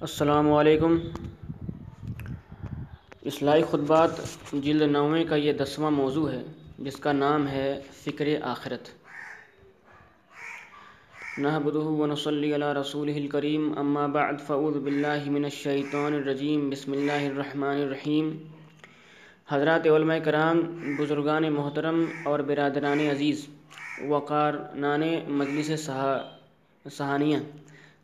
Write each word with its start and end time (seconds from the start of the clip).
السلام 0.00 0.52
علیکم۔ 0.52 0.98
اصلاحی 3.26 3.62
خطبات 3.70 4.10
جلد 4.52 4.82
نویں 4.82 5.24
کا 5.24 5.36
یہ 5.36 5.52
دسواں 5.52 5.90
موضوع 5.90 6.30
ہے، 6.30 6.42
جس 6.78 6.96
کا 6.96 7.12
نام 7.12 7.48
ہے 7.48 7.80
فکر 7.92 8.28
آخرت۔ 8.42 8.88
نحمده 11.38 11.80
ونصلي 11.80 12.52
على 12.52 12.80
رسوله 12.80 13.16
الكريم 13.16 13.78
اما 13.78 14.06
بعد، 14.06 14.34
فاعوذ 14.46 14.78
بالله 14.78 15.24
من 15.26 15.44
الشیطان 15.44 16.14
الرجیم، 16.14 16.70
بسم 16.70 16.92
اللہ 16.92 17.26
الرحمن 17.32 17.76
الرحیم۔ 17.82 18.38
حضرات 19.48 19.86
علماء 19.86 20.18
کرام، 20.18 20.60
بزرگان 20.98 21.52
محترم 21.52 22.04
اور 22.24 22.38
برادران 22.38 23.00
عزیز 23.00 23.46
وقار 24.08 24.54
نان 24.74 25.02
مجلس 25.28 25.90
سہانیہ 26.90 27.36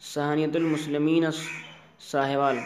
سہانیت 0.00 0.56
المسلمین 0.56 1.24
ساہوال 2.10 2.58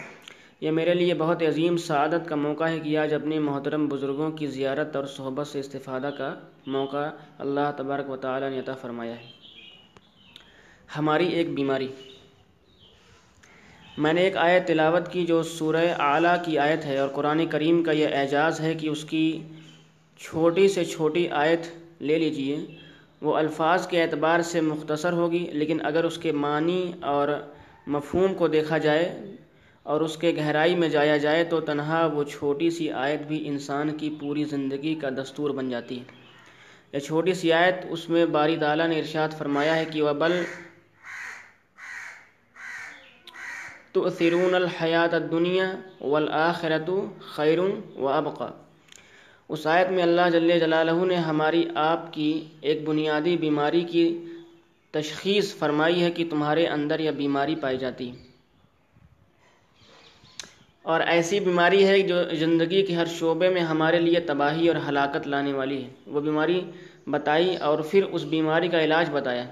یہ 0.61 0.71
میرے 0.71 0.93
لیے 0.93 1.13
بہت 1.13 1.43
عظیم 1.43 1.77
سعادت 1.77 2.29
کا 2.29 2.35
موقع 2.35 2.63
ہے 2.63 2.79
کہ 2.79 2.97
آج 2.97 3.13
اپنے 3.13 3.39
محترم 3.39 3.87
بزرگوں 3.87 4.31
کی 4.31 4.47
زیارت 4.47 4.95
اور 4.95 5.05
صحبت 5.05 5.47
سے 5.47 5.59
استفادہ 5.59 6.09
کا 6.17 6.33
موقع 6.67 7.09
اللہ 7.39 7.71
تبارک 7.77 8.09
و 8.09 8.17
تعالی 8.17 8.49
نے 8.49 8.59
عطا 8.59 8.73
فرمایا 8.73 9.13
ہے۔ 9.13 9.25
ہماری 10.97 11.27
ایک 11.27 11.53
بیماری۔ 11.53 11.87
میں 13.97 14.13
نے 14.13 14.21
ایک 14.21 14.37
آیت 14.37 14.67
تلاوت 14.67 15.11
کی 15.11 15.25
جو 15.25 15.43
سورہ 15.43 15.85
اعلیٰ 15.99 16.35
کی 16.45 16.59
آیت 16.59 16.85
ہے 16.85 16.97
اور 16.97 17.09
قرآن 17.09 17.45
کریم 17.45 17.83
کا 17.83 17.91
یہ 17.91 18.07
اعجاز 18.07 18.61
ہے 18.61 18.73
کہ 18.73 18.87
اس 18.87 19.05
کی 19.05 19.43
چھوٹی 20.19 20.67
سے 20.67 20.85
چھوٹی 20.85 21.29
آیت 21.29 21.59
لے 22.01 22.19
لیجیے۔ 22.19 22.65
وہ 23.21 23.35
الفاظ 23.35 23.87
کے 23.87 24.03
اعتبار 24.03 24.39
سے 24.39 24.61
مختصر 24.61 25.13
ہوگی، 25.13 25.49
لیکن 25.53 25.85
اگر 25.85 26.03
اس 26.03 26.17
کے 26.17 26.31
معنی 26.31 26.91
اور 27.01 27.27
مفہوم 27.87 28.33
کو 28.33 28.47
دیکھا 28.47 28.77
جائے 28.77 29.05
اور 29.85 30.01
اس 30.01 30.17
کے 30.17 30.33
گہرائی 30.37 30.75
میں 30.75 30.89
جایا 30.89 31.17
جائے 31.17 31.43
تو 31.43 31.59
تنہا 31.61 32.05
وہ 32.05 32.23
چھوٹی 32.23 32.69
سی 32.69 32.89
آیت 32.97 33.21
بھی 33.27 33.47
انسان 33.47 33.95
کی 33.97 34.09
پوری 34.19 34.43
زندگی 34.45 34.95
کا 34.95 35.09
دستور 35.17 35.49
بن 35.49 35.69
جاتی 35.69 35.99
ہے۔ 35.99 36.15
یہ 36.93 36.99
چھوٹی 36.99 37.33
سی 37.33 37.51
آیت 37.53 37.85
اس 37.89 38.07
میں 38.09 38.25
باری 38.31 38.57
تعالیٰ 38.57 38.87
نے 38.87 38.99
ارشاد 38.99 39.37
فرمایا 39.37 39.75
ہے 39.75 39.85
کہ 39.85 40.01
وہ 40.01 40.13
بل 40.15 40.33
تؤثرون 43.93 44.55
الحیات 44.55 45.13
الدنیا 45.13 45.67
والآخرت 46.01 46.89
خیر 47.27 47.59
و 47.59 48.07
ابقا 48.09 48.49
اس 49.49 49.65
آیت 49.67 49.89
میں 49.91 50.03
اللہ 50.03 50.29
جل 50.31 50.59
جلالہ 50.59 50.91
نے 51.05 51.15
ہماری 51.23 51.63
آپ 51.81 52.11
کی 52.13 52.29
ایک 52.61 52.87
بنیادی 52.87 53.35
بیماری 53.37 53.81
کی 53.83 54.05
تشخیص 54.91 55.55
فرمائی 55.55 56.03
ہے 56.03 56.11
کہ 56.11 56.25
تمہارے 56.29 56.67
اندر 56.67 56.99
یہ 56.99 57.11
بیماری 57.11 57.55
پائی 57.55 57.77
جاتی۔ 57.77 58.11
اور 60.83 60.99
ایسی 60.99 61.39
بیماری 61.39 61.87
ہے 61.87 62.01
جو 62.01 62.15
زندگی 62.35 62.85
کے 62.85 62.95
ہر 62.95 63.05
شعبے 63.05 63.49
میں 63.49 63.61
ہمارے 63.61 63.99
لیے 63.99 64.19
تباہی 64.19 64.67
اور 64.67 64.75
ہلاکت 64.89 65.27
لانے 65.27 65.53
والی 65.53 65.83
ہے۔ 65.83 65.89
وہ 66.07 66.21
بیماری 66.21 66.61
بتائی 67.07 67.55
اور 67.55 67.79
پھر 67.79 68.03
اس 68.03 68.23
بیماری 68.23 68.67
کا 68.67 68.83
علاج 68.83 69.09
بتایا۔ 69.11 69.45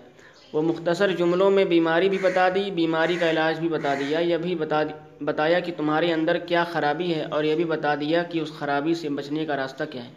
وہ 0.53 0.61
مختصر 0.61 1.11
جملوں 1.11 1.51
میں 1.51 1.65
بیماری 1.65 2.09
بھی 2.09 2.17
بتا 2.17 2.49
دی، 2.49 2.71
بیماری 2.71 3.15
کا 3.15 3.29
علاج 3.29 3.59
بھی 3.59 3.69
بتا 3.69 3.93
دیا۔ 3.93 4.19
یہ 4.19 4.37
بھی 4.37 4.55
بتا 4.55 4.83
بتایا 5.21 5.59
کہ 5.59 5.71
تمہارے 5.77 6.13
اندر 6.13 6.37
کیا 6.37 6.63
خرابی 6.63 7.15
ہے 7.15 7.23
اور 7.23 7.43
یہ 7.43 7.55
بھی 7.55 7.65
بتا 7.65 7.95
دیا 7.95 8.23
کہ 8.23 8.39
اس 8.39 8.51
خرابی 8.59 8.93
سے 8.93 9.09
بچنے 9.09 9.45
کا 9.45 9.55
راستہ 9.55 9.83
کیا 9.91 10.03
ہے۔ 10.03 10.13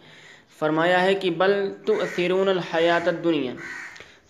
فرمایا 0.59 1.01
ہے 1.01 1.13
کہ 1.13 1.31
بل 1.31 1.73
تو 1.85 1.93
الحیات 2.17 3.23
دنیا 3.23 3.53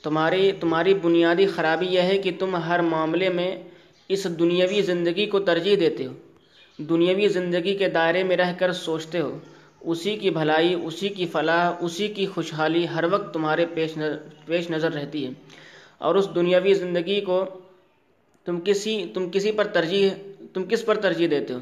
تمہاری 0.03 0.51
تمہاری 0.51 0.93
بنیادی 0.93 1.47
خرابی 1.47 1.85
یہ 1.85 2.01
ہے 2.01 2.17
کہ 2.17 2.31
تم 2.39 2.55
ہر 2.55 2.79
معاملے 2.79 3.29
میں 3.29 3.63
اس 4.07 4.39
دنیاوی 4.39 4.81
زندگی 4.81 5.25
کو 5.25 5.39
ترجیح 5.39 5.75
دیتے 5.79 6.05
ہو۔ 6.05 6.13
دنیاوی 6.77 7.27
زندگی 7.27 7.75
کے 7.75 7.89
دائرے 7.89 8.23
میں 8.23 8.37
رہ 8.37 8.53
کر 8.59 8.71
سوچتے 8.71 9.19
ہو۔ 9.19 9.39
اسی 9.81 10.17
کی 10.17 10.29
بھلائی، 10.29 10.73
اسی 10.73 11.09
کی 11.09 11.25
فلاح، 11.25 11.73
اسی 11.79 12.07
کی 12.07 12.25
خوشحالی 12.25 12.87
ہر 12.95 13.03
وقت 13.11 13.33
تمہارے 13.33 13.65
پیش 13.65 13.97
نظر 13.97 14.17
پیش 14.45 14.69
نظر 14.69 14.93
رہتی 14.93 15.25
ہے۔ 15.25 15.31
اور 15.97 16.15
اس 16.15 16.27
دنیاوی 16.35 16.73
زندگی 16.73 17.21
کو 17.21 17.45
تم 18.45 18.59
کسی 18.59 19.05
تم 19.13 19.29
کسی 19.29 19.51
پر 19.51 19.67
ترجیح 19.67 20.09
تم 20.53 20.63
کس 20.63 20.85
پر 20.85 20.95
ترجیح 20.95 21.27
دیتے 21.31 21.53
ہو؟ 21.53 21.59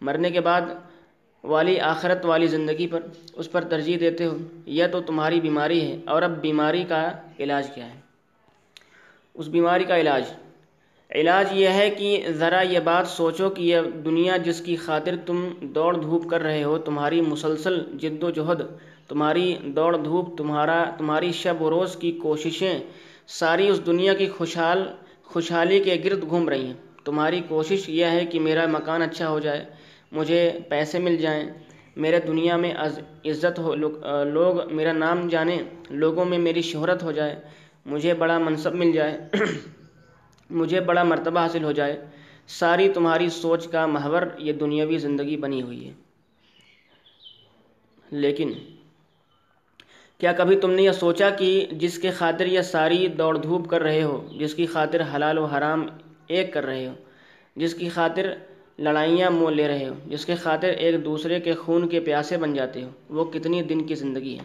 مرنے 0.00 0.30
کے 0.30 0.40
بعد 0.40 0.62
والی 1.48 1.80
آخرت 1.80 2.24
والی 2.24 2.46
زندگی 2.46 2.86
پر 2.86 3.00
اس 3.32 3.52
پر 3.52 3.64
ترجیح 3.64 3.96
دیتے 4.00 4.24
ہو 4.24 4.38
یہ 4.66 4.84
تو 4.92 5.00
تمہاری 5.00 5.40
بیماری 5.40 5.80
ہے 5.80 5.96
اور 6.06 6.22
اب 6.22 6.40
بیماری 6.40 6.84
کا 6.88 7.12
علاج 7.40 7.70
کیا 7.74 7.86
ہے؟ 7.86 8.00
اس 9.34 9.46
بیماری 9.46 9.84
کا 9.84 10.00
علاج۔ 10.00 10.24
علاج 11.10 11.46
یہ 11.52 11.68
ہے 11.68 11.90
کہ 11.90 12.26
ذرا 12.30 12.60
یہ 12.60 12.78
بات 12.80 13.08
سوچو 13.08 13.50
کہ 13.50 13.62
یہ 13.62 13.80
دنیا 14.04 14.36
جس 14.36 14.60
کی 14.60 14.76
خاطر 14.76 15.14
تم 15.26 15.48
دوڑ 15.60 15.96
دھوپ 15.96 16.30
کر 16.30 16.40
رہے 16.40 16.64
ہو، 16.64 16.78
تمہاری 16.78 17.20
مسلسل 17.20 17.80
جد 17.98 18.22
و 18.22 18.30
جہد، 18.30 18.62
تمہاری 19.08 19.56
دوڑ 19.62 19.96
دھوپ، 19.96 20.38
تمہارا، 20.38 20.84
تمہاری 20.98 21.32
شب 21.32 21.62
و 21.62 21.70
روز 21.70 21.96
کی 21.96 22.12
کوششیں، 22.12 22.78
ساری 23.26 23.68
اس 23.68 23.86
دنیا 23.86 24.14
کی 24.14 24.26
خوشحال، 24.28 24.86
خوشحالی 25.24 25.80
کے 25.80 25.96
گرد 26.04 26.22
گھوم 26.28 26.48
رہی 26.48 26.66
ہیں۔ 26.66 26.74
تمہاری 27.04 27.40
کوشش 27.48 27.88
یہ 27.88 28.04
ہے 28.04 28.24
کہ 28.26 28.40
میرا 28.40 28.66
مکان 28.66 29.02
اچھا 29.02 29.28
ہو 29.28 29.38
جائے 29.38 29.64
مجھے 30.12 30.58
پیسے 30.68 30.98
مل 30.98 31.16
جائیں۔ 31.16 31.44
میرے 31.96 32.20
دنیا 32.20 32.56
میں 32.56 32.74
عزت 33.24 33.58
ہو، 33.58 33.74
لوگ 34.24 34.72
میرا 34.72 34.92
نام 34.92 35.28
جانیں 35.28 35.58
لوگوں 35.90 36.24
میں 36.24 36.38
میری 36.38 36.62
شہرت 36.62 37.02
ہو 37.02 37.12
جائے، 37.12 37.40
مجھے 37.86 38.14
بڑا 38.14 38.38
منصب 38.38 38.74
مل 38.74 38.92
جائے، 38.92 39.18
مجھے 40.50 40.80
بڑا 40.80 41.02
مرتبہ 41.02 41.40
حاصل 41.40 41.64
ہو 41.64 41.72
جائے۔ 41.72 42.04
ساری 42.48 42.88
تمہاری 42.88 43.28
سوچ 43.28 43.68
کا 43.68 43.86
محور 43.86 44.22
یہ 44.38 44.52
دنیاوی 44.52 44.98
زندگی 44.98 45.36
بنی 45.36 45.62
ہوئی 45.62 45.88
ہے۔ 45.88 45.92
لیکن، 48.10 48.52
کیا 50.18 50.32
کبھی 50.32 50.56
تم 50.56 50.70
نے 50.70 50.82
یہ 50.82 50.90
سوچا 50.90 51.30
کہ 51.30 51.66
جس 51.72 51.98
کے 51.98 52.10
خاطر 52.10 52.46
یہ 52.46 52.60
ساری 52.60 53.08
دوڑ 53.08 53.36
دھوپ 53.36 53.68
کر 53.68 53.82
رہے 53.82 54.02
ہو، 54.02 54.28
جس 54.38 54.54
کی 54.54 54.66
خاطر 54.66 55.00
حلال 55.14 55.38
و 55.38 55.44
حرام 55.44 55.86
ایک 56.28 56.52
کر 56.52 56.64
رہے 56.66 56.86
ہو، 56.86 56.92
جس 57.56 57.74
کی 57.74 57.88
خاطر 57.88 58.34
لڑائیاں 58.78 59.30
مول 59.30 59.56
لے 59.56 59.68
رہے 59.68 59.88
ہو، 59.88 59.94
جس 60.06 60.26
کے 60.26 60.34
خاطر 60.34 60.68
ایک 60.68 61.04
دوسرے 61.04 61.40
کے 61.40 61.54
خون 61.54 61.88
کے 61.88 62.00
پیاسے 62.00 62.36
بن 62.36 62.54
جاتے 62.54 62.82
ہو، 62.82 62.88
وہ 63.10 63.24
کتنی 63.24 63.62
دن 63.62 63.86
کی 63.86 63.94
زندگی 63.94 64.38
ہے؟ 64.38 64.44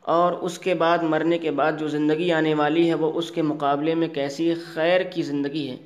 اور 0.00 0.32
اس 0.32 0.58
کے 0.58 0.74
بعد 0.74 0.98
مرنے 0.98 1.38
کے 1.38 1.50
بعد 1.50 1.72
جو 1.78 1.88
زندگی 1.88 2.32
آنے 2.32 2.54
والی 2.54 2.88
ہے، 2.88 2.94
وہ 2.94 3.12
اس 3.12 3.30
کے 3.30 3.42
مقابلے 3.42 3.94
میں 3.94 4.08
کیسی 4.08 4.54
خیر 4.54 5.00
کی 5.00 5.22
زندگی 5.22 5.70
ہے؟ 5.70 5.76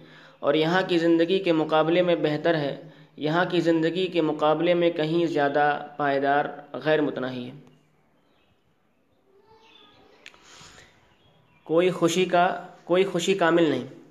اور 0.40 0.54
یہاں 0.54 0.82
کی 0.88 0.98
زندگی 0.98 1.38
کے 1.38 1.52
مقابلے 1.52 2.02
میں 2.02 2.14
بہتر 2.14 2.54
ہے، 2.54 2.76
یہاں 3.16 3.44
کی 3.50 3.60
زندگی 3.60 4.06
کے 4.06 4.20
مقابلے 4.20 4.74
میں 4.74 4.90
کہیں 4.90 5.26
زیادہ 5.26 5.86
پائیدار 5.96 6.44
غیر 6.72 7.00
متناہی 7.00 7.46
ہے۔ 7.46 7.52
کوئی 11.64 11.90
خوشی 11.90 12.24
کا، 12.24 12.66
کوئی 12.84 13.04
خوشی 13.04 13.34
کامل 13.34 13.62
نہیں۔ 13.62 14.03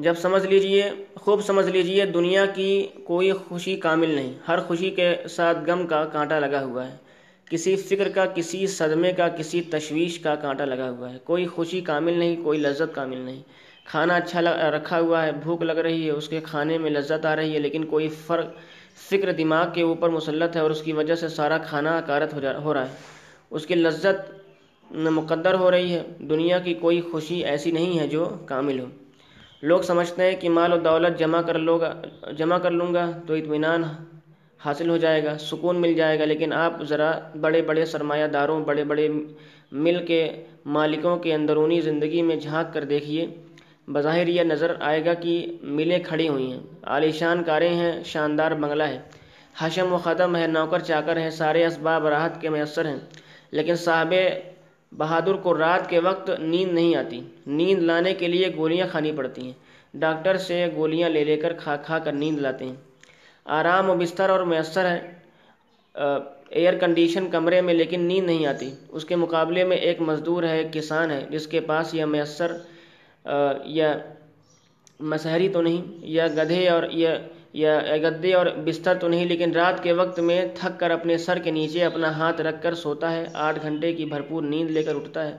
جب 0.00 0.14
سمجھ 0.14 0.46
لیجیے، 0.46 0.90
خوب 1.14 1.40
سمجھ 1.42 1.66
لیجیے، 1.66 2.04
دنیا 2.04 2.46
کی 2.46 2.86
کوئی 3.04 3.32
خوشی 3.32 3.76
کامل 3.76 4.10
نہیں۔ 4.10 4.32
ہر 4.48 4.58
خوشی 4.58 4.90
کے 4.90 5.16
ساتھ 5.30 5.58
غم 5.66 5.86
کا 5.86 6.04
کانٹا 6.04 6.38
لگا 6.38 6.64
ہوا 6.64 6.88
ہے۔ 6.88 6.96
کسی 7.50 7.76
فکر 7.76 8.08
کا، 8.08 8.26
کسی 8.26 8.66
صدمے 8.66 9.12
کا، 9.12 9.28
کسی 9.28 9.62
تشویش 9.62 10.18
کا 10.18 10.34
کانٹا 10.34 10.64
لگا 10.64 10.90
ہوا 10.90 11.12
ہے۔ 11.12 11.18
کوئی 11.24 11.46
خوشی 11.46 11.80
کامل 11.80 12.12
نہیں، 12.12 12.44
کوئی 12.44 12.58
لذت 12.58 12.94
کامل 12.94 13.18
نہیں۔ 13.18 13.42
کھانا 13.84 14.14
اچھا 14.14 14.40
رکھا 14.70 15.00
ہوا 15.00 15.26
ہے، 15.26 15.32
بھوک 15.32 15.62
لگ 15.62 15.72
رہی 15.72 16.06
ہے، 16.06 16.10
اس 16.10 16.28
کے 16.28 16.40
کھانے 16.40 16.78
میں 16.78 16.90
لذت 16.90 17.26
آ 17.26 17.36
رہی 17.36 17.54
ہے، 17.54 17.58
لیکن 17.58 17.84
کوئی 17.84 18.08
فرق، 18.08 18.46
فکر 19.08 19.32
دماغ 19.32 19.66
کے 19.74 19.82
اوپر 19.82 20.08
مسلط 20.08 20.56
ہے 20.56 20.60
اور 20.60 20.70
اس 20.70 20.82
کی 20.82 20.92
وجہ 20.92 21.14
سے 21.14 21.28
سارا 21.28 21.58
کھانا 21.58 21.98
اکارت 21.98 22.34
ہو 22.34 22.74
رہا 22.74 22.82
ہے۔ 22.82 22.94
اس 23.50 23.66
کی 23.66 23.74
لذت 23.74 24.32
مقدر 24.90 25.54
ہو 25.54 25.70
رہی 25.70 25.92
ہے۔ 25.92 26.02
دنیا 26.18 26.58
کی 26.58 26.74
کوئی 26.74 27.00
خوشی 27.00 27.44
ایسی 27.44 27.70
نہیں 27.70 27.98
ہے 27.98 28.08
جو 28.08 28.30
کامل 28.46 28.80
ہو۔ 28.80 28.86
لوگ 29.62 29.80
سمجھتے 29.80 30.22
ہیں 30.22 30.40
کہ 30.40 30.48
مال 30.48 30.72
و 30.72 30.76
دولت 30.76 31.18
جمع 31.18 31.42
کر 31.42 31.58
لو 31.58 31.78
گا 31.78 32.02
جمع 32.36 32.58
کر 32.58 32.70
لوں 32.70 32.94
گا 32.94 33.10
تو 33.26 33.34
اطمینان 33.34 33.82
حاصل 34.64 34.90
ہو 34.90 34.96
جائے 34.96 35.24
گا، 35.24 35.38
سکون 35.38 35.80
مل 35.80 35.94
جائے 35.94 36.18
گا۔ 36.18 36.24
لیکن 36.24 36.52
آپ 36.52 36.82
ذرا 36.82 37.18
بڑے 37.40 37.62
بڑے 37.62 37.84
سرمایہ 37.84 38.26
داروں، 38.26 38.60
بڑے 38.60 38.84
بڑے 38.84 39.08
مل 39.72 40.06
کے 40.06 40.42
مالکوں 40.64 41.16
کے 41.16 41.34
اندرونی 41.34 41.80
زندگی 41.80 42.22
میں 42.22 42.36
جھانک 42.36 42.74
کر 42.74 42.84
دیکھیے، 42.84 43.26
بظاہر 43.88 44.26
یہ 44.26 44.42
نظر 44.42 44.74
آئے 44.80 45.04
گا 45.04 45.14
کہ 45.14 45.58
ملیں 45.62 45.98
کھڑی 45.98 46.28
ہوئی 46.28 46.52
ہیں۔ 46.52 46.60
عالیشان 46.82 47.42
کاریں 47.42 47.74
ہیں، 47.74 48.04
شاندار 48.04 48.50
بنگلہ 48.50 48.82
ہے۔ 48.82 48.98
حشم 49.58 49.92
و 49.92 49.98
ختم 49.98 50.36
ہے، 50.36 50.46
نوکر 50.46 50.78
چاکر 50.78 51.16
ہیں، 51.16 51.30
سارے 51.30 51.66
اسباب 51.66 52.06
راحت 52.06 52.40
کے 52.40 52.48
میسر 52.48 52.84
ہیں۔ 52.84 52.96
لیکن 53.50 53.74
صاحب 53.74 54.14
بہادر 54.92 55.34
کو 55.34 55.56
رات 55.58 55.88
کے 55.90 55.98
وقت 55.98 56.30
نیند 56.40 56.72
نہیں 56.72 56.94
آتی۔ 56.96 57.20
نیند 57.46 57.82
لانے 57.82 58.14
کے 58.14 58.28
لیے 58.28 58.48
گولیاں 58.56 58.86
کھانی 58.90 59.12
پڑتی 59.16 59.42
ہیں۔ 59.42 59.52
ڈاکٹر 59.94 60.36
سے 60.36 60.66
گولیاں 60.76 61.08
لے 61.08 61.24
لے 61.24 61.36
کر 61.36 61.52
کھا 61.52 61.76
کھا 61.76 61.98
کر 61.98 62.12
نیند 62.12 62.38
لاتے 62.38 62.64
ہیں۔ 62.64 62.74
آرام 63.58 63.90
و 63.90 63.94
بستر 63.96 64.30
اور 64.30 64.42
میسر 64.44 64.90
ہے 64.90 65.00
ایئر 66.50 66.74
کنڈیشن 66.78 67.28
کمرے 67.30 67.60
میں، 67.60 67.74
لیکن 67.74 68.00
نیند 68.00 68.26
نہیں 68.26 68.46
آتی۔ 68.46 68.70
اس 68.88 69.04
کے 69.04 69.16
مقابلے 69.16 69.64
میں 69.64 69.76
ایک 69.76 70.00
مزدور 70.00 70.42
ہے، 70.42 70.56
ایک 70.58 70.72
کسان 70.72 71.10
ہے، 71.10 71.24
جس 71.30 71.46
کے 71.46 71.60
پاس 71.60 71.94
یہ 71.94 72.04
میسر 72.04 72.52
یا 73.64 73.92
مسحری 75.00 75.48
تو 75.48 75.62
نہیں، 75.62 75.82
یا 76.06 76.26
گدھے 76.36 76.68
اور 76.68 76.82
یا 76.92 77.16
یا 77.52 77.96
گدے 77.96 78.34
اور 78.34 78.46
بستر 78.64 78.94
تو 78.94 79.08
نہیں، 79.08 79.24
لیکن 79.24 79.52
رات 79.52 79.82
کے 79.82 79.92
وقت 79.92 80.20
میں 80.20 80.44
تھک 80.54 80.80
کر 80.80 80.90
اپنے 80.90 81.18
سر 81.18 81.38
کے 81.38 81.50
نیچے 81.50 81.84
اپنا 81.84 82.10
ہاتھ 82.10 82.40
رکھ 82.40 82.62
کر 82.62 82.74
سوتا 82.74 83.12
ہے۔ 83.12 83.26
آٹھ 83.34 83.58
گھنٹے 83.62 83.92
کی 83.92 84.04
بھرپور 84.04 84.42
نیند 84.42 84.70
لے 84.70 84.82
کر 84.82 84.94
اٹھتا 84.94 85.26
ہے۔ 85.26 85.36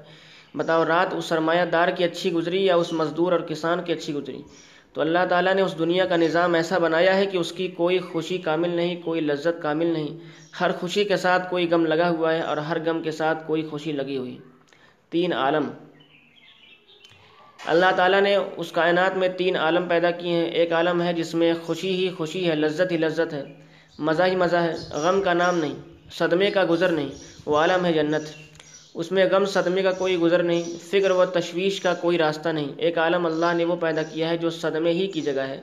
بتاؤ، 0.56 0.84
رات 0.88 1.14
اس 1.14 1.26
سرمایہ 1.26 1.66
دار 1.66 1.88
کی 1.88 2.04
اچھی 2.04 2.34
گزری 2.34 2.66
یا 2.66 2.76
اس 2.76 2.94
مزدور 2.94 3.32
اور 3.32 3.40
کسان 3.40 3.82
کی 3.82 3.94
اچھی 3.94 4.14
گزری؟ 4.14 4.42
تو 4.94 5.02
اللہ 5.02 5.20
تعالیٰ 5.30 5.54
نے 5.54 5.62
اس 5.62 5.80
دنیا 5.80 6.06
کا 6.06 6.16
نظام 6.16 6.54
ایسا 6.54 6.78
بنایا 6.78 7.18
ہے 7.18 7.26
کہ 7.26 7.38
اس 7.38 7.52
کی 7.52 7.68
کوئی 7.68 8.00
خوشی 8.00 8.38
کامل 8.38 8.70
نہیں، 8.70 9.02
کوئی 9.02 9.22
لذت 9.22 9.62
کامل 9.62 9.86
نہیں۔ 9.86 10.20
ہر 10.62 10.72
خوشی 10.72 11.04
کے 11.04 11.18
ساتھ 11.18 11.50
کوئی 11.50 11.70
غم 11.72 11.86
لگا 11.86 12.10
ہوا 12.10 12.34
ہے 12.34 12.40
اور 12.40 12.58
ہر 12.58 12.78
غم 12.86 13.02
کے 13.02 13.12
ساتھ 13.12 13.48
کوئی 13.48 13.62
خوشی 13.64 13.92
لگی 13.92 14.18
ہوئی۔ 14.18 14.38
تین 15.10 15.34
عالم۔ 15.34 15.70
اللہ 17.66 17.86
تعالیٰ 17.96 18.22
نے 18.22 18.36
اس 18.36 18.72
کائنات 18.72 19.18
میں 19.18 19.28
تین 19.28 19.56
عالم 19.56 19.86
پیدا 19.88 20.12
کیے 20.12 20.32
ہیں۔ 20.32 20.46
ایک 20.46 20.74
عالم 20.74 21.02
ہے 21.02 21.14
جس 21.14 21.34
میں 21.34 21.54
خوشی 21.64 21.92
ہی 21.92 22.10
خوشی 22.10 22.50
ہے، 22.50 22.56
لذت 22.56 22.92
ہی 22.92 22.98
لذت 22.98 23.34
ہے۔ 23.34 23.44
مزہ 24.00 24.24
ہی 24.24 24.36
مزہ 24.36 24.56
ہے۔ 24.56 24.74
غم 24.92 25.22
کا 25.22 25.34
نام 25.34 25.58
نہیں، 25.58 25.74
صدمے 26.18 26.52
کا 26.52 26.64
گزر 26.70 26.90
نہیں۔ 26.90 27.10
وہ 27.46 27.58
عالم 27.58 27.86
ہے 27.86 27.94
جنت۔ 27.94 28.30
اس 28.94 29.12
میں 29.12 29.26
غم، 29.32 29.46
صدمے 29.46 29.84
کا 29.84 29.92
کوئی 29.92 30.18
گزر 30.18 30.44
نہیں۔ 30.44 30.64
فکر 30.90 31.12
و 31.12 31.26
تشویش 31.26 31.82
کا 31.82 31.94
کوئی 31.94 32.18
راستہ 32.18 32.50
نہیں۔ 32.50 32.68
ایک 32.78 32.98
عالم 32.98 33.26
اللہ 33.26 33.54
نے 33.54 33.66
وہ 33.66 33.76
پیدا 33.76 34.04
کیا 34.04 34.30
ہے 34.30 34.38
جو 34.38 34.50
صدمے 34.50 34.92
ہی 34.92 35.08
کی 35.08 35.22
جگہ 35.22 35.42
ہے۔ 35.42 35.62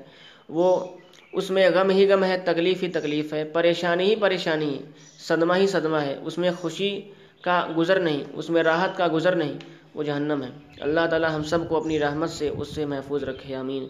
وہ 0.49 0.85
اس 1.33 1.51
میں 1.51 1.71
غم 1.71 1.91
ہی 1.91 2.09
غم 2.09 2.25
ہے، 2.25 2.39
تکلیف 2.45 2.83
ہی 2.83 2.89
تکلیف 2.89 3.33
ہے۔ 3.33 3.45
پریشانی 3.45 4.05
ہی 4.05 4.17
پریشانی 4.17 4.75
ہے۔ 4.75 4.83
صدمہ 5.19 5.55
ہی 5.57 5.67
صدمہ 5.67 5.97
ہے۔ 5.97 6.19
اس 6.25 6.39
میں 6.39 6.51
خوشی 6.61 7.01
کا 7.41 7.67
گزر 7.77 8.01
نہیں، 8.01 8.25
اس 8.33 8.51
میں 8.51 8.63
راحت 8.63 8.97
کا 8.97 9.07
گزر 9.13 9.35
نہیں۔ 9.35 9.53
وہ 9.99 10.03
جہنم 10.03 10.43
ہے۔ 10.43 10.49
اللہ 10.81 11.01
تعالی 11.11 11.27
ہم 11.35 11.43
سب 11.43 11.69
کو 11.69 11.77
اپنی 11.77 11.99
رحمت 11.99 12.31
سے 12.31 12.49
اس 12.49 12.75
سے 12.75 12.85
محفوظ 12.85 13.25
رکھے 13.25 13.57
امین 13.57 13.87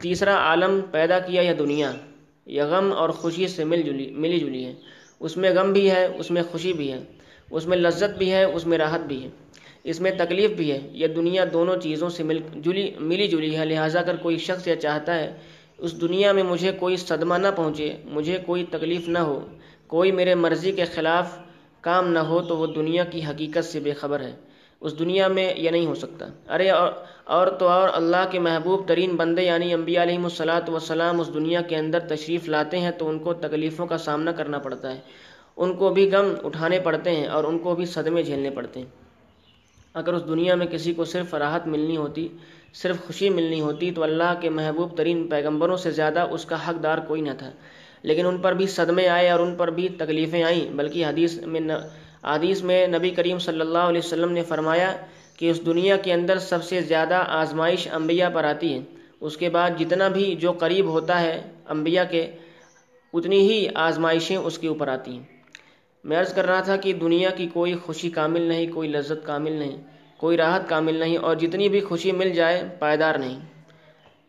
تیسرا 0.00 0.34
عالم 0.34 0.80
پیدا 0.90 1.18
کیا 1.18 1.42
یہ 1.42 1.54
دنیا، 1.54 1.92
یہ 2.46 2.62
غم 2.62 2.92
اور 2.92 3.08
خوشی 3.08 3.48
سے 3.48 3.64
مل 3.64 3.82
جلی، 3.82 4.10
ملی 4.10 4.38
جلی 4.38 4.64
ہے۔ 4.64 4.74
اس 5.20 5.36
میں 5.36 5.50
غم 5.50 5.72
بھی 5.72 5.90
ہے، 5.90 6.06
اس 6.06 6.30
میں 6.30 6.42
خوشی 6.42 6.72
بھی 6.72 6.92
ہے۔ 6.92 7.00
اس 7.50 7.66
میں 7.66 7.76
لذت 7.76 8.18
بھی 8.18 8.32
ہے، 8.32 8.44
اس 8.44 8.66
میں 8.66 8.78
راحت 8.78 9.00
بھی 9.00 9.24
ہے۔ 9.24 9.28
اس 9.84 10.00
میں 10.00 10.10
تکلیف 10.18 10.50
بھی 10.50 10.72
ہے۔ 10.72 10.78
یہ 10.92 11.06
دنیا 11.06 11.44
دونوں 11.52 11.76
چیزوں 11.76 12.08
سے 12.08 12.22
مل 12.22 12.38
جلی، 12.54 12.90
ملی 13.00 13.28
جلی 13.28 13.58
ہے۔ 13.58 13.64
لہٰذا 13.64 14.02
کر 14.02 14.16
کوئی 14.16 14.38
شخص 14.38 14.68
یہ 14.68 14.74
چاہتا 14.74 15.14
ہے، 15.14 15.38
اس 15.78 16.00
دنیا 16.00 16.32
میں 16.32 16.42
مجھے 16.42 16.72
کوئی 16.72 16.96
صدمہ 16.96 17.34
نہ 17.34 17.48
پہنچے، 17.56 17.96
مجھے 18.04 18.38
کوئی 18.46 18.64
تکلیف 18.70 19.08
نہ 19.08 19.18
ہو، 19.18 19.46
کوئی 19.86 20.12
میرے 20.12 20.34
مرضی 20.34 20.72
کے 20.72 20.84
خلاف 20.84 21.38
کام 21.80 22.12
نہ 22.12 22.18
ہو، 22.18 22.42
تو 22.42 22.56
وہ 22.56 22.66
دنیا 22.66 23.04
کی 23.04 23.24
حقیقت 23.24 23.64
سے 23.64 23.80
بے 23.80 23.92
خبر 23.92 24.20
ہے۔ 24.20 24.49
اس 24.80 24.98
دنیا 24.98 25.28
میں 25.28 25.54
یہ 25.56 25.70
نہیں 25.70 25.86
ہو 25.86 25.94
سکتا۔ 25.94 26.26
ارے، 26.48 26.70
اور 26.70 26.92
اور 27.24 27.46
تو 27.46 27.68
اور 27.68 27.88
اللہ 27.92 28.24
کے 28.30 28.38
محبوب 28.38 28.88
ترین 28.88 29.16
بندے 29.16 29.42
یعنی 29.42 29.74
انبیاء 29.74 30.02
علیہ 30.02 30.18
الصلاۃ 30.18 30.68
وسلام 30.68 31.20
اس 31.20 31.34
دنیا 31.34 31.60
کے 31.60 31.76
اندر 31.76 31.98
تشریف 31.98 32.48
لاتے 32.48 32.78
ہیں 32.78 32.90
تو 32.90 33.08
ان 33.08 33.18
کو 33.18 33.34
تکلیفوں 33.34 33.86
کا 33.86 33.98
سامنا 33.98 34.32
کرنا 34.32 34.58
پڑتا 34.58 34.94
ہے۔ 34.94 35.00
ان 35.56 35.74
کو 35.74 35.90
بھی 35.90 36.10
غم 36.10 36.32
اٹھانے 36.44 36.80
پڑتے 36.80 37.10
ہیں 37.10 37.26
اور 37.26 37.44
ان 37.44 37.58
کو 37.58 37.74
بھی 37.74 37.84
صدمے 37.84 38.22
جھیلنے 38.22 38.50
پڑتے 38.50 38.80
ہیں۔ 38.80 38.86
اگر 39.94 40.12
اس 40.12 40.26
دنیا 40.28 40.54
میں 40.54 40.66
کسی 40.66 40.94
کو 40.94 41.04
صرف 41.04 41.34
راحت 41.34 41.66
ملنی 41.66 41.96
ہوتی، 41.96 42.28
صرف 42.74 42.96
خوشی 43.06 43.28
ملنی 43.28 43.60
ہوتی، 43.60 43.90
تو 43.90 44.02
اللہ 44.02 44.34
کے 44.40 44.50
محبوب 44.50 44.96
ترین 44.96 45.26
پیغمبروں 45.28 45.76
سے 45.76 45.90
زیادہ 45.90 46.20
اس 46.30 46.44
کا 46.44 46.68
حقدار 46.68 46.98
کوئی 46.98 47.20
نہ 47.20 47.30
تھا۔ 47.38 47.50
لیکن 48.02 48.26
ان 48.26 48.38
پر 48.38 48.52
بھی 48.52 48.66
صدمے 48.66 49.08
آئے 49.08 49.30
اور 49.30 49.40
ان 49.40 49.54
پر 49.56 49.70
بھی 49.70 49.88
تکلیفیں 49.88 50.42
آئیں، 50.42 50.70
بلکہ 50.70 51.06
حدیث 51.06 51.38
میں 51.42 51.60
حدیث 52.24 52.62
میں 52.62 52.86
نبی 52.86 53.10
کریم 53.10 53.38
صلی 53.38 53.60
اللہ 53.60 53.78
علیہ 53.78 54.00
وسلم 54.04 54.32
نے 54.32 54.42
فرمایا 54.42 54.96
کہ 55.36 55.50
اس 55.50 55.66
دنیا 55.66 55.96
کے 55.96 56.12
اندر 56.12 56.38
سب 56.38 56.64
سے 56.64 56.80
زیادہ 56.80 57.24
آزمائش 57.28 57.88
انبیاء 57.92 58.28
پر 58.28 58.44
آتی 58.44 58.74
ہے۔ 58.74 58.78
اس 59.20 59.36
کے 59.36 59.50
بعد 59.50 59.70
جتنا 59.78 60.08
بھی 60.08 60.34
جو 60.34 60.52
قریب 60.52 60.86
ہوتا 60.86 61.20
ہے 61.20 61.40
انبیاء 61.68 62.04
کے، 62.10 62.30
اتنی 63.12 63.38
ہی 63.38 63.66
آزمائشیں 63.74 64.36
اس 64.36 64.58
کے 64.58 64.68
اوپر 64.68 64.88
آتی 64.88 65.12
ہیں۔ 65.12 65.22
میں 66.04 66.18
عرض 66.18 66.34
کر 66.34 66.46
رہا 66.46 66.60
تھا 66.60 66.76
کہ 66.76 66.92
دنیا 66.92 67.30
کی 67.30 67.48
کوئی 67.52 67.74
خوشی 67.74 68.10
کامل 68.10 68.40
نہیں، 68.40 68.72
کوئی 68.72 68.88
لذت 68.88 69.26
کامل 69.26 69.52
نہیں، 69.52 69.76
کوئی 70.16 70.36
راحت 70.36 70.68
کامل 70.68 70.94
نہیں 70.94 71.16
اور 71.16 71.36
جتنی 71.36 71.68
بھی 71.68 71.80
خوشی 71.80 72.12
مل 72.12 72.30
جائے 72.30 72.62
پائیدار 72.78 73.14
نہیں۔ 73.14 73.40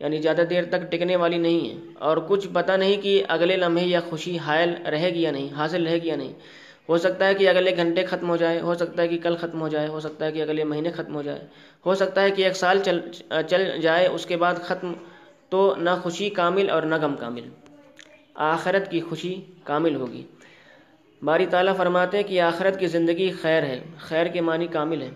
یعنی 0.00 0.18
زیادہ 0.18 0.40
دیر 0.50 0.64
تک 0.64 0.92
ٹکنے 0.92 1.16
والی 1.16 1.38
نہیں 1.38 1.70
ہے۔ 1.70 1.74
اور 1.98 2.16
کچھ 2.16 2.48
پتہ 2.52 2.72
نہیں 2.72 3.02
کہ 3.02 3.24
اگلے 3.28 3.56
لمحے 3.56 3.86
یا 3.86 4.00
خوشی 4.00 4.38
حائل 4.38 4.86
رہے 4.86 5.10
گی 5.10 5.22
یا 5.22 5.30
نہیں، 5.30 5.48
حاصل 5.54 5.86
رہے 5.86 5.98
گی 5.98 6.08
یا 6.08 6.16
نہیں۔ 6.16 6.32
ہو 6.92 6.96
سکتا 6.98 7.26
ہے 7.26 7.34
کہ 7.34 7.48
اگلے 7.48 7.76
گھنٹے 7.76 8.04
ختم 8.04 8.28
ہو 8.28 8.36
جائے، 8.36 8.60
ہو 8.60 8.74
سکتا 8.74 9.02
ہے 9.02 9.08
کہ 9.08 9.18
کل 9.22 9.36
ختم 9.36 9.60
ہو 9.60 9.68
جائے، 9.68 9.86
ہو 9.88 10.00
سکتا 10.00 10.26
ہے 10.26 10.32
کہ 10.32 10.42
اگلے 10.42 10.64
مہینے 10.64 10.90
ختم 10.90 11.14
ہو 11.14 11.22
جائے، 11.22 11.38
ہو 11.86 11.94
سکتا 11.94 12.22
ہے 12.22 12.30
کہ 12.30 12.42
ایک 12.42 12.56
سال 12.56 12.78
چل 12.84 13.00
چل 13.48 13.80
جائے، 13.80 14.06
اس 14.06 14.26
کے 14.26 14.36
بعد 14.36 14.54
ختم، 14.54 14.92
تو 15.48 15.74
نہ 15.78 15.90
خوشی 16.02 16.30
کامل 16.30 16.70
اور 16.70 16.82
نہ 16.82 16.94
غم 16.94 17.14
کامل۔ 17.16 17.48
آخرت 18.34 18.90
کی 18.90 19.00
خوشی 19.00 19.34
کامل 19.64 19.94
ہوگی۔ 19.94 20.22
باری 21.22 21.46
تعالیٰ 21.46 21.76
فرماتے 21.76 22.16
ہیں 22.16 22.24
کہ 22.24 22.40
آخرت 22.40 22.78
کی 22.80 22.86
زندگی 22.86 23.30
خیر 23.30 23.62
ہے، 23.62 23.80
خیر 23.98 24.26
کے 24.26 24.40
معنی 24.40 24.66
کامل 24.66 25.02
ہے 25.02 25.10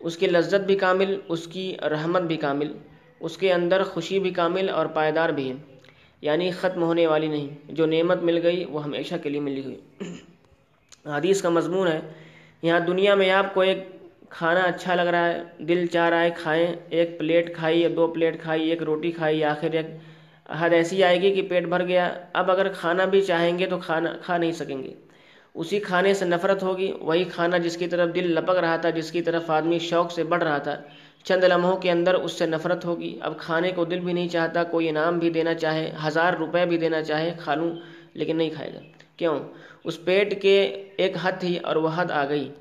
اس 0.00 0.16
کی 0.16 0.26
لذت 0.26 0.66
بھی 0.66 0.76
کامل، 0.76 1.16
اس 1.28 1.46
کی 1.46 1.76
رحمت 1.90 2.22
بھی 2.22 2.36
کامل، 2.36 2.72
اس 3.20 3.36
کے 3.36 3.52
اندر 3.52 3.82
خوشی 3.82 4.18
بھی 4.18 4.30
کامل 4.30 4.68
اور 4.68 4.86
پائیدار 4.86 5.28
بھی 5.28 5.48
ہے 5.48 5.54
یعنی 6.20 6.50
ختم 6.50 6.82
ہونے 6.82 7.06
والی 7.06 7.28
نہیں، 7.28 7.48
جو 7.68 7.86
نعمت 7.86 8.22
مل 8.22 8.40
گئی، 8.42 8.64
وہ 8.64 8.84
ہمیشہ 8.84 9.14
کے 9.22 9.28
لیے 9.28 9.40
ملی 9.40 9.64
ہوئی۔ 9.64 9.80
حدیث 11.06 11.42
کا 11.42 11.48
مضمون 11.48 11.88
ہے، 11.88 12.00
یہاں 12.62 12.80
دنیا 12.80 13.14
میں 13.14 13.30
آپ 13.30 13.54
کو 13.54 13.60
ایک 13.60 13.88
کھانا 14.30 14.60
اچھا 14.60 14.94
لگ 14.94 15.02
رہا 15.02 15.28
ہے، 15.28 15.42
دل 15.58 15.86
چاہ 15.86 16.08
رہا 16.08 16.22
ہے، 16.22 16.30
کھائیں، 16.38 16.66
ایک 16.88 17.18
پلیٹ 17.18 17.56
کھائی 17.56 17.80
یا 17.80 17.88
دو 17.96 18.06
پلیٹ 18.06 18.42
کھائی، 18.42 18.70
ایک 18.70 18.82
روٹی 18.82 19.10
کھائی 19.10 19.44
آخر 19.44 19.68
ایک 19.72 19.86
حد 20.58 20.70
ایسی 20.70 21.04
آئے 21.04 21.22
گی 21.22 21.34
کہ 21.34 21.42
پیٹ 21.42 21.64
بھر 21.64 21.86
گیا۔ 21.86 22.14
اب 22.32 22.50
اگر 22.50 22.68
کھانا 22.68 23.04
بھی 23.04 23.20
چاہیں 23.20 23.58
گے 23.58 23.66
تو 23.66 23.78
کھانا، 23.78 24.16
کھا 24.22 24.36
نہیں 24.36 24.52
سکیں 24.52 24.82
گے۔ 24.82 24.94
اسی 25.54 25.80
کھانے 25.80 26.14
سے 26.14 26.24
نفرت 26.24 26.62
ہوگی، 26.62 26.92
وہی 27.00 27.24
کھانا 27.24 27.58
جس 27.58 27.76
کی 27.76 27.86
طرف 27.86 28.14
دل 28.14 28.32
لپک 28.32 28.56
رہا 28.56 28.76
تھا، 28.76 28.90
جس 28.90 29.12
کی 29.12 29.22
طرف 29.22 29.50
آدمی 29.50 29.78
شوق 29.78 30.12
سے 30.12 30.24
بڑھ 30.24 30.42
رہا 30.42 30.58
تھا۔ 30.58 30.76
چند 31.24 31.44
لمحوں 31.44 31.76
کے 31.76 31.90
اندر 31.90 32.14
اس 32.14 32.32
سے 32.32 32.46
نفرت 32.46 32.84
ہوگی۔ 32.84 33.18
اب 33.22 33.38
کھانے 33.38 33.70
کو 33.70 33.84
دل 33.84 34.00
بھی 34.00 34.12
نہیں 34.12 34.28
چاہتا، 34.28 34.64
کوئی 34.64 34.88
انعام 34.88 35.18
بھی 35.18 35.30
دینا 35.30 35.54
چاہے، 35.54 35.92
ہزار 36.06 36.32
روپے 36.32 36.66
بھی 36.66 36.78
دینا 36.78 37.02
چاہے، 37.02 37.34
کھا 37.38 37.54
لوں 37.54 37.76
لیکن 38.14 38.36
نہیں 38.36 38.50
کھائے 38.50 38.74
گا۔ 38.74 38.78
کیوں؟ 39.16 39.40
اس 39.84 40.04
پیٹ 40.04 40.42
کے 40.42 40.84
ایک 40.96 41.16
حد 41.22 41.32
تھی 41.40 41.58
اور 41.58 41.76
وہ 41.76 41.88
حد 41.94 42.10
آ 42.10 42.24
گئی۔ 42.28 42.52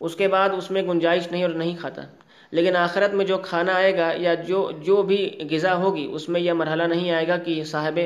اس 0.00 0.16
کے 0.16 0.28
بعد 0.28 0.48
اس 0.50 0.70
میں 0.70 0.82
گنجائش 0.82 1.32
نہیں 1.32 1.42
اور 1.44 1.50
نہیں 1.50 1.76
کھاتا۔ 1.80 2.02
لیکن 2.50 2.76
آخرت 2.76 3.14
میں 3.14 3.24
جو 3.24 3.38
کھانا 3.38 3.74
آئے 3.74 3.96
گا 3.96 4.12
یا 4.16 4.34
جو 4.34 4.70
جو 4.70 5.02
بھی 5.02 5.38
غذا 5.50 5.76
ہوگی، 5.76 6.08
اس 6.12 6.28
میں 6.28 6.40
یہ 6.40 6.52
مرحلہ 6.52 6.82
نہیں 6.82 7.10
آئے 7.10 7.28
گا 7.28 7.36
کہ 7.36 7.64
صاحب 7.64 7.98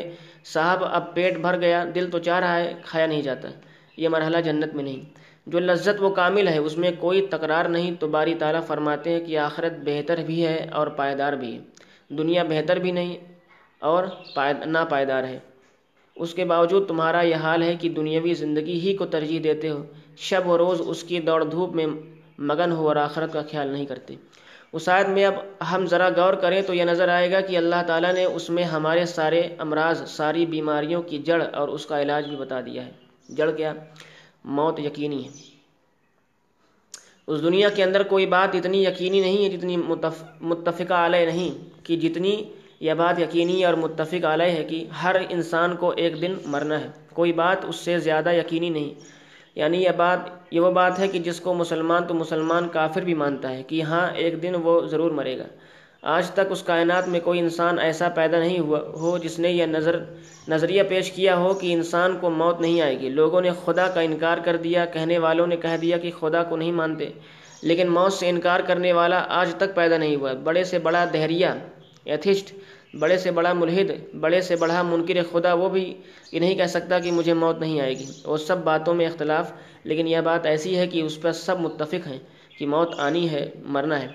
صاحب 0.45 0.85
اب 0.85 1.15
پیٹ 1.15 1.39
بھر 1.39 1.61
گیا، 1.61 1.85
دل 1.95 2.11
تو 2.11 2.19
چاہ 2.19 2.41
رہا 2.41 2.57
ہے، 2.57 2.75
کھایا 2.85 3.07
نہیں 3.07 3.23
جاتا۔ 3.23 3.49
یہ 3.97 4.09
مرحلہ 4.09 4.37
جنت 4.39 4.75
میں 4.75 4.85
نہیں۔ 4.85 5.01
جو 5.47 5.59
لذت 5.61 6.03
وہ 6.03 6.11
کامل 6.11 6.49
ہے، 6.49 6.59
اس 6.59 6.79
میں 6.79 6.91
کوئی 6.99 7.27
تکرار 7.27 7.65
نہیں۔ 7.65 7.91
تو 8.01 8.07
باری 8.07 8.35
تعالیٰ 8.35 8.63
فرماتے 8.67 9.11
ہیں 9.11 9.21
کہ 9.21 9.39
آخرت 9.39 9.73
بہتر 9.85 10.19
بھی 10.27 10.47
ہے 10.47 10.69
اور 10.73 10.87
پائیدار 10.87 11.33
بھی 11.33 11.55
ہے۔ 11.55 11.59
دنیا 12.09 12.43
بہتر 12.43 12.77
بھی 12.77 12.91
نہیں 12.91 13.17
اور 13.79 14.05
نا 14.67 14.85
پائیدار 14.85 15.25
ہے۔ 15.25 15.39
اس 16.17 16.35
کے 16.35 16.45
باوجود 16.45 16.89
تمہارا 16.89 17.21
یہ 17.21 17.37
حال 17.37 17.63
ہے 17.63 17.75
کہ 17.77 17.89
دنیاوی 17.89 18.35
زندگی 18.35 18.79
ہی 18.81 18.97
کو 18.97 19.07
ترجیح 19.07 19.41
دیتے 19.45 19.71
ہو۔ 19.71 19.83
شب 20.19 20.47
و 20.47 20.59
روز 20.59 20.81
اس 20.87 21.03
کی 21.05 21.21
دوڑ 21.21 21.43
دھوپ 21.45 21.75
میں 21.75 21.87
مگن 22.39 22.73
ہو 22.73 22.89
اور 22.89 22.97
آخرت 22.97 23.33
کا 23.33 23.43
خیال 23.51 23.69
نہیں 23.69 23.87
کرتے۔ 23.87 24.15
اس 24.73 24.89
آیت 24.89 25.09
میں 25.09 25.25
اب 25.25 25.35
ہم 25.71 25.87
ذرا 25.87 26.09
غور 26.17 26.35
کریں 26.35 26.61
تو 26.63 26.75
یہ 26.75 26.85
نظر 26.85 27.09
آئے 27.09 27.31
گا 27.33 27.41
کہ 27.41 27.57
اللہ 27.57 27.83
تعالیٰ 27.87 28.13
نے 28.13 28.25
اس 28.25 28.49
میں 28.51 28.65
ہمارے 28.65 29.05
سارے 29.07 29.41
امراض، 29.59 30.03
ساری 30.11 30.47
بیماریوں 30.47 31.03
کی 31.03 31.19
جڑ 31.19 31.43
اور 31.53 31.69
اس 31.69 31.87
کا 31.87 32.01
علاج 32.03 32.29
بھی 32.29 32.37
بتا 32.37 32.61
دیا 32.61 32.87
ہے۔ 32.87 32.93
جڑ 33.29 33.51
کیا؟ 33.51 33.73
موت 34.45 34.81
یقینی 34.81 35.25
ہے۔ 35.25 35.31
اس 37.29 37.43
دنیا 37.43 37.69
کے 37.69 37.83
اندر 37.83 38.03
کوئی 38.03 38.27
بات 38.27 38.55
اتنی 38.55 38.83
یقینی 38.85 39.21
نہیں 39.21 39.45
ہے 39.45 39.49
جتنی 39.49 39.77
متفقہ 40.41 40.95
علیہ 41.07 41.27
نہیں، 41.27 41.51
کہ 41.85 41.97
جتنی 41.97 42.35
یہ 42.83 42.95
بات 42.95 43.19
یقینی 43.19 43.65
اور 43.65 43.75
متفق 43.75 44.25
علیہ 44.25 44.51
ہے 44.51 44.65
کہ 44.65 44.87
ہر 45.03 45.17
انسان 45.29 45.77
کو 45.77 45.93
ایک 45.97 46.23
دن 46.23 46.35
مرنا 46.47 46.81
ہے۔ 46.81 46.87
کوئی 47.13 47.33
بات 47.33 47.65
اس 47.65 47.77
سے 47.77 47.99
زیادہ 47.99 48.33
یقینی 48.33 48.69
نہیں۔ 48.69 48.95
یعنی 49.55 49.83
یہ 49.83 49.91
بات، 49.97 50.19
یہ 50.51 50.61
وہ 50.61 50.71
بات 50.71 50.99
ہے 50.99 51.09
کہ 51.09 51.19
جس 51.19 51.41
کو 51.41 51.55
مسلمان 51.55 52.07
تو 52.07 52.15
مسلمان 52.15 52.69
کافر 52.69 53.01
بھی 53.01 53.15
مانتا 53.15 53.51
ہے 53.51 53.63
کہ 53.63 53.83
ہاں 53.83 54.11
ایک 54.15 54.43
دن 54.43 54.55
وہ 54.63 54.87
ضرور 54.87 55.11
مرے 55.11 55.39
گا۔ 55.39 55.45
آج 56.03 56.31
تک 56.31 56.41
اس 56.51 56.63
کائنات 56.63 57.09
میں 57.09 57.21
کوئی 57.21 57.39
انسان 57.39 57.79
ایسا 57.79 58.09
پیدا 58.09 58.39
نہیں 58.39 58.59
ہوا 58.59 58.79
ہو 58.79 59.19
جس 59.19 59.39
نے 59.39 59.51
یہ 59.51 59.67
نظر، 59.67 60.05
نظریہ 60.49 60.83
پیش 60.83 61.13
کیا 61.13 61.37
ہو 61.37 61.55
کہ 61.55 61.73
انسان 61.73 62.17
کو 62.21 62.31
موت 62.31 62.61
نہیں 62.61 62.81
آئے 62.81 63.01
گی۔ 63.01 63.09
لوگوں 63.09 63.41
نے 63.41 63.51
خدا 63.65 63.89
کا 63.89 64.01
انکار 64.01 64.39
کر 64.45 64.57
دیا، 64.57 64.85
کہنے 64.85 65.19
والوں 65.19 65.47
نے 65.47 65.57
کہہ 65.57 65.77
دیا 65.83 65.99
کہ 65.99 66.11
خدا 66.21 66.43
کو 66.43 66.57
نہیں 66.57 66.73
مانتے۔ 66.73 67.11
لیکن 67.63 67.91
موت 67.91 68.13
سے 68.13 68.29
انکار 68.29 68.61
کرنے 68.61 68.93
والا 68.93 69.25
آج 69.29 69.55
تک 69.55 69.75
پیدا 69.75 69.97
نہیں 69.97 70.17
ہوا۔ 70.17 70.33
بڑے 70.33 70.65
سے 70.65 70.79
بڑا 70.79 71.05
دہریہ 71.13 71.47
ایتھسٹ 72.05 72.55
بڑے 72.99 73.19
سے 73.19 73.31
بڑا 73.31 73.53
ملحد، 73.53 74.17
بڑے 74.21 74.41
سے 74.41 74.57
بڑا 74.57 74.83
منکر 74.83 75.15
خدا، 75.33 75.53
وہ 75.53 75.69
بھی 75.69 75.95
یہ 76.33 76.41
نہیں 76.41 76.55
کہہ 76.55 76.65
سکتا 76.65 76.99
کہ 76.99 77.11
مجھے 77.11 77.35
موت 77.35 77.59
نہیں 77.59 77.81
آئے 77.81 77.99
گی۔ 77.99 78.05
اور 78.25 78.39
سب 78.39 78.59
باتوں 78.65 78.95
میں 78.95 79.07
اختلاف، 79.07 79.53
لیکن 79.85 80.07
یہ 80.07 80.21
بات 80.21 80.47
ایسی 80.47 80.79
ہے 80.79 80.87
کہ 80.87 81.03
اس 81.03 81.21
پر 81.21 81.33
سب 81.33 81.61
متفق 81.61 82.07
ہیں 82.07 82.19
کہ 82.59 82.67
موت 82.67 82.95
آنی 82.99 83.31
ہے، 83.31 83.51
مرنا 83.65 84.03
ہے۔ 84.03 84.09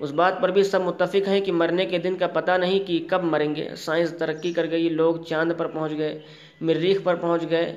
اس 0.00 0.10
بات 0.10 0.40
پر 0.42 0.48
بھی 0.48 0.62
سب 0.62 0.80
متفق 0.80 1.28
ہیں 1.28 1.40
کہ 1.40 1.52
مرنے 1.52 1.86
کے 1.86 1.98
دن 1.98 2.16
کا 2.16 2.26
پتہ 2.26 2.52
نہیں 2.52 2.80
کہ 2.80 3.06
کب 3.10 3.24
مریں 3.24 3.54
گے۔ 3.56 3.68
سائنس 3.76 4.14
ترقی 4.18 4.52
کر 4.52 4.70
گئی، 4.70 4.88
لوگ 4.88 5.16
چاند 5.16 5.52
پر 5.56 5.66
پہنچ 5.66 5.92
گئے، 5.98 6.20
مریخ 6.60 6.98
پر 7.04 7.14
پہنچ 7.14 7.42
گئے 7.50 7.76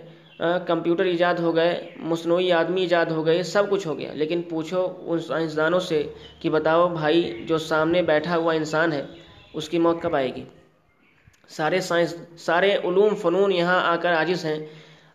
کمپیوٹر 0.68 1.06
ایجاد 1.06 1.34
ہو 1.34 1.56
گئے، 1.56 1.90
مصنوعی 1.98 2.52
آدمی 2.52 2.82
ایجاد 2.82 3.06
ہو 3.06 3.26
گئے، 3.26 3.44
سب 3.44 3.70
کچھ 3.70 3.88
ہو 3.88 3.98
گیا۔ 3.98 4.14
لیکن 4.14 4.42
پوچھو 4.42 4.94
ان 5.00 5.20
سائنسدانوں 5.20 5.80
سے 5.80 6.04
کہ 6.40 6.50
بتاؤ 6.50 6.90
بھائی 6.90 7.46
جو 7.48 7.58
سامنے 7.58 8.02
بیٹھا 8.02 8.38
ہوا 8.38 8.54
انسان 8.54 8.92
ہے 8.92 9.04
اس 9.56 9.70
کی 9.70 9.80
موت 9.80 10.02
کب 10.02 10.16
آئے 10.16 10.36
گی؟ 10.36 10.44
سارے 11.50 11.80
سائنس، 11.82 12.16
سارے 12.38 12.72
علوم، 12.84 13.16
فنون 13.16 13.52
یہاں 13.52 13.80
آ 13.84 13.96
کر 13.96 14.14
عاجز 14.14 14.46
ہیں۔ 14.46 14.60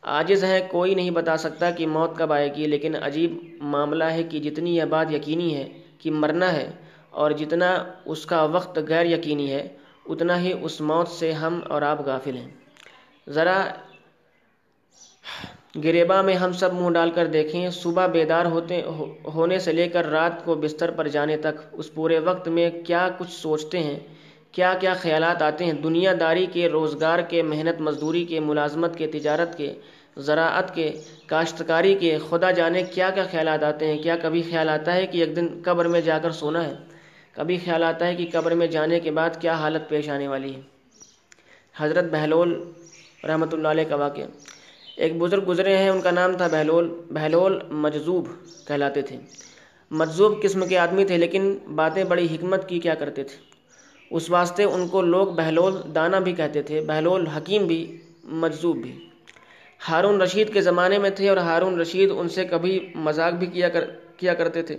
عاجز 0.02 0.44
ہیں، 0.44 0.60
کوئی 0.70 0.94
نہیں 0.94 1.10
بتا 1.10 1.36
سکتا 1.36 1.70
کہ 1.70 1.86
موت 1.86 2.16
کب 2.16 2.32
آئے 2.32 2.48
گی، 2.54 2.66
لیکن 2.66 2.94
عجیب 3.02 3.32
معاملہ 3.72 4.04
ہے 4.04 4.22
کہ 4.22 4.38
جتنی 4.38 4.76
یہ 4.76 4.84
بات 4.84 5.12
یقینی 5.12 5.54
ہے 5.54 5.68
کہ 5.98 6.10
مرنا 6.10 6.52
ہے 6.52 6.70
اور 7.10 7.30
جتنا 7.30 7.70
اس 8.04 8.24
کا 8.26 8.42
وقت 8.52 8.78
غیر 8.88 9.06
یقینی 9.06 9.50
ہے، 9.52 9.66
اتنا 10.06 10.40
ہی 10.40 10.52
اس 10.62 10.80
موت 10.80 11.08
سے 11.08 11.32
ہم 11.32 11.60
اور 11.68 11.82
آپ 11.82 12.00
غافل 12.06 12.36
ہیں۔ 12.36 12.50
ذرا 13.28 13.58
گریبا 15.84 16.20
میں 16.22 16.34
ہم 16.34 16.52
سب 16.52 16.72
منہ 16.74 16.90
ڈال 16.90 17.10
کر 17.10 17.26
دیکھیں، 17.26 17.70
صبح 17.70 18.06
بیدار 18.06 18.46
ہوتے 18.46 18.80
ہونے 19.34 19.58
سے 19.58 19.72
لے 19.72 19.88
کر 19.88 20.04
رات 20.06 20.44
کو 20.44 20.54
بستر 20.54 20.90
پر 20.90 21.08
جانے 21.08 21.36
تک 21.36 21.60
اس 21.72 21.92
پورے 21.94 22.18
وقت 22.18 22.48
میں 22.48 22.70
کیا 22.86 23.08
کچھ 23.18 23.32
سوچتے 23.32 23.78
ہیں؟ 23.78 23.98
کیا 24.52 24.74
کیا 24.74 24.94
خیالات 24.94 25.42
آتے 25.42 25.64
ہیں؟ 25.64 25.72
دنیا 25.72 26.12
داری 26.20 26.46
کے، 26.52 26.68
روزگار 26.68 27.18
کے، 27.18 27.42
محنت 27.42 27.80
مزدوری 27.80 28.24
کے، 28.24 28.40
ملازمت 28.40 28.98
کے، 28.98 29.06
تجارت 29.06 29.58
کے، 29.58 29.74
زراعت 30.16 30.74
کے، 30.74 30.92
کاشتکاری 31.26 31.94
کے، 31.94 32.18
خدا 32.30 32.50
جانے 32.50 32.82
کیا 32.82 33.10
کیا 33.10 33.24
خیالات 33.30 33.62
آتے 33.62 33.86
ہیں؟ 33.86 34.02
کیا 34.02 34.16
کبھی 34.22 34.42
خیال 34.42 34.68
آتا 34.68 34.94
ہے 34.94 35.06
کہ 35.06 35.18
ایک 35.18 35.36
دن 35.36 35.46
قبر 35.64 35.88
میں 35.88 36.00
جا 36.00 36.18
کر 36.18 36.30
سونا 36.30 36.68
ہے؟ 36.68 36.74
کبھی 37.32 37.58
خیال 37.64 37.82
آتا 37.82 38.06
ہے 38.06 38.14
کہ 38.14 38.26
قبر 38.32 38.54
میں 38.54 38.66
جانے 38.66 39.00
کے 39.00 39.10
بعد 39.10 39.30
کیا 39.40 39.54
حالت 39.54 39.88
پیش 39.88 40.08
آنے 40.08 40.28
والی 40.28 40.54
ہے؟ 40.54 40.60
حضرت 41.76 42.04
بہلول 42.10 42.62
رحمۃ 43.24 43.52
اللہ 43.52 43.68
علیہ 43.68 43.84
کا 43.84 43.96
واقعہ۔ 43.96 44.24
ایک 44.96 45.18
بزرگ 45.18 45.44
گزرے 45.48 45.76
ہیں، 45.76 45.88
ان 45.88 46.00
کا 46.00 46.10
نام 46.10 46.32
تھا 46.32 46.46
بہلول 46.46 47.00
بہلول 47.10 47.60
مجذوب 47.70 48.28
کہلاتے 48.66 49.02
تھے۔ 49.02 49.16
مجذوب 49.90 50.42
قسم 50.42 50.66
کے 50.66 50.78
آدمی 50.78 51.04
تھے، 51.04 51.16
لیکن 51.16 51.58
باتیں 51.74 52.04
بڑی 52.04 52.26
حکمت 52.34 52.68
کی 52.68 52.78
کیا 52.78 52.94
کرتے 52.94 53.24
تھے۔ 53.24 53.49
اس 54.10 54.30
واسطے 54.30 54.64
ان 54.64 54.88
کو 54.88 55.02
لوگ 55.02 55.26
بہلول 55.26 55.80
دانا 55.94 56.18
بھی 56.18 56.32
کہتے 56.32 56.62
تھے، 56.62 56.80
بہلول 56.80 57.26
حکیم 57.26 57.66
بھی، 57.66 57.96
مجذوب 58.24 58.76
بھی۔ 58.76 59.06
ہارون 59.88 60.22
رشید 60.22 60.52
کے 60.52 60.60
زمانے 60.60 60.98
میں 60.98 61.10
تھے 61.10 61.28
اور 61.28 61.36
ہارون 61.36 61.80
رشید 61.80 62.10
ان 62.16 62.28
سے 62.28 62.44
کبھی 62.44 62.92
مذاق 62.94 63.32
بھی 63.32 63.46
کیا 63.46 63.68
کر، 63.68 63.84
کیا 64.16 64.34
کرتے 64.34 64.62
تھے۔ 64.62 64.76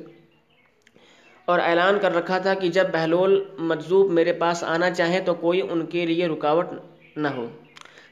اور 1.46 1.60
اعلان 1.60 2.00
کر 2.02 2.16
رکھا 2.16 2.38
تھا 2.38 2.54
کہ 2.54 2.70
جب 2.70 2.88
بہلول 2.94 3.44
مجذوب 3.58 4.12
میرے 4.12 4.34
پاس 4.34 4.64
آنا 4.64 4.92
چاہیں 4.92 5.20
تو 5.20 5.34
کوئی 5.34 5.62
ان 5.62 5.86
کے 5.86 6.06
لیے 6.06 6.28
رکاوٹ 6.28 6.68
نہ 7.16 7.28
ہو۔ 7.28 7.48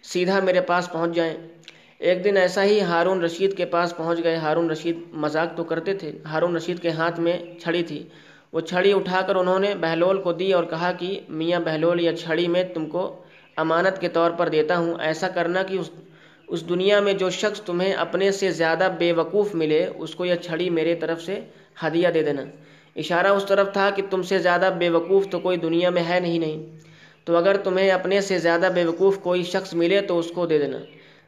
سیدھا 0.04 0.40
میرے 0.40 0.62
پاس 0.62 0.92
پہنچ 0.92 1.16
جائیں۔ 1.16 1.38
ایک 2.00 2.24
دن 2.24 2.38
ایسا 2.38 2.64
ہی 2.64 2.82
ہارون 2.82 3.22
رشید 3.22 3.58
کے 3.58 3.66
پاس 3.66 3.98
پہنچ 3.98 4.24
گئے۔ 4.24 4.36
ہارون 4.36 4.70
رشید 4.70 5.00
مذاق 5.14 5.58
تو 5.58 5.64
کرتے 5.64 5.94
تھے، 5.94 6.12
ہارون 6.26 6.56
رشید 6.56 6.80
کے 6.80 6.90
ہاتھ 6.90 7.20
میں 7.20 7.38
چھڑی 7.60 7.84
تھی۔ 7.84 8.04
وہ 8.54 8.60
چھڑی 8.60 8.94
اٹھا 8.94 9.22
کر 9.22 9.36
انہوں 9.36 9.60
نے 9.60 9.74
بہلول 9.76 10.22
کو 10.22 10.34
دی 10.34 10.54
اور 10.54 10.64
کہا 10.64 10.92
کہ 10.92 11.20
میاں 11.30 11.60
بہلول 11.60 12.00
یا 12.00 12.16
چھڑی 12.18 12.48
میں 12.48 12.64
تم 12.64 12.86
کو 12.86 13.22
امانت 13.56 14.02
کے 14.02 14.10
طور 14.10 14.32
پر 14.32 14.50
دیتا 14.50 14.78
ہوں۔ 14.78 14.96
ایسا 15.00 15.28
کرنا 15.28 15.64
کہ 15.64 15.74
اس 15.74 15.90
اس 16.48 16.70
دنیا 16.70 17.00
میں 17.00 17.14
جو 17.14 17.30
شخص 17.30 17.62
تمہیں 17.62 17.94
اپنے 17.94 18.32
سے 18.32 18.52
زیادہ 18.52 18.92
بے 19.00 19.12
وقوف 19.12 19.56
ملے، 19.56 19.90
اس 19.98 20.16
کو 20.16 20.26
یہ 20.26 20.36
چھڑی 20.36 20.70
میرے 20.70 20.96
طرف 20.96 21.22
سے 21.22 21.40
ہدیہ 21.84 22.08
دے 22.08 22.24
دینا۔ 22.24 22.42
اشارہ 22.96 23.28
اس 23.28 23.46
طرف 23.46 23.74
تھا 23.74 23.90
کہ 23.96 24.04
تم 24.10 24.22
سے 24.22 24.40
زیادہ 24.40 24.70
بے 24.80 24.90
وقوف 24.90 25.28
تو 25.30 25.40
کوئی 25.40 25.58
دنیا 25.58 25.90
میں 25.90 26.04
ہے 26.10 26.20
نہیں 26.20 26.40
نہیں۔ 26.40 26.78
تو 27.26 27.38
اگر 27.38 27.58
تمہیں 27.58 27.92
اپنے 27.92 28.22
سے 28.22 28.38
زیادہ 28.38 28.70
بے 28.76 28.86
وقوف 28.86 29.20
کوئی 29.20 29.44
شخص 29.44 29.74
ملے 29.74 30.02
تو 30.02 30.20
اس 30.20 30.32
کو 30.36 30.46
دے 30.46 30.60
دینا۔ 30.60 30.78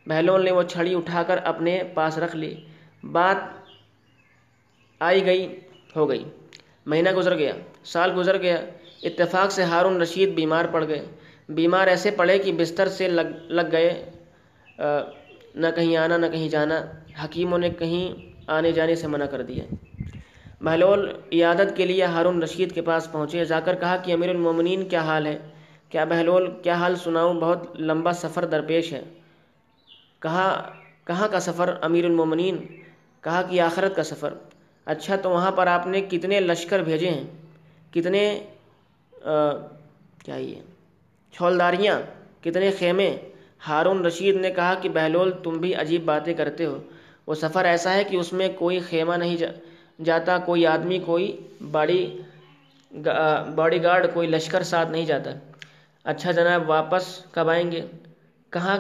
بہلول 0.08 0.46
نے 0.46 0.52
وہ 0.52 0.64
چھڑی 0.64 0.96
اٹھا 0.96 1.24
کر 1.24 1.40
اپنے 1.44 1.84
پاس 1.94 2.18
رکھ 2.18 2.36
لی۔ 2.36 2.56
بات 3.04 3.38
آئی 5.00 5.26
گئی، 5.26 5.60
ہو 5.96 6.10
گئی۔ 6.10 6.24
مہینہ 6.86 7.12
گزر 7.12 7.38
گیا، 7.38 7.52
سال 7.84 8.12
گزر 8.18 8.38
گیا، 8.42 8.58
اتفاق 9.04 9.52
سے 9.52 9.64
ہارون 9.64 10.02
رشید 10.02 10.30
بیمار 10.36 10.66
پڑ 10.72 10.88
گئے۔ 10.88 11.06
بیمار 11.50 11.88
ایسے 11.88 12.12
پڑے 12.12 12.38
کہ 12.40 12.52
بستر 12.54 12.88
سے 12.88 13.08
لگ 13.08 13.30
لگ 13.50 13.68
گئے۔ 13.72 14.10
نہ 15.56 15.68
کہیں 15.76 15.98
آنا، 15.98 16.18
نہ 16.18 16.26
کہیں 16.32 16.50
جانا۔ 16.50 16.82
حکیموں 17.24 17.58
نے 17.58 17.70
کہیں 17.70 18.06
آنے 18.48 18.72
جانے 18.72 18.96
سے 18.96 19.08
منع 19.08 19.26
کر 19.26 19.42
دیا۔ 19.42 19.64
بہلول 20.62 21.10
عیادت 21.32 21.76
کے 21.76 21.86
لیے 21.86 22.04
ہارون 22.04 22.44
رشید 22.44 22.72
کے 22.76 22.82
پاس 22.82 23.12
پہنچے۔ 23.12 23.46
جا 23.46 23.60
کر 23.60 23.76
کہا 23.76 23.98
کہ 23.98 24.14
امیر 24.14 24.30
المومنین، 24.30 24.90
کیا 24.90 25.02
حال 25.02 25.26
ہے؟ 25.26 25.38
کیا 25.90 26.04
بہلول، 26.04 26.52
کیا 26.64 26.74
حال 26.74 26.96
سناؤں؟ 26.96 27.34
بہت 27.34 27.82
لمبا 27.82 28.14
سفر 28.14 28.46
درپیش 28.46 28.94
ہے۔ 28.94 29.02
کہا 30.20 30.74
کہاں 31.06 31.28
کا 31.28 31.40
سفر 31.40 31.76
امیر 31.82 32.06
المومنین؟ 32.06 32.58
کہا 33.22 33.42
کہ 33.42 33.62
آخرت 33.62 33.96
کا 33.96 34.04
سفر۔ 34.04 34.34
اچھا 34.86 35.16
تو 35.16 35.30
وہاں 35.30 35.52
پر 35.52 35.68
آپ 35.68 35.88
نے 35.88 36.02
کتنے 36.02 36.40
لشکر 36.40 36.80
بھیجے 36.80 37.10
ہیں؟ 37.10 37.24
کتنے 37.94 38.24
کیا 40.26 40.36
یہ؟ 40.36 40.56
چھولداریاں، 41.34 42.00
کتنے 42.44 42.72
خیمے؟ 42.80 43.16
ہارون 43.68 44.06
رشید 44.06 44.36
نے 44.36 44.50
کہا 44.52 44.74
کہ 44.82 44.90
بہلول، 44.90 45.32
تم 45.44 45.58
بھی 45.58 45.74
عجیب 45.76 46.06
باتیں 46.06 46.34
کرتے 46.34 46.66
ہو۔ 46.66 46.78
وہ 47.28 47.36
سفر 47.36 47.66
ایسا 47.66 47.94
ہے 47.94 48.04
کہ 48.04 48.16
اس 48.16 48.34
میں 48.34 48.48
کوئی 48.56 48.80
خیمہ 48.80 49.16
نہیں 49.16 49.36
جا، 49.38 49.48
جاتا، 50.04 50.38
کوئی 50.38 50.66
آدمی، 50.68 51.00
کوئی 51.00 51.38
باڑی 51.72 52.22
باڈی 53.56 53.84
گارڈ، 53.84 54.08
کوئی 54.14 54.28
لشکر 54.28 54.64
ساتھ 54.64 54.90
نہیں 54.90 55.06
جاتا۔ 55.06 55.32
اچھا 56.04 56.32
جناب، 56.32 56.70
واپس 56.70 57.04
کب 57.32 57.50
آئیں 57.50 57.72
گے؟ 57.72 57.82
کہاں 58.50 58.78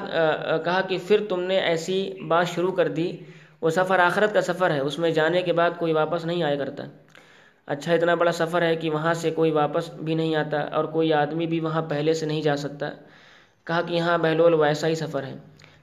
کہا 0.65 0.81
کہ 0.81 0.97
پھر 1.07 1.23
تم 1.29 1.41
نے 1.43 1.59
ایسی 1.59 1.99
بات 2.27 2.47
شروع 2.47 2.71
کر 2.71 2.87
دی 2.87 3.11
وہ 3.61 3.69
سفر 3.69 3.99
آخرت 3.99 4.33
کا 4.33 4.41
سفر 4.41 4.71
ہے، 4.71 4.79
اس 4.79 4.99
میں 4.99 5.11
جانے 5.11 5.41
کے 5.41 5.53
بعد 5.53 5.71
کوئی 5.77 5.93
واپس 5.93 6.25
نہیں 6.25 6.43
آیا 6.43 6.55
کرتا۔ 6.55 6.83
اچھا 7.65 7.93
اتنا 7.93 8.15
بڑا 8.15 8.31
سفر 8.31 8.61
ہے 8.61 8.75
کہ 8.75 8.89
وہاں 8.89 9.13
سے 9.13 9.31
کوئی 9.31 9.51
واپس 9.51 9.93
بھی 9.93 10.15
نہیں 10.15 10.35
آتا 10.35 10.59
اور 10.59 10.83
کوئی 10.83 11.13
آدمی 11.13 11.45
بھی 11.45 11.59
وہاں 11.59 11.81
پہلے 11.81 12.13
سے 12.13 12.25
نہیں 12.25 12.41
جا 12.41 12.55
سکتا۔ 12.55 12.89
کہا 13.63 13.81
کہ 13.81 13.93
یہاں 13.93 14.17
بہلول 14.17 14.53
ویسا 14.53 14.87
ہی 14.87 14.95
سفر 14.95 15.23
ہے۔ 15.23 15.35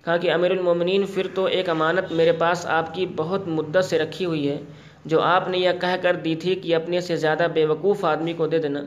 کہا 0.05 0.17
کہ 0.17 0.33
امیر 0.33 0.51
المومنین، 0.51 1.07
پھر 1.07 1.27
تو 1.35 1.45
ایک 1.45 1.69
امانت 1.69 2.13
میرے 2.13 2.33
پاس 2.33 2.67
آپ 2.67 2.95
کی 2.95 3.07
بہت 3.07 3.49
مدت 3.49 3.85
سے 3.85 3.99
رکھی 3.99 4.25
ہوئی 4.25 4.51
ہے، 4.51 4.59
جو 5.05 5.21
آپ 5.21 5.49
نے 5.49 5.59
یہ 5.59 5.71
کہہ 5.81 5.97
کر 6.03 6.17
دی 6.17 6.35
تھی 6.35 6.55
کہ 6.55 6.75
اپنے 6.75 7.01
سے 7.01 7.17
زیادہ 7.17 7.47
بے 7.55 7.65
وقوف 7.65 8.05
آدمی 8.05 8.33
کو 8.33 8.47
دے 8.47 8.59
دینا۔ 8.59 8.81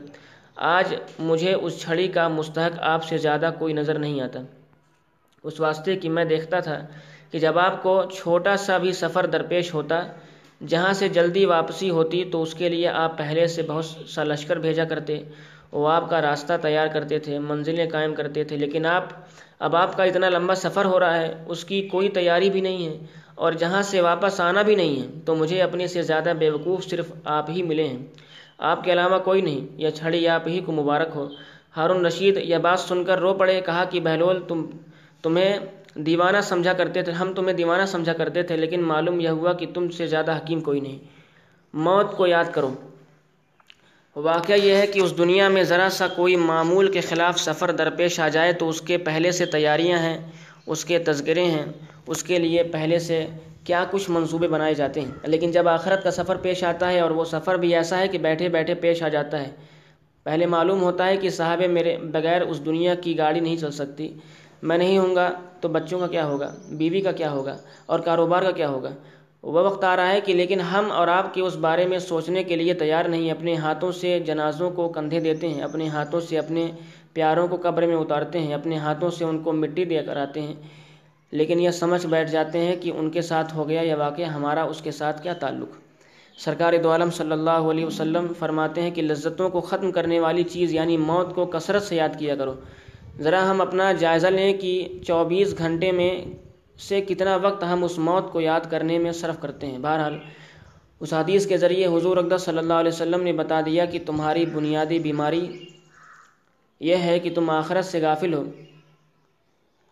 آج 0.56 0.94
مجھے 1.18 1.54
اس 1.54 1.80
چھڑی 1.80 2.08
کا 2.08 2.28
مستحق 2.28 2.78
آپ 2.80 3.04
سے 3.04 3.18
زیادہ 3.18 3.50
کوئی 3.58 3.74
نظر 3.74 3.98
نہیں 3.98 4.20
آتا۔ 4.20 4.40
اس 5.42 5.60
واسطے 5.60 5.96
کہ 5.96 6.08
میں 6.08 6.24
دیکھتا 6.24 6.60
تھا 6.60 6.86
کہ 7.32 7.38
جب 7.38 7.58
آپ 7.58 7.82
کو 7.82 8.02
چھوٹا 8.14 8.56
سا 8.56 8.78
بھی 8.78 8.92
سفر 8.92 9.26
درپیش 9.26 9.74
ہوتا، 9.74 10.02
جہاں 10.66 10.92
سے 10.92 11.08
جلدی 11.08 11.44
واپسی 11.44 11.90
ہوتی، 11.90 12.24
تو 12.24 12.42
اس 12.42 12.54
کے 12.54 12.68
لیے 12.68 12.88
آپ 12.88 13.18
پہلے 13.18 13.46
سے 13.46 13.62
بہت 13.62 13.84
سا 13.84 14.24
لشکر 14.24 14.58
بھیجا 14.58 14.84
کرتے، 14.84 15.22
وہ 15.72 15.88
آپ 15.88 16.10
کا 16.10 16.20
راستہ 16.22 16.52
تیار 16.62 16.86
کرتے 16.86 17.18
تھے، 17.18 17.38
منزلیں 17.38 17.90
قائم 17.90 18.14
کرتے 18.14 18.44
تھے، 18.44 18.56
لیکن 18.56 18.86
آپ، 18.86 19.04
اب 19.58 19.76
آپ 19.76 19.96
کا 19.96 20.04
اتنا 20.04 20.28
لمبا 20.28 20.54
سفر 20.54 20.84
ہو 20.84 21.00
رہا 21.00 21.16
ہے، 21.16 21.34
اس 21.46 21.64
کی 21.64 21.80
کوئی 21.88 22.08
تیاری 22.08 22.50
بھی 22.50 22.60
نہیں 22.60 22.86
ہے، 22.86 22.98
اور 23.34 23.52
جہاں 23.52 23.82
سے 23.82 24.00
واپس 24.00 24.40
آنا 24.40 24.62
بھی 24.62 24.74
نہیں 24.74 25.00
ہے، 25.00 25.06
تو 25.24 25.34
مجھے 25.34 25.62
اپنے 25.62 25.86
سے 25.86 26.02
زیادہ 26.02 26.32
بیوقوف 26.38 26.84
صرف 26.84 27.12
آپ 27.24 27.50
ہی 27.50 27.62
ملے 27.62 27.88
ہیں۔ 27.88 28.06
آپ 28.58 28.84
کے 28.84 28.92
علاوہ 28.92 29.18
کوئی 29.18 29.40
نہیں 29.40 29.66
یہ 29.76 29.90
چھڑی 29.90 30.28
آپ 30.28 30.48
ہی 30.48 30.60
کو 30.60 30.72
مبارک 30.72 31.08
ہو۔ 31.14 31.28
ہارون 31.76 32.06
رشید 32.06 32.36
یہ 32.36 32.58
بات 32.58 32.80
سن 32.80 33.04
کر 33.04 33.18
رو 33.18 33.34
پڑے، 33.34 33.60
کہا 33.60 33.84
کہ 33.84 34.00
بہلول، 34.00 34.42
تم، 34.48 34.66
تمہیں 35.22 35.58
دیوانہ 35.94 36.36
سمجھا 36.42 36.72
کرتے 36.72 37.02
تھے، 37.02 37.12
ہم 37.12 37.32
تمہیں 37.32 37.56
دیوانہ 37.56 37.86
سمجھا 37.86 38.12
کرتے 38.12 38.42
تھے، 38.42 38.56
لیکن 38.56 38.82
معلوم 38.82 39.20
یہ 39.20 39.28
ہوا 39.28 39.52
کہ 39.52 39.66
تم 39.74 39.88
سے 39.88 40.06
زیادہ 40.06 40.36
حکیم 40.36 40.60
کوئی 40.60 40.80
نہیں۔ 40.80 40.98
موت 41.74 42.16
کو 42.16 42.26
یاد 42.26 42.44
کرو۔ 42.52 42.74
واقعہ 44.16 44.54
یہ 44.54 44.74
ہے 44.74 44.86
کہ 44.86 45.00
اس 45.00 45.18
دنیا 45.18 45.48
میں 45.48 45.62
ذرا 45.62 45.88
سا 45.90 46.08
کوئی 46.08 46.36
معمول 46.36 46.92
کے 46.92 47.00
خلاف 47.00 47.38
سفر 47.38 47.70
درپیش 47.70 48.20
آ 48.20 48.28
جائے 48.28 48.52
تو 48.52 48.68
اس 48.68 48.80
کے 48.80 48.98
پہلے 48.98 49.30
سے 49.30 49.46
تیاریاں 49.46 49.98
ہیں، 49.98 50.18
اس 50.66 50.84
کے 50.84 50.98
تذکرے 50.98 51.44
ہیں، 51.44 51.64
اس 52.06 52.22
کے 52.22 52.38
لیے 52.38 52.62
پہلے 52.62 52.98
سے 52.98 53.26
کیا 53.64 53.84
کچھ 53.90 54.10
منصوبے 54.10 54.48
بنائے 54.48 54.74
جاتے 54.74 55.00
ہیں۔ 55.00 55.10
لیکن 55.24 55.50
جب 55.50 55.68
آخرت 55.68 56.02
کا 56.02 56.10
سفر 56.10 56.36
پیش 56.36 56.64
آتا 56.64 56.92
ہے 56.92 57.00
اور 57.00 57.10
وہ 57.10 57.24
سفر 57.24 57.54
بھی 57.54 57.74
ایسا 57.74 57.98
ہے 57.98 58.08
کہ 58.08 58.18
بیٹھے 58.18 58.48
بیٹھے 58.48 58.74
پیش 58.74 59.02
آ 59.02 59.08
جاتا 59.08 59.40
ہے، 59.40 59.50
پہلے 60.24 60.46
معلوم 60.46 60.82
ہوتا 60.82 61.06
ہے 61.06 61.16
کہ 61.16 61.30
صاحب 61.30 61.62
میرے 61.70 61.96
بغیر 61.96 62.40
اس 62.40 62.64
دنیا 62.64 62.94
کی 62.94 63.18
گاڑی 63.18 63.40
نہیں 63.40 63.56
چل 63.56 63.70
سکتی۔ 63.70 64.12
میں 64.62 64.78
نہیں 64.78 64.98
ہوں 64.98 65.14
گا 65.14 65.30
تو 65.60 65.68
بچوں 65.68 65.98
کا 65.98 66.06
کیا 66.06 66.26
ہوگا؟ 66.26 66.54
بیوی 66.70 67.00
کا 67.00 67.12
کیا 67.12 67.32
ہوگا؟ 67.32 67.56
اور 67.86 68.00
کاروبار 68.00 68.42
کا 68.42 68.50
کیا 68.50 68.68
ہوگا؟ 68.68 68.90
وہ 69.42 69.62
وقت 69.62 69.84
آ 69.84 69.96
رہا 69.96 70.12
ہے 70.12 70.20
کہ 70.20 70.34
لیکن 70.34 70.60
ہم 70.60 70.92
اور 70.92 71.08
آپ 71.08 71.34
کے 71.34 71.40
اس 71.40 71.56
بارے 71.56 71.86
میں 71.86 71.98
سوچنے 71.98 72.42
کے 72.42 72.56
لیے 72.56 72.74
تیار 72.74 73.04
نہیں، 73.04 73.30
اپنے 73.30 73.54
ہاتھوں 73.54 73.92
سے 73.92 74.20
جنازوں 74.20 74.70
کو 74.70 74.88
کندھے 74.88 75.20
دیتے 75.20 75.48
ہیں، 75.48 75.62
اپنے 75.62 75.88
ہاتھوں 75.88 76.20
سے 76.20 76.38
اپنے 76.38 76.70
پیاروں 77.12 77.48
کو 77.48 77.56
قبر 77.62 77.86
میں 77.86 77.96
اتارتے 77.96 78.38
ہیں، 78.38 78.54
اپنے 78.54 78.76
ہاتھوں 78.76 79.10
سے 79.10 79.24
ان 79.24 79.38
کو 79.38 79.52
مٹی 79.52 79.84
دے 79.84 80.02
کر 80.06 80.16
آتے 80.16 80.42
ہیں۔ 80.42 80.54
لیکن 81.30 81.60
یہ 81.60 81.70
سمجھ 81.70 82.06
بیٹھ 82.06 82.30
جاتے 82.30 82.58
ہیں 82.58 82.76
کہ 82.76 82.92
ان 82.96 83.10
کے 83.10 83.22
ساتھ 83.22 83.54
ہو 83.54 83.68
گیا 83.68 83.80
یہ 83.80 83.94
واقعہ، 83.94 84.24
ہمارا 84.24 84.62
اس 84.62 84.80
کے 84.80 84.90
ساتھ 84.90 85.22
کیا 85.22 85.32
تعلق؟ 85.32 85.68
سرکار 86.38 86.72
دو 86.82 86.90
عالم 86.90 87.10
صلی 87.10 87.32
اللہ 87.32 87.50
علیہ 87.50 87.86
وسلم 87.86 88.32
فرماتے 88.38 88.82
ہیں 88.82 88.90
کہ 88.90 89.02
لذتوں 89.02 89.50
کو 89.50 89.60
ختم 89.60 89.92
کرنے 89.92 90.20
والی 90.20 90.42
چیز 90.42 90.74
یعنی 90.74 90.96
موت 90.96 91.34
کو 91.34 91.46
کثرت 91.46 91.82
سے 91.82 91.96
یاد 91.96 92.18
کیا 92.18 92.36
کرو۔ 92.36 92.54
ذرا 93.20 93.50
ہم 93.50 93.60
اپنا 93.60 93.92
جائزہ 93.92 94.26
لیں 94.26 94.52
کہ 94.54 94.88
چوبیس 95.06 95.58
گھنٹے 95.58 95.92
میں 95.92 96.24
سے 96.78 97.00
کتنا 97.00 97.36
وقت 97.36 97.64
ہم 97.64 97.84
اس 97.84 97.98
موت 97.98 98.32
کو 98.32 98.40
یاد 98.40 98.60
کرنے 98.70 98.98
میں 98.98 99.12
صرف 99.12 99.40
کرتے 99.40 99.66
ہیں۔ 99.66 99.78
بہرحال، 99.78 100.18
اس 101.00 101.12
حدیث 101.12 101.46
کے 101.46 101.56
ذریعے 101.56 101.86
حضور 101.86 102.16
اقدس 102.16 102.42
صلی 102.42 102.58
اللہ 102.58 102.72
علیہ 102.72 102.92
وسلم 102.92 103.22
نے 103.22 103.32
بتا 103.32 103.60
دیا 103.60 103.84
کہ 103.84 103.98
تمہاری 104.06 104.46
بنیادی 104.46 104.98
بیماری 104.98 105.66
یہ 106.80 106.96
ہے 106.96 107.18
کہ 107.18 107.34
تم 107.34 107.50
آخرت 107.50 107.84
سے 107.84 108.00
غافل 108.00 108.34
ہو۔ 108.34 108.44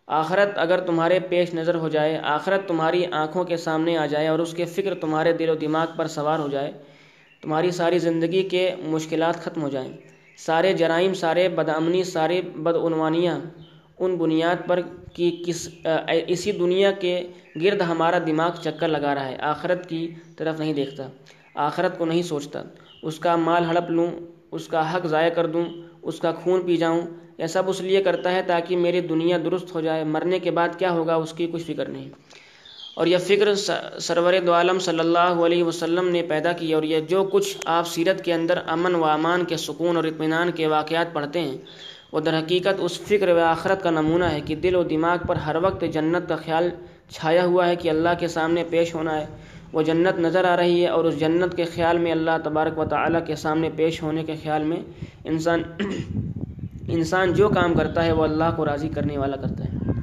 آخرت 0.07 0.49
اگر 0.55 0.79
تمہارے 0.79 1.19
پیش 1.19 1.53
نظر 1.53 1.75
ہو 1.75 1.89
جائے، 1.89 2.17
آخرت 2.17 2.67
تمہاری 2.67 3.05
آنکھوں 3.05 3.43
کے 3.43 3.57
سامنے 3.57 3.97
آ 3.97 4.05
جائے 4.05 4.27
اور 4.27 4.39
اس 4.39 4.53
کے 4.53 4.65
فکر 4.65 4.95
تمہارے 4.95 5.33
دل 5.33 5.49
و 5.49 5.55
دماغ 5.55 5.87
پر 5.95 6.07
سوار 6.07 6.39
ہو 6.39 6.47
جائے، 6.47 6.71
تمہاری 7.41 7.71
ساری 7.71 7.99
زندگی 7.99 8.43
کے 8.43 8.75
مشکلات 8.83 9.35
ختم 9.43 9.61
ہو 9.61 9.69
جائیں۔ 9.69 9.97
سارے 10.45 10.73
جرائم، 10.73 11.13
سارے 11.13 11.47
بدامنی، 11.49 12.03
سارے 12.03 12.41
بدعنوانیاں 12.55 13.39
ان 13.99 14.15
بنیاد 14.17 14.67
پر 14.67 14.79
کہ 15.13 15.29
کس 15.45 15.67
اسی 16.27 16.51
دنیا 16.51 16.91
کے 16.91 17.13
گرد 17.61 17.81
ہمارا 17.81 18.19
دماغ 18.27 18.51
چکر 18.63 18.87
لگا 18.87 19.13
رہا 19.15 19.27
ہے۔ 19.27 19.35
آخرت 19.51 19.89
کی 19.89 20.01
طرف 20.37 20.59
نہیں 20.59 20.73
دیکھتا، 20.73 21.07
آخرت 21.67 21.97
کو 21.97 22.05
نہیں 22.05 22.21
سوچتا۔ 22.23 22.61
اس 23.03 23.19
کا 23.19 23.35
مال 23.35 23.65
ہڑپ 23.65 23.89
لوں، 23.89 24.09
اس 24.51 24.67
کا 24.67 24.81
حق 24.93 25.05
ضائع 25.07 25.29
کر 25.29 25.45
دوں، 25.47 25.65
اس 26.01 26.19
کا 26.19 26.31
خون 26.31 26.61
پی 26.65 26.77
جاؤں، 26.77 27.01
یہ 27.37 27.47
سب 27.47 27.69
اس 27.69 27.81
لیے 27.81 28.01
کرتا 28.03 28.31
ہے 28.31 28.41
تاکہ 28.47 28.77
میری 28.77 29.01
دنیا 29.01 29.37
درست 29.45 29.73
ہو 29.75 29.81
جائے۔ 29.81 30.03
مرنے 30.03 30.39
کے 30.39 30.51
بعد 30.51 30.69
کیا 30.77 30.91
ہوگا؟ 30.91 31.15
اس 31.15 31.33
کی 31.33 31.47
کچھ 31.53 31.63
فکر 31.63 31.89
نہیں۔ 31.89 32.09
اور 32.93 33.07
یہ 33.07 33.17
فکر 33.17 33.53
سرور 33.55 34.33
دو 34.47 34.53
عالم 34.53 34.79
صلی 34.79 34.99
اللہ 34.99 35.43
علیہ 35.45 35.63
وسلم 35.63 36.07
نے 36.09 36.21
پیدا 36.21 36.51
کی 36.51 36.73
اور 36.73 36.83
یہ 36.83 36.99
جو 36.99 37.23
کچھ 37.23 37.57
آپ 37.65 37.87
سیرت 37.87 38.23
کے 38.23 38.33
اندر 38.33 38.59
امن 38.67 38.95
و 38.95 39.05
امان 39.05 39.45
کے 39.45 39.57
سکون 39.57 39.95
اور 39.95 40.03
اطمینان 40.03 40.51
کے 40.51 40.67
واقعات 40.67 41.13
پڑھتے 41.13 41.39
ہیں، 41.39 41.57
وہ 42.11 42.19
در 42.19 42.37
حقیقت 42.39 42.79
اس 42.79 42.99
فکر 42.99 43.29
و 43.29 43.39
آخرت 43.39 43.83
کا 43.83 43.89
نمونہ 43.89 44.23
ہے 44.23 44.41
کہ 44.41 44.55
دل 44.55 44.75
و 44.75 44.83
دماغ 44.83 45.17
پر 45.27 45.35
ہر 45.35 45.55
وقت 45.55 45.83
جنت 45.93 46.29
کا 46.29 46.35
خیال 46.35 46.69
چھایا 47.09 47.45
ہوا 47.45 47.67
ہے 47.67 47.75
کہ 47.75 47.89
اللہ 47.89 48.19
کے 48.19 48.27
سامنے 48.27 48.63
پیش 48.69 48.95
ہونا 48.95 49.17
ہے۔ 49.19 49.25
وہ 49.73 49.81
جنت 49.81 50.19
نظر 50.19 50.45
آ 50.45 50.55
رہی 50.57 50.81
ہے 50.83 50.87
اور 50.87 51.05
اس 51.05 51.19
جنت 51.19 51.55
کے 51.55 51.65
خیال 51.65 51.97
میں 51.97 52.11
اللہ 52.11 52.37
تبارک 52.43 52.79
و 52.79 52.85
تعالیٰ 52.85 53.25
کے 53.25 53.35
سامنے 53.35 53.69
پیش 53.75 54.01
ہونے 54.03 54.23
کے 54.23 54.35
خیال 54.43 54.63
میں 54.63 54.77
انسان 55.23 55.63
انسان 56.87 57.33
جو 57.33 57.49
کام 57.49 57.73
کرتا 57.73 58.05
ہے 58.05 58.11
وہ 58.11 58.23
اللہ 58.23 58.55
کو 58.55 58.65
راضی 58.65 58.89
کرنے 58.89 59.17
والا 59.17 59.37
کرتا 59.37 59.63
ہے۔ 59.63 60.00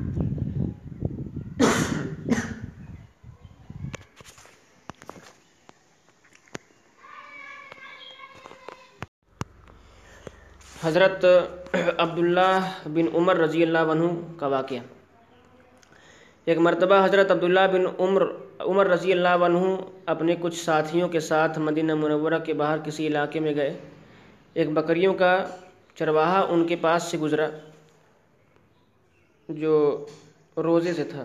حضرت 10.82 11.24
عبداللہ 11.98 12.88
بن 12.94 13.06
عمر 13.14 13.36
رضی 13.36 13.62
اللہ 13.62 13.88
عنہ 13.92 14.08
کا 14.38 14.46
واقعہ۔ 14.46 14.78
ایک 16.46 16.58
مرتبہ 16.58 17.04
حضرت 17.04 17.30
عبداللہ 17.30 17.66
بن 17.72 17.86
عمر 17.98 18.22
عمر 18.60 18.86
رضی 18.86 19.12
اللہ 19.12 19.44
عنہ 19.46 19.58
اپنے 20.12 20.36
کچھ 20.40 20.54
ساتھیوں 20.56 21.08
کے 21.08 21.20
ساتھ 21.20 21.58
مدینہ 21.58 21.94
منورہ 21.94 22.38
کے 22.46 22.54
باہر 22.60 22.78
کسی 22.84 23.06
علاقے 23.06 23.40
میں 23.40 23.54
گئے۔ 23.54 23.72
ایک 24.54 24.72
بکریوں 24.74 25.14
کا 25.14 25.32
چرواہا 25.98 26.40
ان 26.50 26.66
کے 26.66 26.76
پاس 26.80 27.02
سے 27.10 27.18
گزرا، 27.18 27.48
جو 29.48 29.74
روزے 30.56 30.92
سے 30.92 31.04
تھا۔ 31.04 31.24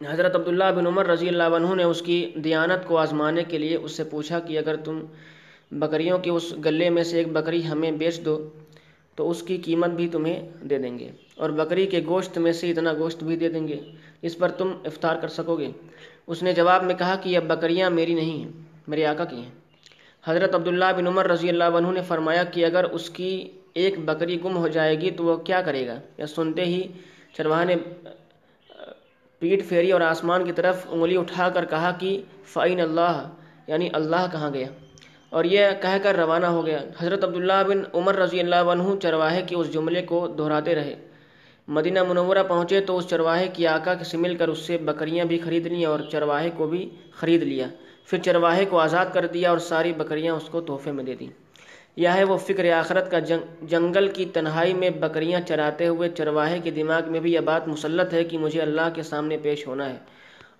حضرت 0.00 0.34
عبداللہ 0.34 0.70
بن 0.76 0.86
عمر 0.86 1.06
رضی 1.06 1.28
اللہ 1.28 1.56
عنہ 1.56 1.74
نے 1.74 1.84
اس 1.84 2.02
کی 2.02 2.20
دیانت 2.44 2.86
کو 2.86 2.98
آزمانے 2.98 3.44
کے 3.44 3.58
لیے 3.58 3.76
اس 3.76 3.96
سے 3.96 4.04
پوچھا 4.10 4.38
کہ 4.38 4.58
اگر 4.58 4.76
تم 4.84 5.04
بکریوں 5.72 6.18
کے 6.18 6.30
اس 6.30 6.54
گلے 6.64 6.90
میں 6.90 7.02
سے 7.02 7.16
ایک 7.16 7.32
بکری 7.32 7.66
ہمیں 7.66 7.90
بیچ 7.90 8.20
دو، 8.24 8.48
تو 9.14 9.30
اس 9.30 9.42
کی 9.42 9.56
قیمت 9.56 9.90
بھی 9.90 10.08
تمہیں 10.08 10.48
دے 10.60 10.78
دیں 10.78 10.98
گے۔ 10.98 11.10
اور 11.36 11.50
بکری 11.50 11.86
کے 11.86 12.00
گوشت 12.06 12.38
میں 12.38 12.52
سے 12.52 12.70
اتنا 12.70 12.92
گوشت 12.92 13.24
بھی 13.24 13.36
دے 13.36 13.48
دیں 13.48 13.68
گے، 13.68 13.80
اس 14.22 14.38
پر 14.38 14.48
تم 14.48 14.72
افطار 14.84 15.16
کر 15.16 15.28
سکو 15.28 15.56
گے۔ 15.56 15.70
اس 16.26 16.42
نے 16.42 16.52
جواب 16.52 16.84
میں 16.84 16.94
کہا 16.94 17.16
کہ 17.22 17.36
اب 17.36 17.44
بکریاں 17.44 17.90
میری 17.90 18.14
نہیں 18.14 18.44
ہیں، 18.44 18.48
میرے 18.88 19.06
آقا 19.06 19.24
کی 19.24 19.36
ہیں۔ 19.36 19.50
حضرت 20.24 20.54
عبداللہ 20.54 20.84
بن 20.96 21.06
عمر 21.06 21.28
رضی 21.28 21.48
اللہ 21.48 21.64
عنہ 21.64 21.88
نے 21.88 22.02
فرمایا 22.02 22.44
کہ 22.44 22.66
اگر 22.66 22.84
اس 22.84 23.10
کی 23.10 23.48
ایک 23.74 23.98
بکری 24.04 24.42
گم 24.44 24.56
ہو 24.56 24.68
جائے 24.68 25.00
گی 25.00 25.10
تو 25.10 25.24
وہ 25.24 25.36
کیا 25.36 25.62
کرے 25.62 25.86
گا؟ 25.86 26.00
یا 26.18 26.26
سنتے 26.26 26.64
ہی 26.64 26.82
چرواہ 27.32 27.64
نے 27.64 27.74
پیٹ 29.38 29.68
پھیری 29.68 29.92
اور 29.92 30.00
آسمان 30.00 30.44
کی 30.44 30.52
طرف 30.52 30.86
انگلی 30.88 31.16
اٹھا 31.16 31.48
کر 31.48 31.64
کہا 31.64 31.90
کہ 32.00 32.22
فعین 32.44 32.80
اللہ 32.80 33.28
یعنی 33.66 33.88
اللہ 33.92 34.26
کہاں 34.32 34.50
گیا؟ 34.54 34.66
اور 35.30 35.44
یہ 35.44 35.60
کہہ 35.82 35.98
کر 36.02 36.16
روانہ 36.16 36.46
ہو 36.46 36.66
گیا۔ 36.66 36.78
حضرت 37.00 37.24
عبداللہ 37.24 37.62
بن 37.68 37.82
عمر 37.94 38.16
رضی 38.16 38.40
اللہ 38.40 38.70
عنہ 38.72 38.94
چرواہے 39.02 39.42
کی 39.42 39.54
اس 39.54 39.72
جملے 39.72 40.02
کو 40.02 40.26
دہراتے 40.28 40.74
رہے۔ 40.74 40.94
مدینہ 41.68 42.02
منورہ 42.02 42.42
پہنچے 42.48 42.80
تو 42.80 42.96
اس 42.96 43.06
چرواہے 43.06 43.48
کی 43.48 43.66
آقا 43.66 43.94
سے 44.04 44.16
مل 44.16 44.36
کر 44.36 44.48
اس 44.48 44.58
سے 44.58 44.78
بکریاں 44.78 45.24
بھی 45.24 45.38
خرید 45.38 45.66
لیں 45.66 45.84
اور 45.84 46.00
چرواہے 46.12 46.50
کو 46.56 46.66
بھی 46.66 46.88
خرید 47.18 47.42
لیا۔ 47.42 47.66
پھر 48.08 48.18
چرواہے 48.18 48.64
کو 48.64 48.78
آزاد 48.78 49.06
کر 49.12 49.26
دیا 49.26 49.50
اور 49.50 49.58
ساری 49.58 49.92
بکریاں 49.92 50.34
اس 50.34 50.48
کو 50.48 50.60
تحفے 50.60 50.92
میں 50.92 51.04
دے 51.04 51.14
دیں۔ 51.14 51.28
یہ 51.96 52.08
ہے 52.08 52.24
وہ 52.24 52.36
فکر 52.36 52.70
آخرت 52.72 53.10
کا 53.10 53.18
جنگل 53.62 54.08
کی 54.08 54.24
تنہائی 54.24 54.74
میں 54.74 54.90
بکریاں 54.90 55.40
چراتے 55.40 55.86
ہوئے 55.86 56.08
چرواہے 56.08 56.58
کے 56.58 56.70
دماغ 56.70 57.10
میں 57.12 57.20
بھی 57.20 57.32
یہ 57.32 57.40
بات 57.40 57.68
مسلط 57.68 58.14
ہے 58.14 58.24
کہ 58.24 58.38
مجھے 58.38 58.60
اللہ 58.62 58.88
کے 58.94 59.02
سامنے 59.02 59.36
پیش 59.36 59.66
ہونا 59.66 59.88
ہے۔ 59.90 59.98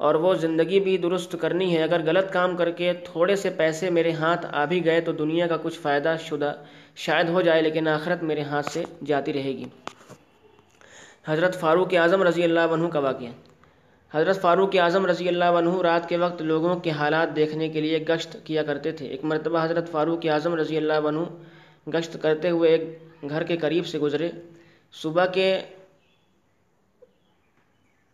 اور 0.00 0.14
وہ 0.14 0.34
زندگی 0.34 0.80
بھی 0.80 0.96
درست 0.98 1.34
کرنی 1.40 1.76
ہے۔ 1.76 1.82
اگر 1.82 2.00
غلط 2.06 2.32
کام 2.32 2.56
کر 2.56 2.70
کے 2.70 2.92
تھوڑے 3.04 3.36
سے 3.36 3.50
پیسے 3.50 3.90
میرے 3.90 4.12
ہاتھ 4.12 4.46
آ 4.52 4.64
بھی 4.64 4.84
گئے 4.84 5.00
تو 5.00 5.12
دنیا 5.12 5.46
کا 5.46 5.56
کچھ 5.62 5.78
فائدہ 5.78 6.14
شدہ 6.28 6.52
شاید 6.96 7.28
ہو 7.28 7.40
جائے، 7.42 7.62
لیکن 7.62 7.88
آخرت 7.88 8.22
میرے 8.22 8.42
ہاتھ 8.42 8.70
سے 8.70 8.82
جاتی 9.06 9.32
رہے 9.32 9.52
گی۔ 9.56 9.64
حضرت 11.26 11.60
فاروق 11.60 11.94
اعظم 11.94 12.22
رضی 12.22 12.42
اللہ 12.42 12.74
عنہ 12.74 12.88
کا 12.88 12.98
واقعہ۔ 12.98 13.32
حضرت 14.12 14.40
فاروق 14.40 14.76
اعظم 14.80 15.06
رضی 15.06 15.28
اللہ 15.28 15.58
عنہ 15.58 15.80
رات 15.82 16.08
کے 16.08 16.16
وقت 16.16 16.42
لوگوں 16.42 16.74
کے 16.76 16.90
حالات 16.90 17.34
دیکھنے 17.36 17.68
کے 17.68 17.80
لیے 17.80 17.98
گشت 18.08 18.36
کیا 18.44 18.62
کرتے 18.62 18.92
تھے۔ 18.92 19.06
ایک 19.06 19.24
مرتبہ 19.24 19.64
حضرت 19.64 19.90
فاروق 19.90 20.26
اعظم 20.30 20.54
رضی 20.54 20.76
اللہ 20.76 21.08
عنہ 21.08 21.22
گشت 21.94 22.16
کرتے 22.22 22.50
ہوئے 22.50 22.70
ایک 22.70 22.82
گھر 23.28 23.42
کے 23.42 23.56
قریب 23.56 23.86
سے 23.86 23.98
گزرے۔ 23.98 24.30
صبح 24.94 25.26
کے 25.26 25.48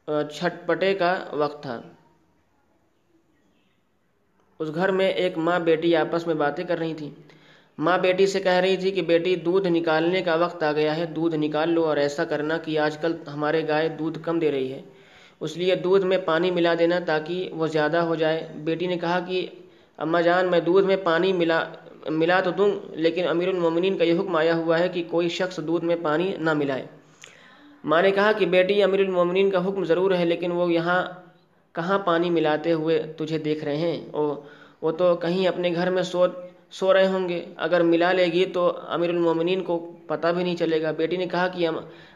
چھٹ 0.07 0.67
پٹے 0.67 0.95
کا 0.95 1.25
وقت 1.33 1.63
تھا۔ 1.63 1.83
اس 4.59 4.69
گھر 4.75 4.91
میں 4.91 5.09
ایک 5.09 5.39
ماں 5.39 5.59
بیٹی 5.59 5.97
آپس 5.97 6.27
میں 6.27 6.35
باتیں 6.35 6.65
کر 6.65 6.79
رہی 6.79 6.95
تھیں۔ 6.95 7.11
ماں 7.79 7.99
بیٹی 7.99 8.27
سے 8.27 8.41
کہہ 8.41 8.53
رہی 8.53 8.77
تھی 8.77 8.91
کہ 8.91 9.03
بیٹی، 9.03 9.37
دودھ 9.37 9.69
نکالنے 9.69 10.23
کا 10.23 10.35
وقت 10.35 10.63
آ 10.63 10.73
گیا 10.73 10.97
ہے، 10.97 11.07
دودھ 11.07 11.37
نکال 11.37 11.71
لو 11.71 11.85
اور 11.85 11.97
ایسا 11.97 12.25
کرنا 12.25 12.59
کہ 12.59 12.79
آج 12.79 12.99
کل 12.99 13.15
ہمارے 13.35 13.69
گائے 13.69 13.89
دودھ 13.89 14.19
کم 14.23 14.39
دے 14.39 14.51
رہی 14.51 14.73
ہے۔ 14.73 14.83
اس 15.41 15.57
لیے 15.57 15.75
دودھ 15.75 16.05
میں 16.05 16.19
پانی 16.19 16.51
ملا 16.51 16.75
دینا 16.79 16.99
تاکہ 17.07 17.51
وہ 17.53 17.67
زیادہ 17.67 17.97
ہو 17.97 18.15
جائے۔ 18.15 18.49
بیٹی 18.55 18.87
نے 18.87 18.97
کہا 18.97 19.21
کہ 19.21 19.47
اماں 19.97 20.23
جان، 20.23 20.47
میں 20.47 20.61
دودھ 20.61 20.87
میں 20.87 20.97
پانی 20.97 21.33
ملا 21.33 21.65
ملا 22.09 22.41
تو 22.41 22.51
دوں، 22.51 22.71
لیکن 22.91 23.29
امیر 23.29 23.49
المومنین 23.49 23.99
کا 23.99 24.05
یہ 24.05 24.19
حکم 24.19 24.37
آیا 24.37 24.57
ہوا 24.57 24.79
ہے 24.79 24.89
کہ 24.89 25.05
کوئی 25.11 25.29
شخص 25.29 25.61
دودھ 25.67 25.85
میں 25.85 25.97
پانی 26.03 26.35
نہ 26.39 26.53
ملائے۔ 26.53 26.87
ماں 27.87 28.03
نے 28.03 28.11
کہا 28.11 28.33
کہ 28.33 28.47
بیٹی، 28.47 28.83
امیر 28.83 29.01
المومنین 29.01 29.51
کا 29.51 29.67
حکم 29.67 29.85
ضرور 29.85 30.11
ہے، 30.11 30.25
لیکن 30.25 30.51
وہ 30.53 30.73
یہاں 30.73 31.01
کہاں 31.73 31.99
پانی 31.99 32.31
ملاتے 32.31 32.73
ہوئے 32.73 33.03
تجھے 33.17 33.39
دیکھ 33.39 33.65
رہے 33.65 33.77
ہیں؟ 33.77 33.99
وہ 34.83 34.91
تو 34.99 35.17
کہیں 35.17 35.47
اپنے 35.49 35.75
گھر 35.75 35.91
میں 35.91 36.03
سو 36.03 36.27
سو 36.71 36.93
رہے 36.93 37.07
ہوں 37.07 37.29
گے۔ 37.29 37.45
اگر 37.57 37.81
ملا 37.83 38.13
لے 38.13 38.25
گی 38.25 38.45
تو 38.45 38.73
امیر 38.89 39.09
المومنین 39.11 39.63
کو 39.65 39.93
پتہ 40.07 40.29
بھی 40.29 40.45
نہیں 40.45 40.57
چلے 40.57 40.83
گا۔ 40.83 40.91
بیٹی 40.91 41.17
نے 41.17 41.27
کہا 41.27 41.49
کہ 41.49 41.69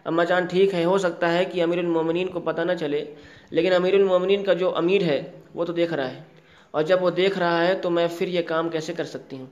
اماں 0.04 0.24
جان، 0.24 0.46
ٹھیک 0.46 0.74
ہے، 0.74 0.84
ہو 0.84 0.98
سکتا 0.98 1.32
ہے 1.32 1.44
کہ 1.44 1.62
امیر 1.62 1.78
المومنین 1.78 2.28
کو 2.28 2.40
پتہ 2.40 2.60
نہ 2.60 2.72
چلے، 2.80 3.04
لیکن 3.50 3.72
امیر 3.72 3.94
المومنین 3.94 4.44
کا 4.44 4.52
جو 4.52 4.76
امیر 4.76 5.02
ہے، 5.02 5.22
وہ 5.54 5.64
تو 5.64 5.72
دیکھ 5.72 5.94
رہا 5.94 6.10
ہے۔ 6.10 6.22
اور 6.70 6.82
جب 6.82 7.02
وہ 7.02 7.10
دیکھ 7.10 7.38
رہا 7.38 7.66
ہے 7.66 7.74
تو 7.74 7.90
میں 7.90 8.08
پھر 8.18 8.28
یہ 8.28 8.42
کام 8.42 8.68
کیسے 8.68 8.92
کر 8.92 9.04
سکتی 9.04 9.38
ہوں؟ 9.38 9.46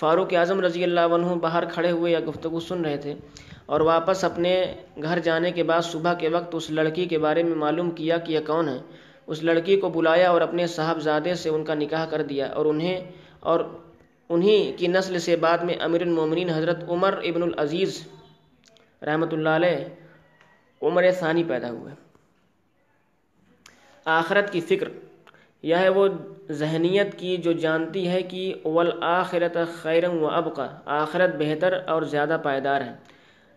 فاروق 0.00 0.34
اعظم 0.34 0.60
رضی 0.60 0.84
اللہ 0.84 1.00
عنہ 1.00 1.26
باہر 1.26 1.64
کھڑے 1.64 1.90
ہوئے 1.90 2.12
یا 2.12 2.20
گفتگو 2.28 2.60
سن 2.60 2.84
رہے 2.84 2.96
تھے۔ 2.96 3.14
اور 3.68 3.80
واپس 3.80 4.24
اپنے 4.24 4.52
گھر 5.02 5.18
جانے 5.18 5.50
کے 5.52 5.62
بعد 5.62 5.82
صبح 5.82 6.14
کے 6.14 6.28
وقت 6.28 6.54
اس 6.54 6.70
لڑکی 6.70 7.04
کے 7.04 7.18
بارے 7.18 7.42
میں 7.42 7.54
معلوم 7.56 7.90
کیا 7.90 8.18
کہ 8.18 8.32
یہ 8.32 8.40
کون 8.46 8.68
ہے۔ 8.68 8.78
اس 9.28 9.42
لڑکی 9.42 9.76
کو 9.80 9.88
بلایا 9.88 10.30
اور 10.30 10.40
اپنے 10.40 10.66
صاحبزادے 10.66 11.34
سے 11.34 11.48
ان 11.48 11.64
کا 11.64 11.74
نکاح 11.74 12.04
کر 12.06 12.22
دیا 12.22 12.46
اور 12.46 12.66
انہیں، 12.66 13.00
اور 13.40 13.60
انہی 14.30 14.72
کی 14.78 14.86
نسل 14.88 15.18
سے 15.18 15.36
بعد 15.36 15.58
میں 15.58 15.74
امیر 15.80 16.02
المومنین 16.02 16.50
حضرت 16.50 16.82
عمر 16.88 17.14
ابن 17.24 17.42
العزیز 17.42 18.02
رحمۃ 19.02 19.32
اللہ 19.32 19.48
علیہ 19.50 19.78
عمر 20.82 21.10
ثانی 21.20 21.44
پیدا 21.44 21.70
ہوئے۔ 21.70 21.92
آخرت 24.06 24.52
کی 24.52 24.60
فکر، 24.60 24.88
یہ 25.64 25.76
ہے 25.76 25.88
وہ 25.88 26.06
ذہنیت 26.52 27.18
کی 27.18 27.36
جو 27.36 27.52
جانتی 27.58 28.06
ہے 28.08 28.22
کہ 28.22 28.42
والآخرت 28.64 29.56
خیرم 29.72 30.22
و 30.22 30.28
ابقا، 30.30 30.66
آخرت 30.94 31.34
بہتر 31.38 31.78
اور 31.86 32.02
زیادہ 32.12 32.36
پائیدار 32.42 32.80
ہے۔ 32.80 32.94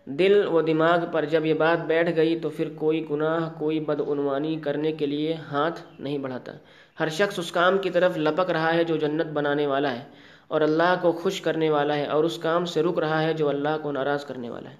دل 0.08 0.46
و 0.46 0.60
دماغ 0.62 1.04
پر 1.12 1.24
جب 1.24 1.46
یہ 1.46 1.54
بات 1.54 1.86
بیٹھ 1.86 2.10
گئی 2.16 2.38
تو 2.40 2.50
پھر 2.50 2.68
کوئی 2.74 3.04
گناہ، 3.10 3.48
کوئی 3.58 3.80
بدعنوانی 3.80 4.56
کرنے 4.56 4.92
کے 4.92 5.06
لیے 5.06 5.34
ہاتھ 5.34 5.80
نہیں 5.98 6.18
بڑھاتا۔ 6.18 6.52
ہر 7.00 7.08
شخص 7.08 7.38
اس 7.38 7.52
کام 7.52 7.78
کی 7.78 7.90
طرف 7.90 8.16
لپک 8.16 8.50
رہا 8.50 8.74
ہے 8.74 8.84
جو 8.84 8.96
جنت 8.96 9.26
بنانے 9.26 9.66
والا 9.66 9.92
ہے 9.92 10.04
اور 10.48 10.60
اللہ 10.60 10.94
کو 11.02 11.12
خوش 11.12 11.40
کرنے 11.40 11.70
والا 11.70 11.96
ہے 11.96 12.04
اور 12.04 12.24
اس 12.24 12.38
کام 12.38 12.64
سے 12.64 12.82
رک 12.82 12.98
رہا 12.98 13.22
ہے 13.22 13.32
جو 13.32 13.48
اللہ 13.48 13.76
کو 13.82 13.92
ناراض 13.92 14.24
کرنے 14.24 14.50
والا 14.50 14.70
ہے۔ 14.70 14.76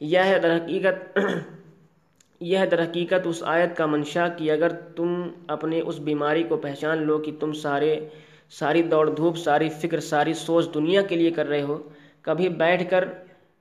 یہ 0.00 0.18
ہے 0.18 0.38
در 0.38 0.56
حقیقت، 0.56 1.18
یہ 2.40 2.58
ہے 2.58 2.66
در 2.66 2.82
حقیقت 2.82 3.26
اس 3.26 3.42
آیت 3.46 3.76
کا 3.76 3.86
منشا 3.86 4.28
کہ 4.28 4.50
اگر 4.52 4.72
تم 4.96 5.28
اپنے 5.46 5.80
اس 5.80 5.98
بیماری 5.98 6.42
کو 6.42 6.56
پہچان 6.56 7.02
لو 7.06 7.18
کہ 7.18 7.32
تم 7.40 7.52
سارے، 7.52 7.98
ساری 8.50 8.82
دوڑ 8.82 9.08
دھوپ، 9.10 9.36
ساری 9.36 9.68
فکر، 9.68 10.00
ساری 10.00 10.34
سوچ 10.34 10.74
دنیا 10.74 11.02
کے 11.02 11.16
لیے 11.16 11.30
کر 11.30 11.48
رہے 11.48 11.62
ہو، 11.62 11.78
کبھی 12.22 12.48
بیٹھ 12.48 12.90
کر 12.90 13.08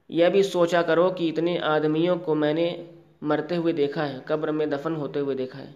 یہ 0.09 0.29
بھی 0.29 0.43
سوچا 0.43 0.81
کرو 0.81 1.09
کہ 1.09 1.29
اتنے 1.29 1.59
آدمیوں 1.59 2.15
کو 2.15 2.35
میں 2.35 2.53
نے 2.53 2.83
مرتے 3.21 3.57
ہوئے 3.57 3.73
دیکھا 3.73 4.09
ہے، 4.09 4.19
قبر 4.25 4.51
میں 4.51 4.65
دفن 4.65 4.95
ہوتے 4.95 5.19
ہوئے 5.19 5.35
دیکھا 5.35 5.59
ہے۔ 5.59 5.71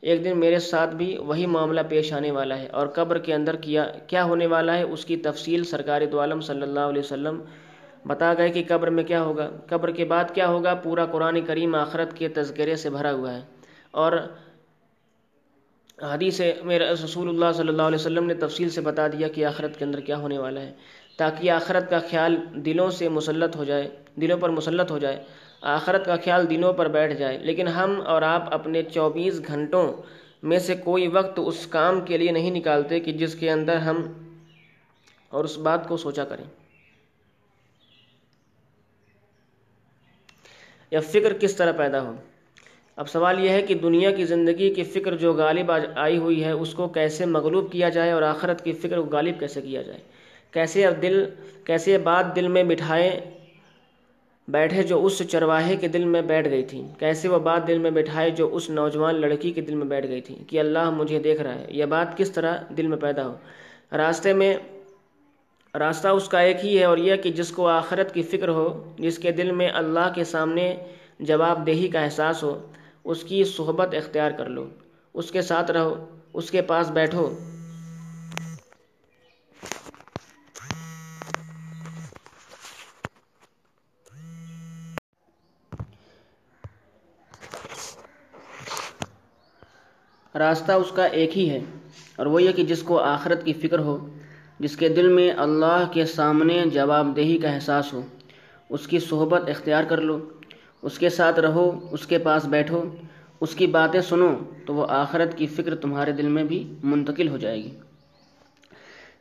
ایک 0.00 0.24
دن 0.24 0.38
میرے 0.38 0.58
ساتھ 0.58 0.94
بھی 0.94 1.18
وہی 1.18 1.46
معاملہ 1.46 1.80
پیش 1.88 2.12
آنے 2.12 2.30
والا 2.30 2.58
ہے 2.58 2.66
اور 2.66 2.86
قبر 2.86 3.18
کے 3.18 3.34
اندر 3.34 3.56
کیا 3.56 3.84
کیا 4.06 4.24
ہونے 4.24 4.46
والا 4.46 4.76
ہے 4.78 4.82
اس 4.82 5.04
کی 5.04 5.16
تفصیل 5.16 5.64
سرکار 5.64 6.02
دعالم 6.12 6.40
صلی 6.40 6.62
اللہ 6.62 6.80
علیہ 6.80 7.02
وسلم 7.02 7.42
بتا 8.06 8.34
گئے 8.34 8.48
کہ 8.48 8.64
قبر 8.68 8.90
میں 8.90 9.04
کیا 9.04 9.22
ہوگا۔ 9.22 9.50
قبر 9.68 9.90
کے 9.90 10.04
بعد 10.04 10.24
کیا 10.34 10.48
ہوگا؟ 10.48 10.74
پورا 10.74 11.06
قرآن 11.06 11.40
کریم 11.40 11.74
آخرت 11.74 12.16
کے 12.16 12.28
تذکرے 12.28 12.76
سے 12.76 12.90
بھرا 12.90 13.12
ہوا 13.12 13.34
ہے۔ 13.34 13.40
اور 13.90 14.12
حدیث 16.02 16.40
میرے 16.64 16.84
رسول 16.84 17.28
اللہ 17.28 17.52
صلی 17.54 17.68
اللہ 17.68 17.82
علیہ 17.82 17.98
وسلم 17.98 18.26
نے 18.26 18.34
تفصیل 18.34 18.68
سے 18.68 18.80
بتا 18.80 19.08
دیا 19.08 19.28
کہ 19.28 19.44
آخرت 19.44 19.78
کے 19.78 19.84
اندر 19.84 20.00
کیا 20.00 20.16
ہونے 20.16 20.38
والا 20.38 20.60
ہے۔ 20.60 20.72
تاکہ 21.18 21.50
آخرت 21.50 21.90
کا 21.90 21.98
خیال 21.98 22.36
دلوں 22.52 22.90
سے 22.90 23.08
مسلط 23.08 23.56
ہو 23.56 23.64
جائے، 23.64 23.90
دلوں 24.16 24.38
پر 24.38 24.50
مسلط 24.50 24.90
ہو 24.90 24.98
جائے۔ 24.98 25.24
آخرت 25.60 26.04
کا 26.04 26.16
خیال 26.16 26.50
دنوں 26.50 26.72
پر 26.72 26.88
بیٹھ 26.88 27.14
جائے۔ 27.14 27.38
لیکن 27.38 27.68
ہم 27.68 28.00
اور 28.06 28.22
آپ 28.22 28.54
اپنے 28.54 28.82
چوبیس 28.82 29.40
گھنٹوں 29.46 29.92
میں 30.42 30.58
سے 30.58 30.76
کوئی 30.76 31.08
وقت 31.08 31.40
اس 31.46 31.66
کام 31.66 32.00
کے 32.00 32.16
لیے 32.16 32.30
نہیں 32.30 32.50
نکالتے 32.50 33.00
کہ 33.00 33.12
جس 33.12 33.34
کے 33.34 33.50
اندر 33.50 33.76
ہم 33.76 34.12
اور 35.28 35.44
اس 35.44 35.58
بات 35.58 35.88
کو 35.88 35.96
سوچا 35.96 36.24
کریں۔ 36.24 36.44
یا 40.90 41.00
فکر 41.00 41.32
کس 41.32 41.56
طرح 41.56 41.72
پیدا 41.72 42.00
ہو؟ 42.00 42.16
اب 42.96 43.08
سوال 43.08 43.44
یہ 43.44 43.50
ہے 43.50 43.62
کہ 43.62 43.74
دنیا 43.74 44.10
کی 44.10 44.24
زندگی 44.24 44.74
کی 44.74 44.82
فکر 44.82 45.16
جو 45.16 45.32
غالب 45.32 45.72
آئی 45.96 46.18
ہوئی 46.18 46.44
ہے، 46.44 46.50
اس 46.50 46.74
کو 46.74 46.88
کیسے 46.88 47.26
مغلوب 47.26 47.72
کیا 47.72 47.88
جائے 47.88 48.10
اور 48.10 48.22
آخرت 48.22 48.64
کی 48.64 48.72
فکر 48.72 49.00
کو 49.00 49.08
غالب 49.10 49.40
کیسے 49.40 49.60
کیا 49.62 49.82
جائے؟ 49.82 50.17
کیسے 50.50 50.86
اب 50.86 51.02
دل، 51.02 51.24
کیسے 51.64 51.98
بات 51.98 52.36
دل 52.36 52.48
میں 52.48 52.64
بٹھائے، 52.64 53.20
بیٹھے 54.48 54.82
جو 54.82 55.04
اس 55.04 55.22
چرواہے 55.30 55.76
کے 55.76 55.88
دل 55.88 56.04
میں 56.04 56.22
بیٹھ 56.22 56.48
گئی 56.48 56.62
تھی۔ 56.62 56.82
کیسے 56.98 57.28
وہ 57.28 57.38
بات 57.38 57.68
دل 57.68 57.78
میں 57.78 57.90
بیٹھائے 57.90 58.30
جو 58.30 58.48
اس 58.52 58.70
نوجوان 58.70 59.20
لڑکی 59.20 59.50
کے 59.50 59.60
دل 59.60 59.74
میں 59.74 59.86
بیٹھ 59.86 60.06
گئی 60.06 60.20
تھی 60.20 60.34
کہ 60.46 60.60
اللہ 60.60 60.90
مجھے 60.90 61.18
دیکھ 61.18 61.42
رہا 61.42 61.54
ہے۔ 61.54 61.66
یہ 61.68 61.84
بات 61.84 62.18
کس 62.18 62.30
طرح 62.30 62.56
دل 62.76 62.86
میں 62.86 62.98
پیدا 62.98 63.26
ہو؟ 63.26 63.36
راستے 63.96 64.32
میں، 64.32 64.56
راستہ 65.78 66.08
اس 66.08 66.28
کا 66.28 66.40
ایک 66.40 66.64
ہی 66.64 66.78
ہے 66.78 66.84
اور 66.84 66.98
یہ 66.98 67.16
کہ 67.16 67.30
جس 67.30 67.50
کو 67.50 67.68
آخرت 67.68 68.14
کی 68.14 68.22
فکر 68.22 68.48
ہو، 68.48 68.94
جس 68.98 69.18
کے 69.18 69.32
دل 69.32 69.52
میں 69.52 69.68
اللہ 69.74 70.12
کے 70.14 70.24
سامنے 70.24 70.74
جواب 71.20 71.66
دہی 71.66 71.88
کا 71.88 72.00
احساس 72.00 72.42
ہو، 72.42 72.66
اس 73.04 73.22
کی 73.22 73.44
صحبت 73.44 73.94
اختیار 73.94 74.30
کر 74.30 74.46
لو۔ 74.46 74.66
اس 75.14 75.30
کے 75.30 75.42
ساتھ 75.42 75.70
رہو، 75.70 76.06
اس 76.34 76.50
کے 76.50 76.62
پاس 76.62 76.90
بیٹھو۔ 76.90 77.30
راستہ 90.38 90.72
اس 90.72 90.90
کا 90.94 91.04
ایک 91.04 91.36
ہی 91.38 91.48
ہے، 91.50 91.60
اور 92.16 92.26
وہ 92.26 92.42
یہ 92.42 92.52
کہ 92.52 92.64
جس 92.64 92.82
کو 92.82 92.98
آخرت 93.00 93.44
کی 93.44 93.52
فکر 93.52 93.78
ہو، 93.78 93.96
جس 94.60 94.76
کے 94.76 94.88
دل 94.88 95.08
میں 95.08 95.30
اللہ 95.38 95.84
کے 95.92 96.04
سامنے 96.06 96.62
جواب 96.72 97.14
دہی 97.16 97.38
کا 97.38 97.50
احساس 97.50 97.92
ہو، 97.92 98.00
اس 98.70 98.86
کی 98.86 98.98
صحبت 99.00 99.48
اختیار 99.48 99.84
کر 99.88 100.00
لو، 100.00 100.18
اس 100.82 100.98
کے 100.98 101.08
ساتھ 101.10 101.38
رہو، 101.40 101.70
اس 101.92 102.06
کے 102.06 102.18
پاس 102.18 102.46
بیٹھو، 102.46 102.82
اس 103.40 103.54
کی 103.54 103.66
باتیں 103.68 104.00
سنو، 104.00 104.34
تو 104.66 104.74
وہ 104.74 104.86
آخرت 104.92 105.36
کی 105.38 105.46
فکر 105.46 105.74
تمہارے 105.76 106.12
دل 106.12 106.28
میں 106.28 106.44
بھی 106.44 106.62
منتقل 106.84 107.28
ہو 107.28 107.36
جائے 107.36 107.62
گی۔ 107.64 107.70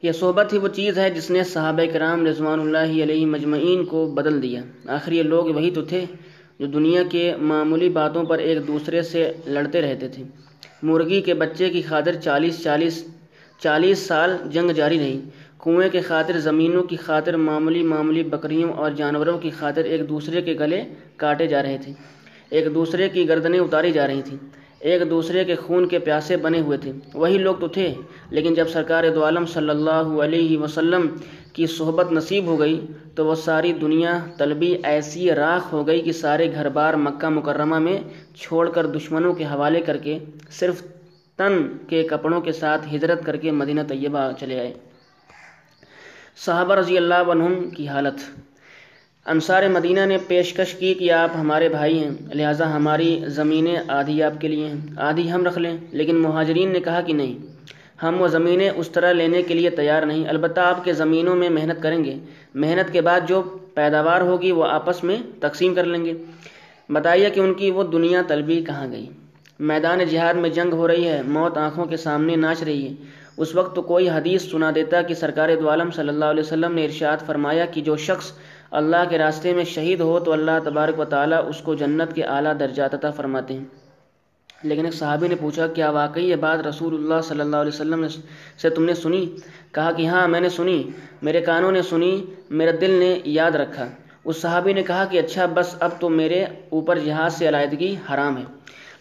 یہ 0.03 0.11
صحبت 0.11 0.53
ہی 0.53 0.57
وہ 0.57 0.67
چیز 0.67 0.97
ہے 0.97 1.09
جس 1.09 1.29
نے 1.29 1.43
صحابہ 1.43 1.85
کرام 1.93 2.25
رضوان 2.25 2.59
اللہ 2.59 2.91
علیہ 3.03 3.25
مجمعین 3.25 3.83
کو 3.85 4.05
بدل 4.15 4.41
دیا۔ 4.41 4.61
آخر 4.95 5.11
یہ 5.11 5.23
لوگ 5.23 5.45
وہی 5.55 5.71
تو 5.71 5.81
تھے 5.83 6.05
جو 6.59 6.67
دنیا 6.67 7.03
کے 7.11 7.31
معمولی 7.41 7.89
باتوں 7.91 8.23
پر 8.25 8.39
ایک 8.39 8.67
دوسرے 8.67 9.01
سے 9.03 9.31
لڑتے 9.47 9.81
رہتے 9.81 10.07
تھے۔ 10.07 10.23
مرغی 10.83 11.21
کے 11.21 11.33
بچے 11.33 11.69
کی 11.69 11.81
خاطر 11.81 12.13
چالیس 12.13 12.63
چالیس 12.63 13.07
چالیس 13.59 13.99
سال 13.99 14.37
جنگ 14.51 14.71
جاری 14.71 14.99
رہی۔ 14.99 15.19
کنویں 15.63 15.89
کے 15.89 16.01
خاطر 16.01 16.39
زمینوں 16.39 16.83
کی 16.83 16.95
خاطر 16.95 17.37
معمولی 17.37 17.83
معمولی 17.83 18.23
بکریوں 18.23 18.73
اور 18.73 18.91
جانوروں 18.91 19.37
کی 19.37 19.49
خاطر 19.49 19.83
ایک 19.83 20.09
دوسرے 20.09 20.41
کے 20.41 20.53
گلے 20.59 20.83
کاٹے 21.17 21.47
جا 21.47 21.63
رہے 21.63 21.77
تھے۔ 21.81 21.93
ایک 22.49 22.75
دوسرے 22.75 23.09
کی 23.09 23.27
گردنیں 23.29 23.59
اتاری 23.59 23.91
جا 23.91 24.07
رہی 24.07 24.21
تھیں۔ 24.21 24.37
ایک 24.79 25.09
دوسرے 25.09 25.45
کے 25.45 25.55
خون 25.55 25.87
کے 25.87 25.99
پیاسے 25.99 26.37
بنے 26.37 26.59
ہوئے 26.59 26.77
تھے۔ 26.77 26.91
وہی 27.13 27.37
لوگ 27.37 27.55
تو 27.55 27.67
تھے، 27.67 27.93
لیکن 28.29 28.53
جب 28.53 28.67
سرکار 28.69 29.03
دو 29.15 29.23
عالم 29.23 29.45
صلی 29.45 29.69
اللہ 29.69 30.07
علیہ 30.23 30.57
وسلم 30.57 31.07
کی 31.53 31.65
صحبت 31.65 32.11
نصیب 32.11 32.45
ہو 32.45 32.59
گئی، 32.59 32.87
تو 33.15 33.25
وہ 33.25 33.35
ساری 33.35 33.73
دنیا 33.73 34.19
طلبی 34.37 34.77
ایسی 34.83 35.31
راکھ 35.31 35.73
ہو 35.73 35.87
گئی 35.87 36.01
کہ 36.01 36.11
سارے 36.11 36.53
گھر 36.53 36.69
بار 36.69 36.93
مکہ 36.93 37.29
مکرمہ 37.29 37.79
میں 37.79 37.97
چھوڑ 38.35 38.69
کر 38.69 38.85
دشمنوں 38.85 39.33
کے 39.33 39.45
حوالے 39.45 39.81
کر 39.81 39.97
کے 39.97 40.19
صرف 40.49 40.81
تن 41.37 41.67
کے 41.89 42.03
کپڑوں 42.03 42.41
کے 42.41 42.51
ساتھ 42.51 42.95
ہجرت 42.95 43.25
کر 43.25 43.35
کے 43.35 43.51
مدینہ 43.51 43.81
طیبہ 43.87 44.31
چلے 44.39 44.59
آئے۔ 44.59 44.73
صحابہ 46.45 46.75
رضی 46.75 46.97
اللہ 46.97 47.31
عنہم 47.31 47.69
کی 47.69 47.87
حالت۔ 47.87 48.19
انصار 49.27 49.67
مدینہ 49.67 49.99
نے 50.05 50.17
پیشکش 50.27 50.73
کی 50.73 50.93
کہ 50.93 51.11
آپ 51.11 51.29
ہمارے 51.39 51.69
بھائی 51.69 51.99
ہیں، 51.99 52.09
لہٰذا 52.33 52.75
ہماری 52.75 53.23
زمینیں 53.25 53.75
آدھی 53.87 54.23
آپ 54.23 54.41
کے 54.41 54.47
لیے 54.47 54.67
ہیں۔ 54.67 54.75
آدھی 54.97 55.31
ہم 55.31 55.47
رکھ 55.47 55.59
لیں، 55.59 55.77
لیکن 55.91 56.15
مہاجرین 56.15 56.69
نے 56.69 56.79
کہا 56.79 57.01
کہ 57.01 57.13
نہیں۔ 57.13 57.37
ہم 58.03 58.21
وہ 58.21 58.27
زمینیں 58.27 58.69
اس 58.75 58.89
طرح 58.89 59.11
لینے 59.11 59.41
کے 59.41 59.53
لیے 59.53 59.69
تیار 59.69 60.03
نہیں، 60.03 60.27
البتہ 60.27 60.59
آپ 60.59 60.83
کے 60.83 60.93
زمینوں 60.93 61.35
میں 61.35 61.49
محنت 61.49 61.83
کریں 61.83 62.03
گے۔ 62.03 62.17
محنت 62.53 62.93
کے 62.93 63.01
بعد 63.01 63.21
جو 63.27 63.41
پیداوار 63.73 64.21
ہوگی 64.21 64.51
وہ 64.51 64.65
آپس 64.65 65.03
میں 65.03 65.17
تقسیم 65.39 65.75
کر 65.75 65.83
لیں 65.83 66.05
گے۔ 66.05 66.13
بتائیے 66.89 67.29
کہ 67.29 67.39
ان 67.39 67.53
کی 67.53 67.71
وہ 67.71 67.83
دنیا 67.83 68.21
طلبی 68.27 68.61
کہاں 68.61 68.91
گئی؟ 68.91 69.05
میدان 69.59 69.99
جہاد 70.05 70.33
میں 70.33 70.49
جنگ 70.49 70.73
ہو 70.73 70.87
رہی 70.87 71.07
ہے، 71.07 71.21
موت 71.21 71.57
آنکھوں 71.57 71.85
کے 71.85 71.97
سامنے 71.97 72.35
ناچ 72.35 72.63
رہی 72.63 72.87
ہے۔ 72.87 72.93
اس 73.37 73.55
وقت 73.55 73.75
تو 73.75 73.81
کوئی 73.81 74.09
حدیث 74.09 74.51
سنا 74.51 74.71
دیتا 74.75 75.01
کہ 75.01 75.13
سرکار 75.13 75.49
دعالم 75.61 75.91
صلی 75.91 76.09
اللہ 76.09 76.25
علیہ 76.25 76.43
وسلم 76.43 76.71
نے 76.71 76.85
ارشاد 76.85 77.17
فرمایا 77.25 77.65
کہ 77.65 77.81
جو 77.81 77.97
شخص 77.97 78.31
اللہ 78.71 78.97
کے 79.09 79.17
راستے 79.17 79.53
میں 79.53 79.63
شہید 79.63 80.01
ہو 80.01 80.19
تو 80.19 80.31
اللہ 80.31 80.51
تبارک 80.63 80.99
و 80.99 81.05
تعالیٰ 81.05 81.49
اس 81.49 81.57
کو 81.57 81.75
جنت 81.75 82.13
کے 82.13 82.23
اعلیٰ 82.23 82.53
درجات 82.59 82.93
عطا 82.93 83.11
فرماتے 83.11 83.53
ہیں۔ 83.53 83.65
لیکن 84.63 84.85
ایک 84.85 84.93
صحابی 84.93 85.27
نے 85.27 85.35
پوچھا، 85.35 85.67
کیا 85.67 85.89
واقعی 85.89 86.29
یہ 86.29 86.35
بات 86.35 86.67
رسول 86.67 86.93
اللہ 86.93 87.21
صلی 87.23 87.39
اللہ 87.39 87.55
علیہ 87.55 87.71
وسلم 87.73 88.05
سے 88.61 88.69
تم 88.69 88.85
نے 88.85 88.93
سنی؟ 88.93 89.35
کہا 89.71 89.91
کہ 89.91 90.07
ہاں 90.07 90.27
میں 90.27 90.39
نے 90.39 90.49
سنی، 90.49 90.83
میرے 91.21 91.41
کانوں 91.41 91.71
نے 91.71 91.81
سنی 91.81 92.25
میرے 92.49 92.71
دل 92.71 92.89
نے 92.89 93.19
یاد 93.25 93.51
رکھا۔ 93.51 93.87
اس 94.25 94.41
صحابی 94.41 94.73
نے 94.73 94.83
کہا 94.83 95.05
کہ 95.05 95.19
اچھا 95.19 95.45
بس 95.45 95.75
اب 95.79 95.89
تو 95.99 96.09
میرے 96.09 96.45
اوپر 96.69 96.99
جہاز 96.99 97.33
سے 97.33 97.47
علیحدگی 97.47 97.95
حرام 98.13 98.37
ہے۔ 98.37 98.43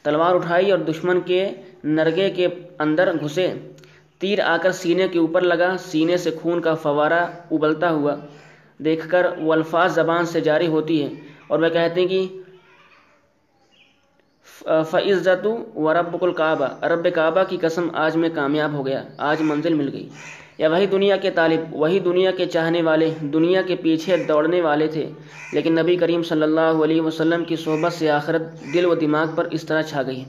تلوار 0.02 0.34
اٹھائی 0.34 0.70
اور 0.70 0.78
دشمن 0.78 1.20
کے 1.20 1.48
نرگے 1.84 2.30
کے 2.30 2.48
اندر 2.78 3.12
گھسے۔ 3.20 3.52
تیر 4.18 4.38
آ 4.40 4.56
کر 4.62 4.72
سینے 4.72 5.08
کے 5.08 5.18
اوپر 5.18 5.40
لگا، 5.40 5.76
سینے 5.78 6.16
سے 6.16 6.30
خون 6.42 6.60
کا 6.60 6.74
فوارہ 6.74 7.26
ابلتا 7.50 7.90
ہوا۔ 7.90 8.16
دیکھ 8.78 9.08
کر 9.08 9.26
وہ 9.38 9.52
الفاظ 9.52 9.94
زبان 9.94 10.26
سے 10.26 10.40
جاری 10.40 10.66
ہوتی 10.66 11.02
ہے 11.02 11.08
اور 11.46 11.58
وہ 11.58 11.68
کہتے 11.68 12.00
ہیں 12.00 12.08
کہ 12.08 12.28
فعزت 14.90 15.46
و 15.74 15.94
رب 15.94 16.24
الکعبہ 16.24 16.84
رب 16.84 17.08
کعبہ 17.14 17.42
کی 17.48 17.56
قسم 17.56 17.88
آج 17.94 18.16
میں 18.16 18.28
کامیاب 18.34 18.72
ہو 18.72 18.86
گیا، 18.86 19.04
آج 19.18 19.36
منزل 19.40 19.74
مل 19.74 19.88
گئی۔ 19.92 20.08
یا 20.58 20.70
وہی 20.70 20.86
دنیا 20.86 21.16
کے 21.16 21.30
طالب، 21.30 21.74
وہی 21.74 21.98
دنیا 21.98 22.30
کے 22.30 22.46
چاہنے 22.46 22.82
والے، 22.82 23.14
دنیا 23.20 23.62
کے 23.62 23.76
پیچھے 23.76 24.16
دوڑنے 24.16 24.60
والے 24.60 24.86
تھے۔ 24.86 25.10
لیکن 25.52 25.74
نبی 25.74 25.96
کریم 25.96 26.22
صلی 26.22 26.42
اللہ 26.42 26.60
علیہ 26.60 27.00
وسلم 27.00 27.44
کی 27.44 27.56
صحبت 27.56 27.92
سے 27.92 28.10
آخرت 28.10 28.42
دل 28.74 28.84
و 28.84 28.94
دماغ 28.94 29.26
پر 29.34 29.48
اس 29.50 29.62
طرح 29.62 29.82
چھا 29.82 30.02
گئی۔ 30.02 30.24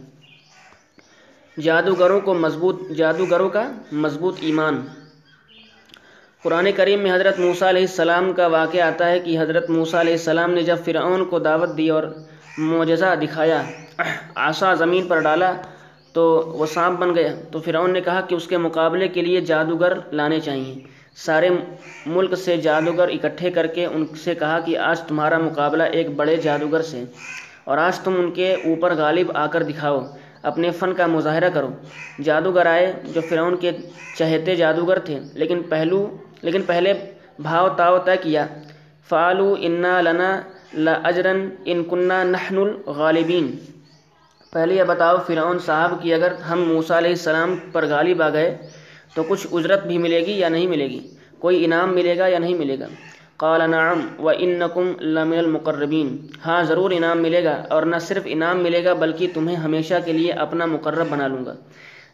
جادوگروں 1.61 2.19
کو 2.19 2.33
مضبوط، 2.33 2.89
جادوگروں 2.89 3.49
کا 3.49 3.71
مضبوط 3.91 4.35
ایمان۔ 4.39 4.85
قرآن 6.47 6.67
کریم 6.75 6.99
میں 7.03 7.11
حضرت 7.11 7.39
موسیٰ 7.39 7.67
علیہ 7.67 7.81
السلام 7.81 8.31
کا 8.33 8.45
واقعہ 8.47 8.81
آتا 8.81 9.09
ہے 9.09 9.19
کہ 9.19 9.37
حضرت 9.39 9.69
موسیٰ 9.69 9.99
علیہ 9.99 10.13
السلام 10.13 10.51
نے 10.51 10.61
جب 10.63 10.77
فرعون 10.85 11.23
کو 11.29 11.39
دعوت 11.39 11.75
دی 11.77 11.87
اور 11.89 12.03
معجزہ 12.57 13.13
دکھایا، 13.21 13.61
آسا 14.43 14.73
زمین 14.73 15.07
پر 15.07 15.19
ڈالا 15.21 15.51
تو 16.13 16.23
وہ 16.59 16.65
سانپ 16.73 16.99
بن 16.99 17.13
گیا۔ 17.15 17.33
تو 17.51 17.59
فرعون 17.61 17.91
نے 17.93 18.01
کہا 18.01 18.21
کہ 18.27 18.35
اس 18.35 18.47
کے 18.47 18.57
مقابلے 18.57 19.07
کے 19.07 19.21
لیے 19.21 19.41
جادوگر 19.41 19.93
لانے 20.11 20.39
چاہیے۔ 20.39 20.73
سارے 21.25 21.49
ملک 22.05 22.35
سے 22.43 22.55
جادوگر 22.57 23.09
اکٹھے 23.13 23.51
کر 23.51 23.67
کے 23.67 23.85
ان 23.85 24.05
سے 24.23 24.35
کہا 24.35 24.59
کہ 24.65 24.77
آج 24.89 25.01
تمہارا 25.07 25.37
مقابلہ 25.39 25.83
ایک 25.97 26.09
بڑے 26.15 26.35
جادوگر 26.43 26.81
سے 26.91 27.03
اور 27.65 27.77
آج 27.77 27.99
تم 27.99 28.15
ان 28.19 28.31
کے 28.31 28.53
اوپر 28.53 28.95
غالب 28.97 29.31
آ 29.33 29.45
کر 29.47 29.63
دکھاؤ، 29.63 29.99
اپنے 30.43 30.71
فن 30.79 30.93
کا 30.93 31.07
مظاہرہ 31.07 31.49
کرو۔ 31.53 31.69
جادوگر 32.23 32.65
آئے 32.65 32.91
جو 33.13 33.21
فرعون 33.29 33.57
کے 33.57 33.71
چہتے 34.17 34.55
جادوگر 34.55 34.99
تھے، 34.99 35.19
لیکن 35.33 35.61
پہلو 35.69 36.05
لیکن 36.41 36.61
پہلے 36.61 36.93
بھاؤ 37.39 37.69
تاؤ 37.69 37.97
طے 37.99 38.17
کیا۔ 38.21 38.45
فعلو 39.09 39.55
انا 39.59 40.01
لنا 40.01 40.41
لاجرن 40.73 41.49
ان 41.65 41.83
کنہ 41.83 42.23
نحن 42.23 42.57
الغالبین۔ 42.57 43.51
پہلے 44.51 44.75
یہ 44.75 44.83
بتاؤ 44.83 45.17
فرعون 45.27 45.59
صاحب 45.59 46.03
کہ 46.03 46.13
اگر 46.13 46.31
ہم 46.31 46.63
موسیٰ 46.63 46.97
علیہ 46.97 47.09
السلام 47.09 47.55
پر 47.71 47.85
غالب 47.85 48.21
آ 48.21 48.29
گئے 48.29 48.57
تو 49.15 49.23
کچھ 49.23 49.47
اجرت 49.51 49.85
بھی 49.87 49.97
ملے 49.97 50.25
گی 50.25 50.31
یا 50.31 50.49
نہیں 50.49 50.67
ملے 50.67 50.87
گی؟ 50.87 50.99
کوئی 51.39 51.65
انعام 51.65 51.95
ملے 51.95 52.17
گا 52.17 52.27
یا 52.27 52.39
نہیں 52.39 52.55
ملے 52.55 52.79
گا؟ 52.79 52.85
قال 53.37 53.69
نعم 53.71 53.99
و 54.19 54.29
انکم 54.29 54.91
لمن 54.99 55.37
المقربین۔ 55.37 56.17
ہاں 56.45 56.63
ضرور 56.63 56.91
انعام 56.91 57.21
ملے 57.21 57.43
گا 57.43 57.63
اور 57.69 57.83
نہ 57.83 57.95
صرف 58.01 58.23
انعام 58.25 58.63
ملے 58.63 58.83
گا 58.85 58.93
بلکہ 58.93 59.27
تمہیں 59.33 59.55
ہمیشہ 59.55 59.93
کے 60.05 60.13
لیے 60.13 60.31
اپنا 60.31 60.65
مقرب 60.65 61.07
بنا 61.09 61.27
لوں 61.27 61.45
گا۔ 61.45 61.53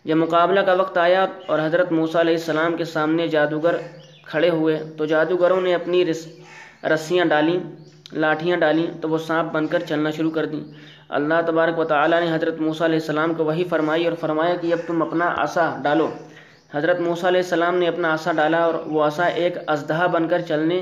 جب 0.05 0.15
مقابلہ 0.15 0.59
کا 0.59 0.73
وقت 0.73 0.97
آیا 0.97 1.25
اور 1.47 1.59
حضرت 1.59 1.91
موسیٰ 1.91 2.21
علیہ 2.21 2.33
السلام 2.33 2.77
کے 2.77 2.85
سامنے 2.85 3.27
جادوگر 3.27 3.75
کھڑے 4.25 4.49
ہوئے 4.49 4.83
تو 4.97 5.05
جادوگروں 5.05 5.61
نے 5.61 5.75
اپنی 5.75 6.05
رس، 6.05 6.27
رسیاں 6.83 7.25
ڈالیں 7.25 7.59
لاٹھیاں 8.13 8.57
ڈالیں 8.57 8.87
تو 9.01 9.09
وہ 9.09 9.17
سانپ 9.17 9.51
بن 9.51 9.67
کر 9.67 9.79
چلنا 9.79 10.11
شروع 10.11 10.31
کر 10.31 10.45
دیں۔ 10.45 10.63
اللہ 11.09 11.33
تبارک 11.47 11.79
و 11.79 11.83
تعالیٰ 11.83 12.21
نے 12.21 12.33
حضرت 12.33 12.59
موسیٰ 12.59 12.87
علیہ 12.87 12.99
السلام 12.99 13.33
کو 13.33 13.45
وہی 13.45 13.63
فرمائی 13.63 14.05
اور 14.05 14.13
فرمایا 14.19 14.55
کہ 14.55 14.73
اب 14.73 14.79
تم 14.87 15.01
اپنا 15.01 15.33
عصا 15.37 15.77
ڈالو۔ 15.83 16.09
حضرت 16.73 16.99
موسیٰ 16.99 17.25
علیہ 17.25 17.41
السلام 17.41 17.77
نے 17.77 17.87
اپنا 17.87 18.13
عصا 18.13 18.31
ڈالا 18.31 18.57
اور 18.57 18.73
وہ 18.73 19.03
عصا 19.03 19.23
ایک 19.23 19.57
ازدہا 19.67 20.07
بن 20.07 20.27
کر 20.27 20.41
چلنے، 20.41 20.81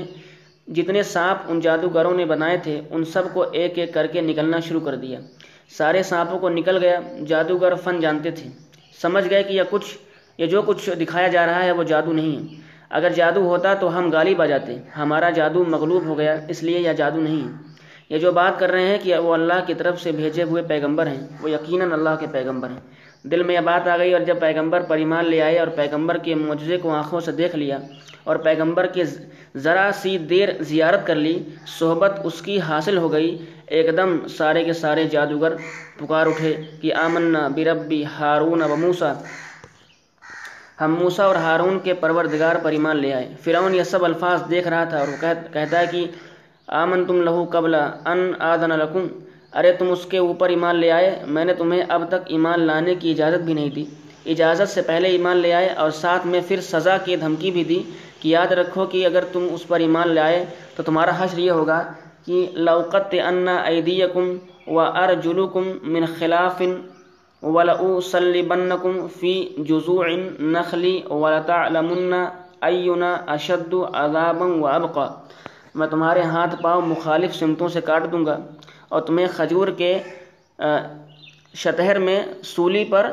جتنے 0.68 1.02
سانپ 1.02 1.38
ان 1.48 1.60
جادوگروں 1.60 2.16
نے 2.16 2.24
بنائے 2.24 2.56
تھے، 2.56 2.80
ان 2.90 3.04
سب 3.04 3.22
کو 3.32 3.44
ایک 3.52 3.78
ایک 3.78 3.94
کر 3.94 4.06
کے 4.06 4.20
نکلنا 4.20 4.60
شروع 4.60 4.80
کر 4.80 4.96
دیا۔ 4.96 5.20
سارے 5.76 6.02
سانپوں 6.02 6.38
کو 6.38 6.48
نکل 6.48 6.76
گیا، 6.76 7.00
جادوگر 7.26 7.74
فن 7.74 8.00
جانتے 8.00 8.30
تھے۔ 8.30 8.50
سمجھ 9.02 9.30
گئے 9.30 9.42
کہ 9.42 9.52
یہ 9.52 9.62
کچھ، 9.70 9.98
یہ 10.38 10.46
جو 10.46 10.62
کچھ 10.62 10.90
دکھایا 10.90 11.28
جا 11.28 11.46
رہا 11.46 11.64
ہے، 11.64 11.72
وہ 11.72 11.82
جادو 11.82 12.12
نہیں 12.12 12.36
ہے۔ 12.36 12.61
اگر 12.92 13.10
جادو 13.10 13.40
ہوتا 13.40 13.74
تو 13.74 13.98
ہم 13.98 14.10
غالب 14.12 14.42
آ 14.42 14.46
جاتے 14.46 14.76
ہمارا 14.96 15.30
جادو 15.30 15.64
مغلوب 15.64 16.04
ہو 16.04 16.18
گیا، 16.18 16.36
اس 16.48 16.62
لیے 16.62 16.78
یہ 16.78 16.92
جادو 16.92 17.20
نہیں۔ 17.20 17.48
ہے 17.48 17.72
یہ 18.10 18.18
جو 18.18 18.32
بات 18.32 18.58
کر 18.58 18.70
رہے 18.70 18.86
ہیں 18.86 18.98
کہ 19.02 19.18
وہ 19.18 19.34
اللہ 19.34 19.58
کی 19.66 19.74
طرف 19.74 20.00
سے 20.02 20.12
بھیجے 20.12 20.42
ہوئے 20.42 20.62
پیغمبر 20.62 21.06
ہیں، 21.06 21.26
وہ 21.40 21.50
یقیناً 21.50 21.92
اللہ 21.92 22.14
کے 22.20 22.26
پیغمبر 22.32 22.70
ہیں۔ 22.70 22.80
دل 23.22 23.42
میں 23.42 23.54
یہ 23.54 23.60
بات 23.60 23.88
آ 23.88 23.96
گئی 23.96 24.12
اور 24.12 24.20
جب 24.20 24.40
پیغمبر 24.40 24.80
پر 24.80 24.96
ایمان 24.96 25.24
لے 25.28 25.42
آئے 25.42 25.58
اور 25.58 25.68
پیغمبر 25.68 26.18
کے 26.18 26.34
معجزے 26.34 26.76
کو 26.76 26.90
آنکھوں 26.90 27.20
سے 27.20 27.32
دیکھ 27.32 27.56
لیا 27.56 27.78
اور 28.24 28.36
پیغمبر 28.36 28.86
کے 28.86 29.02
ذرا 29.56 29.90
سی 29.94 30.18
دیر 30.18 30.48
زیارت 30.60 31.06
کر 31.06 31.14
لی، 31.14 31.42
صحبت 31.78 32.20
اس 32.24 32.42
کی 32.42 32.60
حاصل 32.60 32.96
ہو 32.98 33.12
گئی۔ 33.12 33.36
ایک 33.66 33.96
دم 33.96 34.28
سارے 34.28 34.64
کے 34.64 34.72
سارے 34.72 35.04
جادوگر 35.04 35.56
پکار 35.98 36.26
اٹھے 36.26 36.54
کہ 36.80 36.94
آمنا 36.94 37.48
بربی 37.48 38.04
ہارون 38.04 38.62
و 38.62 38.76
موسا 38.76 39.12
ہم 40.84 40.94
موسا 41.00 41.24
اور 41.24 41.34
ہارون 41.34 41.78
کے 41.84 41.94
پروردگار 41.94 42.56
پر 42.62 42.72
ایمان 42.72 42.96
لے 42.96 43.12
آئے۔ 43.14 43.28
فرعون 43.44 43.74
یہ 43.74 43.82
سب 43.82 44.04
الفاظ 44.04 44.42
دیکھ 44.50 44.68
رہا 44.68 44.84
تھا 44.84 44.98
اور 44.98 45.08
وہ 45.08 45.16
کہتا 45.52 45.80
ہے 45.80 45.86
کہ 45.90 46.04
آمن 46.68 47.04
تم 47.04 47.22
لہو 47.22 47.44
قبل 47.50 47.74
ان 47.74 48.20
آدن 48.50 48.78
لکم۔ 48.78 49.06
ارے 49.54 49.72
تم 49.72 49.90
اس 49.92 50.04
کے 50.10 50.18
اوپر 50.18 50.48
ایمان 50.48 50.76
لے 50.76 50.90
آئے، 50.90 51.10
میں 51.26 51.44
نے 51.44 51.54
تمہیں 51.54 51.82
اب 51.88 52.02
تک 52.08 52.30
ایمان 52.34 52.60
لانے 52.60 52.94
کی 52.94 53.10
اجازت 53.10 53.42
بھی 53.44 53.54
نہیں 53.54 53.70
دی۔ 53.70 53.84
اجازت 54.26 54.68
سے 54.68 54.82
پہلے 54.82 55.08
ایمان 55.08 55.36
لے 55.36 55.52
آئے 55.52 55.68
اور 55.82 55.90
ساتھ 55.90 56.26
میں 56.26 56.40
پھر 56.48 56.60
سزا 56.60 56.96
کی 57.04 57.16
دھمکی 57.16 57.50
بھی 57.50 57.64
دی 57.64 57.82
کہ 58.20 58.28
یاد 58.28 58.52
رکھو 58.52 58.86
کہ 58.86 59.06
اگر 59.06 59.24
تم 59.32 59.46
اس 59.50 59.66
پر 59.68 59.80
ایمان 59.80 60.08
لے 60.14 60.20
آئے 60.20 60.44
تو 60.76 60.82
تمہارا 60.82 61.12
حشر 61.18 61.38
یہ 61.38 61.50
ہوگا 61.50 61.82
کہ 62.26 62.46
لوقت 62.68 63.14
انا 63.24 63.56
ایدیکم 63.62 64.36
و 64.66 64.80
ارجلکم 64.80 65.64
من 65.82 66.04
خلاف 66.18 66.62
ولأصلبنکم 67.42 69.06
فی 69.20 69.54
جزوع 69.58 70.04
النخل 70.04 70.98
ولتعلمن 71.10 72.14
اینا 72.60 73.14
اشد 73.26 73.74
عذابا 73.92 74.46
و 74.46 74.66
ابقا 74.66 75.08
میں 75.74 75.86
تمہارے 75.86 76.22
ہاتھ 76.22 76.62
پاؤں 76.62 76.82
مخالف 76.82 77.34
سمتوں 77.34 77.68
سے 77.68 77.80
کاٹ 77.80 78.12
دوں 78.12 78.26
گا 78.26 78.38
اور 78.88 79.00
تمہیں 79.00 79.26
کھجور 79.36 79.68
کے 79.68 79.98
شتہر 81.54 81.98
میں 81.98 82.20
سولی 82.44 82.84
پر 82.84 83.12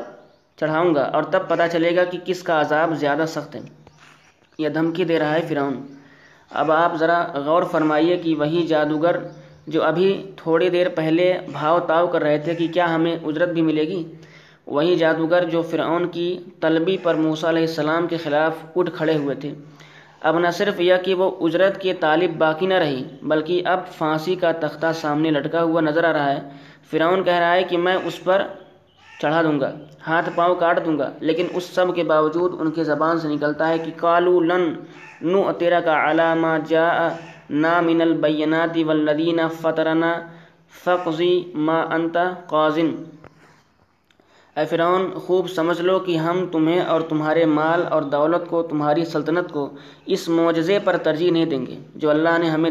چڑھاؤں 0.56 0.94
گا 0.94 1.02
اور 1.02 1.22
تب 1.22 1.48
پتہ 1.48 1.62
چلے 1.72 1.96
گا 1.96 2.04
کہ 2.04 2.18
کس 2.24 2.42
کا 2.42 2.60
عذاب 2.60 2.94
زیادہ 2.94 3.24
سخت 3.28 3.54
ہے۔ 3.54 3.60
یہ 4.58 4.68
دھمکی 4.68 5.04
دے 5.04 5.18
رہا 5.18 5.34
ہے 5.34 5.42
فرعون۔ 5.48 5.86
اب 6.50 6.72
آپ 6.72 6.96
ذرا 6.96 7.26
غور 7.34 7.62
فرمائیے 7.62 8.16
کہ 8.16 8.34
وہی 8.34 8.66
جادوگر 8.66 9.16
جو 9.66 9.82
ابھی 9.84 10.10
تھوڑی 10.36 10.68
دیر 10.68 10.88
پہلے 10.88 11.32
بھاؤ 11.52 11.78
تاؤ 11.80 12.06
کر 12.06 12.22
رہے 12.22 12.38
تھے 12.38 12.54
کہ 12.54 12.66
کیا 12.74 12.94
ہمیں 12.94 13.16
اجرت 13.16 13.48
بھی 13.48 13.62
ملے 13.62 13.82
گی، 13.88 14.02
وہی 14.66 14.94
جادوگر 14.96 15.44
جو 15.44 15.62
فرعون 15.62 16.08
کی 16.08 16.28
طلبی 16.60 16.96
پر 17.02 17.14
موسیٰ 17.16 17.48
علیہ 17.48 17.66
السلام 17.66 18.06
کے 18.06 18.16
خلاف 18.16 18.64
اٹھ 18.76 18.90
کھڑے 18.96 19.16
ہوئے 19.16 19.34
تھے۔ 19.34 19.52
اب 20.20 20.38
نہ 20.38 20.50
صرف 20.52 20.80
یہ 20.80 20.94
کہ 21.04 21.14
وہ 21.14 21.30
اجرت 21.40 21.80
کے 21.80 21.92
طالب 22.00 22.36
باقی 22.38 22.66
نہ 22.66 22.74
رہی، 22.74 23.02
بلکہ 23.22 23.62
اب 23.64 23.80
پھانسی 23.98 24.34
کا 24.34 24.50
تختہ 24.60 24.90
سامنے 25.00 25.30
لٹکا 25.30 25.62
ہوا 25.62 25.80
نظر 25.80 26.04
آ 26.04 26.12
رہا 26.12 26.32
ہے۔ 26.32 26.40
فرعون 26.90 27.24
کہہ 27.24 27.38
رہا 27.38 27.54
ہے 27.54 27.62
کہ 27.62 27.76
میں 27.78 27.96
اس 28.04 28.22
پر 28.24 28.42
چڑھا 29.20 29.40
دوں 29.42 29.58
گا، 29.60 29.70
ہاتھ 30.06 30.28
پاؤں 30.34 30.54
کاٹ 30.54 30.84
دوں 30.86 30.98
گا، 30.98 31.10
لیکن 31.20 31.46
اس 31.54 31.64
سب 31.74 31.94
کے 31.94 32.02
باوجود 32.04 32.54
ان 32.60 32.70
کے 32.70 32.84
زبان 32.84 33.18
سے 33.18 33.28
نکلتا 33.28 33.68
ہے 33.68 33.78
کہ 33.78 33.90
کالو 33.96 34.40
لن، 34.40 34.72
نو 35.22 35.42
تیرا 35.58 35.80
کا 35.80 35.94
علامہ 36.10 36.56
جا 36.68 36.86
نا 37.52 37.80
من 37.80 38.00
البینات 38.00 38.78
والذین 38.86 39.40
فطرنا 39.60 40.12
فقضی 40.84 41.42
ما 41.54 41.80
انت 41.80 42.16
قازن 42.46 42.94
اے 44.56 44.66
فرعون، 44.66 45.10
خوب 45.14 45.50
سمجھ 45.50 45.80
لو 45.80 45.98
کہ 45.98 46.16
ہم 46.16 46.46
تمہیں 46.52 46.80
اور 46.80 47.00
تمہارے 47.00 47.44
مال 47.44 47.82
اور 47.90 48.02
دولت 48.02 48.48
کو، 48.48 48.62
تمہاری 48.62 49.04
سلطنت 49.04 49.52
کو 49.52 49.70
اس 50.06 50.28
معجزے 50.28 50.78
پر 50.78 50.96
ترجیح 50.96 51.30
نہیں 51.30 51.44
دیں 51.44 51.66
گے، 51.66 51.78
جو 51.94 52.10
اللہ 52.10 52.38
نے 52.38 52.50
ہمیں 52.50 52.70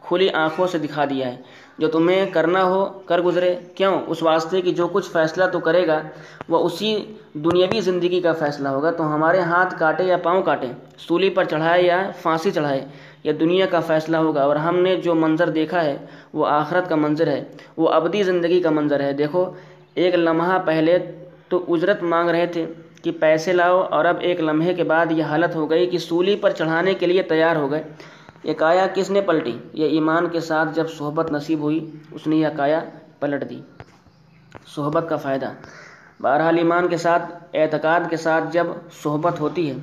کھلی 0.00 0.28
آنکھوں 0.30 0.66
سے 0.66 0.78
دکھا 0.78 1.04
دیا 1.04 1.26
ہے۔ 1.26 1.36
جو 1.78 1.88
تمہیں 1.88 2.26
کرنا 2.26 2.64
ہو، 2.64 2.84
کر 3.06 3.20
گزرے۔ 3.20 3.54
کیوں؟ 3.74 4.00
اس 4.06 4.22
واسطے 4.22 4.60
کہ 4.60 4.72
جو 4.72 4.88
کچھ 4.88 5.10
فیصلہ 5.10 5.44
تو 5.52 5.60
کرے 5.60 5.86
گا، 5.86 6.00
وہ 6.48 6.58
اسی 6.58 7.14
دنیاوی 7.34 7.80
زندگی 7.80 8.20
کا 8.20 8.32
فیصلہ 8.32 8.68
ہوگا۔ 8.68 8.90
تو 8.90 9.14
ہمارے 9.14 9.40
ہاتھ 9.40 9.78
کاٹے 9.78 10.04
یا 10.04 10.16
پاؤں 10.16 10.42
کاٹے، 10.42 10.66
سولی 10.98 11.30
پر 11.30 11.44
چڑھائے 11.44 11.82
یا 11.82 12.10
پھانسی 12.22 12.50
چڑھائے 12.50 12.88
یا 13.24 13.32
دنیا 13.40 13.66
کا 13.66 13.80
فیصلہ 13.80 14.16
ہوگا 14.16 14.42
اور 14.42 14.56
ہم 14.56 14.76
نے 14.76 14.96
جو 14.96 15.14
منظر 15.14 15.48
دیکھا 15.48 15.84
ہے، 15.84 15.96
وہ 16.32 16.46
آخرت 16.46 16.88
کا 16.88 16.94
منظر 16.94 17.26
ہے، 17.26 17.44
وہ 17.76 17.88
ابدی 17.88 18.22
زندگی 18.22 18.60
کا 18.60 18.70
منظر 18.70 19.00
ہے۔ 19.00 19.12
دیکھو، 19.12 19.50
ایک 19.94 20.14
لمحہ 20.14 20.58
پہلے 20.64 20.98
تو 21.48 21.64
اجرت 21.68 22.02
مانگ 22.02 22.30
رہے 22.30 22.46
تھے 22.46 22.66
کہ 23.02 23.12
پیسے 23.20 23.52
لاؤ 23.52 23.80
اور 23.90 24.04
اب 24.04 24.16
ایک 24.20 24.40
لمحے 24.40 24.74
کے 24.74 24.84
بعد 24.84 25.06
یہ 25.10 25.22
حالت 25.22 25.56
ہو 25.56 25.70
گئی 25.70 25.86
کہ 25.86 25.98
سولی 25.98 26.36
پر 26.36 26.50
چڑھانے 26.50 26.94
کے 26.94 27.06
لیے 27.06 27.22
تیار 27.22 27.56
ہو 27.56 27.70
گئے۔ 27.70 27.82
یہ 28.44 28.54
کایا 28.54 28.86
کس 28.94 29.10
نے 29.10 29.20
پلٹی؟ 29.20 29.58
یہ 29.72 29.86
ایمان 29.86 30.28
کے 30.28 30.40
ساتھ 30.40 30.68
جب 30.74 30.90
صحبت 30.90 31.32
نصیب 31.32 31.58
ہوئی، 31.58 31.90
اس 32.10 32.26
نے 32.26 32.36
یہ 32.36 32.46
کایا 32.56 32.80
پلٹ 33.20 33.50
دی۔ 33.50 33.60
صحبت 34.74 35.06
کا 35.08 35.16
فائدہ۔ 35.16 35.52
بہرحال 36.22 36.58
ایمان 36.58 36.88
کے 36.88 36.96
ساتھ، 36.96 37.32
اعتقاد 37.54 38.00
کے 38.10 38.16
ساتھ 38.16 38.44
جب 38.52 38.66
صحبت 39.02 39.40
ہوتی 39.40 39.70
ہے، 39.70 39.74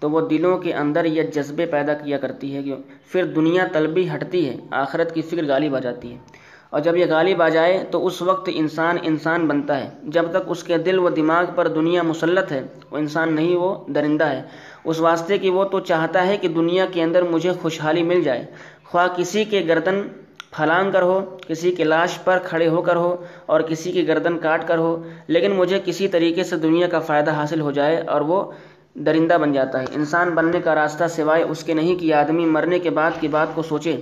تو 0.00 0.10
وہ 0.10 0.20
دلوں 0.20 0.58
کے 0.58 0.72
اندر 0.72 1.04
یہ 1.04 1.22
جذبے 1.22 1.66
پیدا 1.66 1.94
کیا 1.94 2.18
کرتی 2.18 2.56
ہے 2.56 2.62
کہ 2.62 2.74
پھر 3.06 3.24
دنیا 3.24 3.66
طلبی 3.72 4.08
ہٹتی 4.10 4.48
ہے، 4.48 4.56
آخرت 4.70 5.14
کی 5.14 5.22
فکر 5.22 5.44
غالب 5.48 5.76
آ 5.76 5.78
جاتی 5.78 6.12
ہے۔ 6.12 6.18
اور 6.70 6.80
جب 6.80 6.96
یہ 6.96 7.06
غالب 7.08 7.42
آ 7.42 7.48
جائے، 7.48 7.84
تو 7.90 8.06
اس 8.06 8.22
وقت 8.22 8.50
انسان 8.54 8.96
انسان 9.02 9.46
بنتا 9.46 9.84
ہے۔ 9.84 9.90
جب 10.02 10.30
تک 10.30 10.38
اس 10.46 10.64
کے 10.64 10.78
دل 10.78 10.98
و 10.98 11.08
دماغ 11.08 11.44
پر 11.54 11.68
دنیا 11.68 12.02
مسلط 12.02 12.52
ہے، 12.52 12.62
وہ 12.90 12.98
انسان 12.98 13.34
نہیں، 13.34 13.56
وہ 13.56 13.84
درندہ 13.88 14.24
ہے۔ 14.24 14.42
اس 14.84 15.00
واسطے 15.00 15.38
کہ 15.38 15.50
وہ 15.50 15.64
تو 15.64 15.80
چاہتا 15.80 16.26
ہے 16.26 16.36
کہ 16.36 16.48
دنیا 16.48 16.86
کے 16.92 17.02
اندر 17.02 17.22
مجھے 17.22 17.52
خوشحالی 17.62 18.02
مل 18.02 18.22
جائے۔ 18.22 18.46
خواہ 18.84 19.08
کسی 19.16 19.44
کے 19.44 19.64
گردن 19.68 20.02
پھلانگ 20.52 20.90
کر 20.92 21.02
ہو، 21.02 21.20
کسی 21.46 21.70
کے 21.72 21.84
لاش 21.84 22.18
پر 22.24 22.38
کھڑے 22.44 22.68
ہو 22.68 22.82
کر 22.82 22.96
ہو 22.96 23.14
اور 23.46 23.60
کسی 23.60 23.92
کی 23.92 24.06
گردن 24.08 24.38
کاٹ 24.38 24.66
کر 24.68 24.78
ہو، 24.78 25.02
لیکن 25.26 25.52
مجھے 25.52 25.80
کسی 25.84 26.08
طریقے 26.08 26.44
سے 26.44 26.56
دنیا 26.56 26.88
کا 26.88 26.98
فائدہ 27.00 27.30
حاصل 27.30 27.60
ہو 27.60 27.70
جائے 27.70 28.00
اور 28.02 28.20
وہ 28.20 28.42
درندہ 29.06 29.36
بن 29.40 29.52
جاتا 29.52 29.80
ہے۔ 29.80 29.86
انسان 29.94 30.30
بننے 30.30 30.60
کا 30.60 30.74
راستہ 30.74 31.04
سوائے 31.08 31.42
اس 31.42 31.62
کے 31.64 31.74
نہیں 31.74 31.96
کہ 31.96 32.12
آدمی 32.14 32.44
مرنے 32.46 32.78
کے 32.78 32.90
بعد 32.90 33.20
کی 33.20 33.28
بات 33.28 33.54
کو 33.54 33.62
سوچے، 33.62 33.96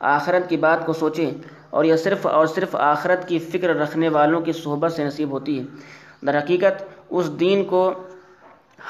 آخرت 0.00 0.48
کی 0.48 0.56
بات 0.56 0.84
کو 0.86 0.92
سوچے، 0.92 1.30
اور 1.70 1.84
یہ 1.84 1.96
صرف 1.96 2.26
اور 2.26 2.46
صرف 2.46 2.74
آخرت 2.76 3.28
کی 3.28 3.38
فکر 3.38 3.74
رکھنے 3.76 4.08
والوں 4.08 4.40
کی 4.40 4.52
صحبت 4.52 4.92
سے 4.92 5.04
نصیب 5.04 5.30
ہوتی 5.30 5.58
ہے۔ 5.58 5.64
در 6.26 6.38
حقیقت، 6.38 6.82
اس 7.10 7.30
دین 7.40 7.64
کو 7.64 7.92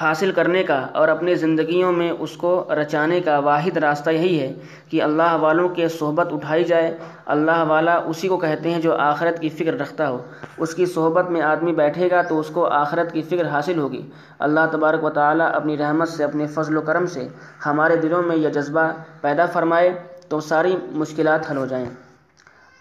حاصل 0.01 0.33
کرنے 0.33 0.63
کا 0.63 0.87
اور 0.93 1.09
اپنی 1.09 1.35
زندگیوں 1.35 1.93
میں 1.93 2.11
اس 2.11 2.37
کو 2.37 2.65
رچانے 2.83 3.21
کا 3.21 3.39
واحد 3.39 3.77
راستہ 3.77 4.11
یہی 4.11 4.41
ہے 4.41 4.55
کہ 4.89 5.03
اللہ 5.03 5.35
والوں 5.35 5.69
کے 5.69 5.89
صحبت 5.89 6.33
اٹھائی 6.33 6.65
جائے۔ 6.65 6.99
اللہ 7.27 7.65
والا 7.69 7.97
اسی 7.97 8.29
کو 8.29 8.37
کہتے 8.37 8.71
ہیں 8.71 8.81
جو 8.81 8.97
آخرت 8.97 9.41
کی 9.41 9.49
فکر 9.49 9.75
رکھتا 9.75 10.09
ہو۔ 10.09 10.25
اس 10.57 10.75
کی 10.75 10.87
صحبت 10.87 11.31
میں 11.31 11.41
آدمی 11.41 11.73
بیٹھے 11.73 12.11
گا 12.11 12.23
تو 12.23 12.41
اس 12.41 12.49
کو 12.49 12.67
آخرت 12.67 13.13
کی 13.13 13.23
فکر 13.23 13.49
حاصل 13.49 13.79
ہوگی۔ 13.79 14.11
اللہ 14.39 14.61
تبارک 14.73 15.05
و 15.05 15.11
تعالیٰ 15.11 15.55
اپنی 15.55 15.79
رحمت 15.79 16.09
سے، 16.09 16.25
اپنے 16.25 16.47
فضل 16.47 16.77
و 16.77 16.81
کرم 16.81 17.07
سے 17.07 17.29
ہمارے 17.67 17.97
دلوں 17.97 18.23
میں 18.23 18.37
یہ 18.37 18.49
جذبہ 18.49 18.93
پیدا 19.21 19.47
فرمائے 19.47 19.95
تو 20.29 20.41
ساری 20.41 20.77
مشکلات 20.93 21.51
حل 21.51 21.57
ہو 21.57 21.67
جائیں۔ 21.67 21.87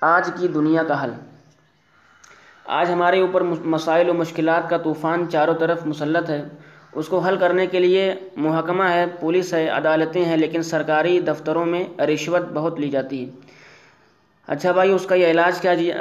آج 0.01 0.29
کی 0.39 0.47
دنیا 0.47 0.83
کا 0.83 1.03
حل۔ 1.03 1.11
آج 2.65 2.91
ہمارے 2.91 3.21
اوپر 3.21 3.41
مسائل 3.41 4.09
و 4.09 4.13
مشکلات 4.13 4.69
کا 4.69 4.77
طوفان 4.77 5.25
چاروں 5.29 5.53
طرف 5.53 5.85
مسلط 5.85 6.29
ہے۔ 6.29 6.45
اس 6.95 7.07
کو 7.07 7.19
حل 7.19 7.37
کرنے 7.37 7.65
کے 7.67 7.79
لیے 7.79 8.13
محکمہ 8.35 8.83
ہے، 8.83 9.05
پولیس 9.19 9.53
ہے، 9.53 9.67
عدالتیں 9.69 10.23
ہیں، 10.25 10.37
لیکن 10.37 10.63
سرکاری 10.63 11.19
دفتروں 11.19 11.65
میں 11.65 11.83
رشوت 12.01 12.51
بہت 12.53 12.79
لی 12.79 12.89
جاتی 12.89 13.23
ہے۔ 13.25 13.29
اچھا 14.47 14.71
بھائی، 14.71 14.91
اس 14.91 15.05
کا 15.05 15.15
یہ 15.15 15.27
علاج 15.27 15.59
کیا 15.61 15.73
جی 15.73 15.91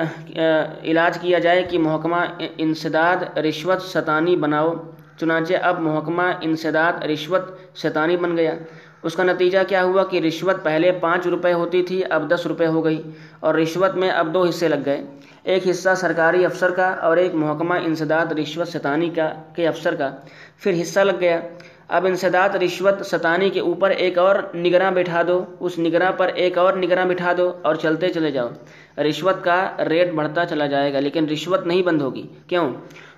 علاج 0.84 1.18
کیا 1.20 1.38
جائے 1.38 1.62
کہ 1.62 1.78
محکمہ 1.78 2.24
انسداد 2.56 3.38
رشوت 3.38 3.82
ستانی 3.82 4.36
بناؤ، 4.36 4.72
چنانچہ 5.20 5.54
اب 5.62 5.80
محکمہ 5.80 6.22
انسداد 6.40 7.04
رشوت 7.04 7.42
ستانی 7.78 8.16
بن 8.16 8.36
گیا۔ 8.36 8.54
اس 9.02 9.14
کا 9.14 9.24
نتیجہ 9.24 9.58
کیا 9.68 9.82
ہوا 9.84 10.04
کہ 10.04 10.20
رشوت 10.20 10.62
پہلے 10.64 10.92
پانچ 10.92 11.26
روپے 11.26 11.52
ہوتی 11.52 11.82
تھی، 11.82 12.02
اب 12.10 12.30
دس 12.30 12.46
روپے 12.46 12.66
ہو 12.66 12.84
گئی 12.84 13.02
اور 13.40 13.54
رشوت 13.54 13.94
میں 13.94 14.10
اب 14.10 14.34
دو 14.34 14.44
حصے 14.48 14.68
لگ 14.68 14.82
گئے۔ 14.86 15.02
ایک 15.44 15.68
حصہ 15.70 15.88
سرکاری 15.96 16.44
افسر 16.44 16.70
کا 16.70 16.88
اور 16.88 17.16
ایک 17.16 17.34
محکمہ 17.34 17.74
انسداد 17.74 18.26
رشوت 18.32 18.68
ستانی 18.68 19.08
کا 19.08 19.32
کے 19.56 19.68
افسر 19.68 19.94
کا۔ 19.94 20.10
پھر 20.58 20.82
حصہ 20.82 21.00
لگ 21.00 21.20
گیا۔ 21.20 21.40
اب 21.88 22.06
انسداد 22.06 22.48
رشوت 22.48 23.06
ستانی 23.06 23.50
کے 23.50 23.60
اوپر 23.60 23.90
ایک 23.90 24.18
اور 24.18 24.36
نگراں 24.54 24.90
بٹھا 24.90 25.22
دو۔ 25.28 25.44
اس 25.60 25.78
نگراں 25.78 26.12
پر 26.12 26.26
ایک 26.34 26.58
اور 26.58 26.72
نگراں 26.74 27.06
بٹھا 27.06 27.32
دو 27.38 27.52
اور 27.62 27.74
چلتے 27.74 28.08
چلے 28.08 28.30
جاؤ۔ 28.30 28.48
رشوت 28.98 29.44
کا 29.44 29.76
ریٹ 29.88 30.12
بڑھتا 30.12 30.46
چلا 30.46 30.66
جائے 30.66 30.92
گا، 30.92 31.00
لیکن 31.00 31.28
رشوت 31.28 31.66
نہیں 31.66 31.82
بند 31.82 32.02
ہوگی۔ 32.02 32.26
کیوں؟ 32.46 32.72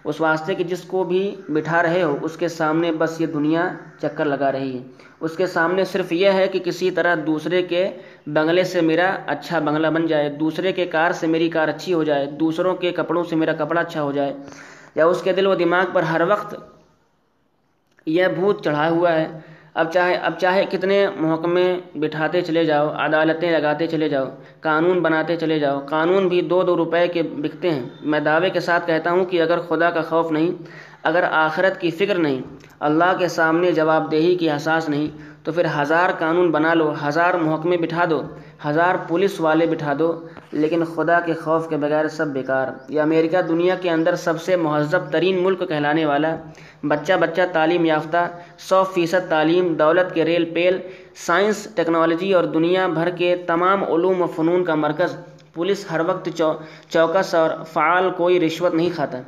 اس 0.05 0.21
واسطے 0.21 0.55
کہ 0.55 0.65
جس 0.65 0.83
کو 0.83 1.03
بھی 1.05 1.21
بٹھا 1.49 1.83
رہے 1.83 2.03
ہو، 2.03 2.17
اس 2.23 2.37
کے 2.37 2.49
سامنے 2.49 2.91
بس 2.93 3.21
یہ 3.21 3.27
دنیا 3.27 3.69
چکر 4.01 4.25
لگا 4.25 4.51
رہی 4.53 4.77
ہے 4.79 4.83
اس 5.21 5.37
کے 5.37 5.47
سامنے 5.47 5.85
صرف 5.85 6.13
یہ 6.13 6.31
ہے 6.31 6.47
کہ 6.49 6.59
کسی 6.59 6.91
طرح 6.91 7.15
دوسرے 7.27 7.63
کے 7.63 7.89
بنگلے 8.27 8.65
سے 8.65 8.81
میرا 8.81 9.07
اچھا 9.27 9.59
بنگلہ 9.59 9.87
بن 9.87 10.07
جائے، 10.07 10.29
دوسرے 10.31 10.73
کے 10.73 10.87
کار 10.87 11.13
سے 11.13 11.27
میری 11.27 11.49
کار 11.51 11.69
اچھی 11.69 11.93
ہو 11.95 12.05
جائے، 12.05 12.27
دوسروں 12.41 12.75
کے 12.75 12.93
کپڑوں 12.93 13.25
سے 13.25 13.37
میرا 13.37 13.53
کپڑا 13.53 13.81
اچھا 13.81 14.03
ہو 14.03 14.13
جائے۔ 14.13 14.33
یا 14.95 15.07
اس 15.07 15.23
کے 15.23 15.33
دل 15.33 15.47
و 15.47 15.55
دماغ 15.55 15.85
پر 15.93 16.03
ہر 16.03 16.21
وقت 16.29 16.55
یہ 18.07 18.27
بھوت 18.35 18.65
چڑھا 18.65 18.89
ہوا 18.89 19.13
ہے 19.13 19.27
اب 19.75 19.93
چاہے 19.93 20.15
اب 20.15 20.33
چاہے 20.39 20.65
کتنے 20.71 21.07
محکمے 21.17 21.81
بٹھاتے 21.95 22.41
چلے 22.41 22.65
جاؤ، 22.65 22.89
عدالتیں 22.89 23.59
لگاتے 23.59 23.87
چلے 23.87 24.09
جاؤ، 24.09 24.27
قانون 24.61 25.01
بناتے 25.01 25.37
چلے 25.37 25.59
جاؤ۔ 25.59 25.81
قانون 25.81 26.29
بھی 26.29 26.43
دو 26.43 26.63
دو 26.63 26.77
روپے 26.77 27.09
کے 27.09 27.23
بکتے 27.23 27.71
ہیں۔ 27.71 27.89
میں 28.01 28.21
دعوے 28.21 28.51
کے 28.51 28.61
ساتھ 28.61 28.87
کہتا 28.87 29.11
ہوں 29.11 29.25
کہ 29.25 29.43
اگر 29.43 29.61
خدا 29.61 29.91
کا 29.91 30.03
خوف 30.03 30.33
نہیں، 30.33 30.51
اگر 31.03 31.25
آخرت 31.31 31.81
کی 31.81 31.91
فکر 31.91 32.15
نہیں، 32.15 32.41
اللہ 32.81 33.13
کے 33.19 33.29
سامنے 33.29 33.73
جواب 33.73 34.13
دہی 34.13 34.35
کی 34.35 34.51
احساس 34.51 34.89
نہیں 34.89 35.34
تو 35.45 35.53
پھر 35.53 35.67
ہزار 35.79 36.11
قانون 36.19 36.51
بنا 36.51 36.75
لو، 36.75 36.93
ہزار 37.07 37.35
محکمے 37.35 37.77
بٹھا 37.77 38.05
دو، 38.11 38.23
ہزار 38.67 38.95
پولیس 39.09 39.41
والے 39.41 39.67
بٹھا 39.67 39.93
دو، 39.99 40.09
لیکن 40.53 40.85
خدا 40.85 41.21
کے 41.21 41.35
خوف 41.35 41.69
کے 41.69 41.77
بغیر 41.77 42.09
سب 42.09 42.27
بیکار۔ 42.27 42.69
یہ 42.89 43.01
امریکہ 43.01 43.43
دنیا 43.43 43.75
کے 43.75 43.91
اندر 43.91 44.15
سب 44.17 44.43
سے 44.43 44.57
مہذب 44.57 45.11
ترین 45.11 45.43
ملک 45.43 45.69
کہلانے 45.69 46.07
والا، 46.07 46.35
بچہ 46.83 47.13
بچہ 47.21 47.43
تعلیم 47.53 47.85
یافتہ، 47.85 48.27
سو 48.59 48.83
فیصد 48.85 49.29
تعلیم، 49.29 49.75
دولت 49.75 50.15
کے 50.15 50.25
ریل 50.25 50.45
پیل، 50.55 50.79
سائنس، 51.27 51.69
ٹیکنالوجی 51.75 52.33
اور 52.33 52.45
دنیا 52.45 52.87
بھر 52.87 53.11
کے 53.11 53.37
تمام 53.47 53.85
علوم 53.85 54.23
و 54.23 54.27
فنون 54.27 54.65
کا 54.65 54.75
مرکز۔ 54.75 55.17
پولیس 55.55 55.87
ہر 55.91 56.01
وقت 56.01 56.29
چوکس 56.89 57.35
اور 57.35 57.51
فعال 57.73 58.11
کوئی 58.17 58.41
رشوت 58.41 58.75
نہیں 58.75 58.91
کھاتا۔ 58.95 59.21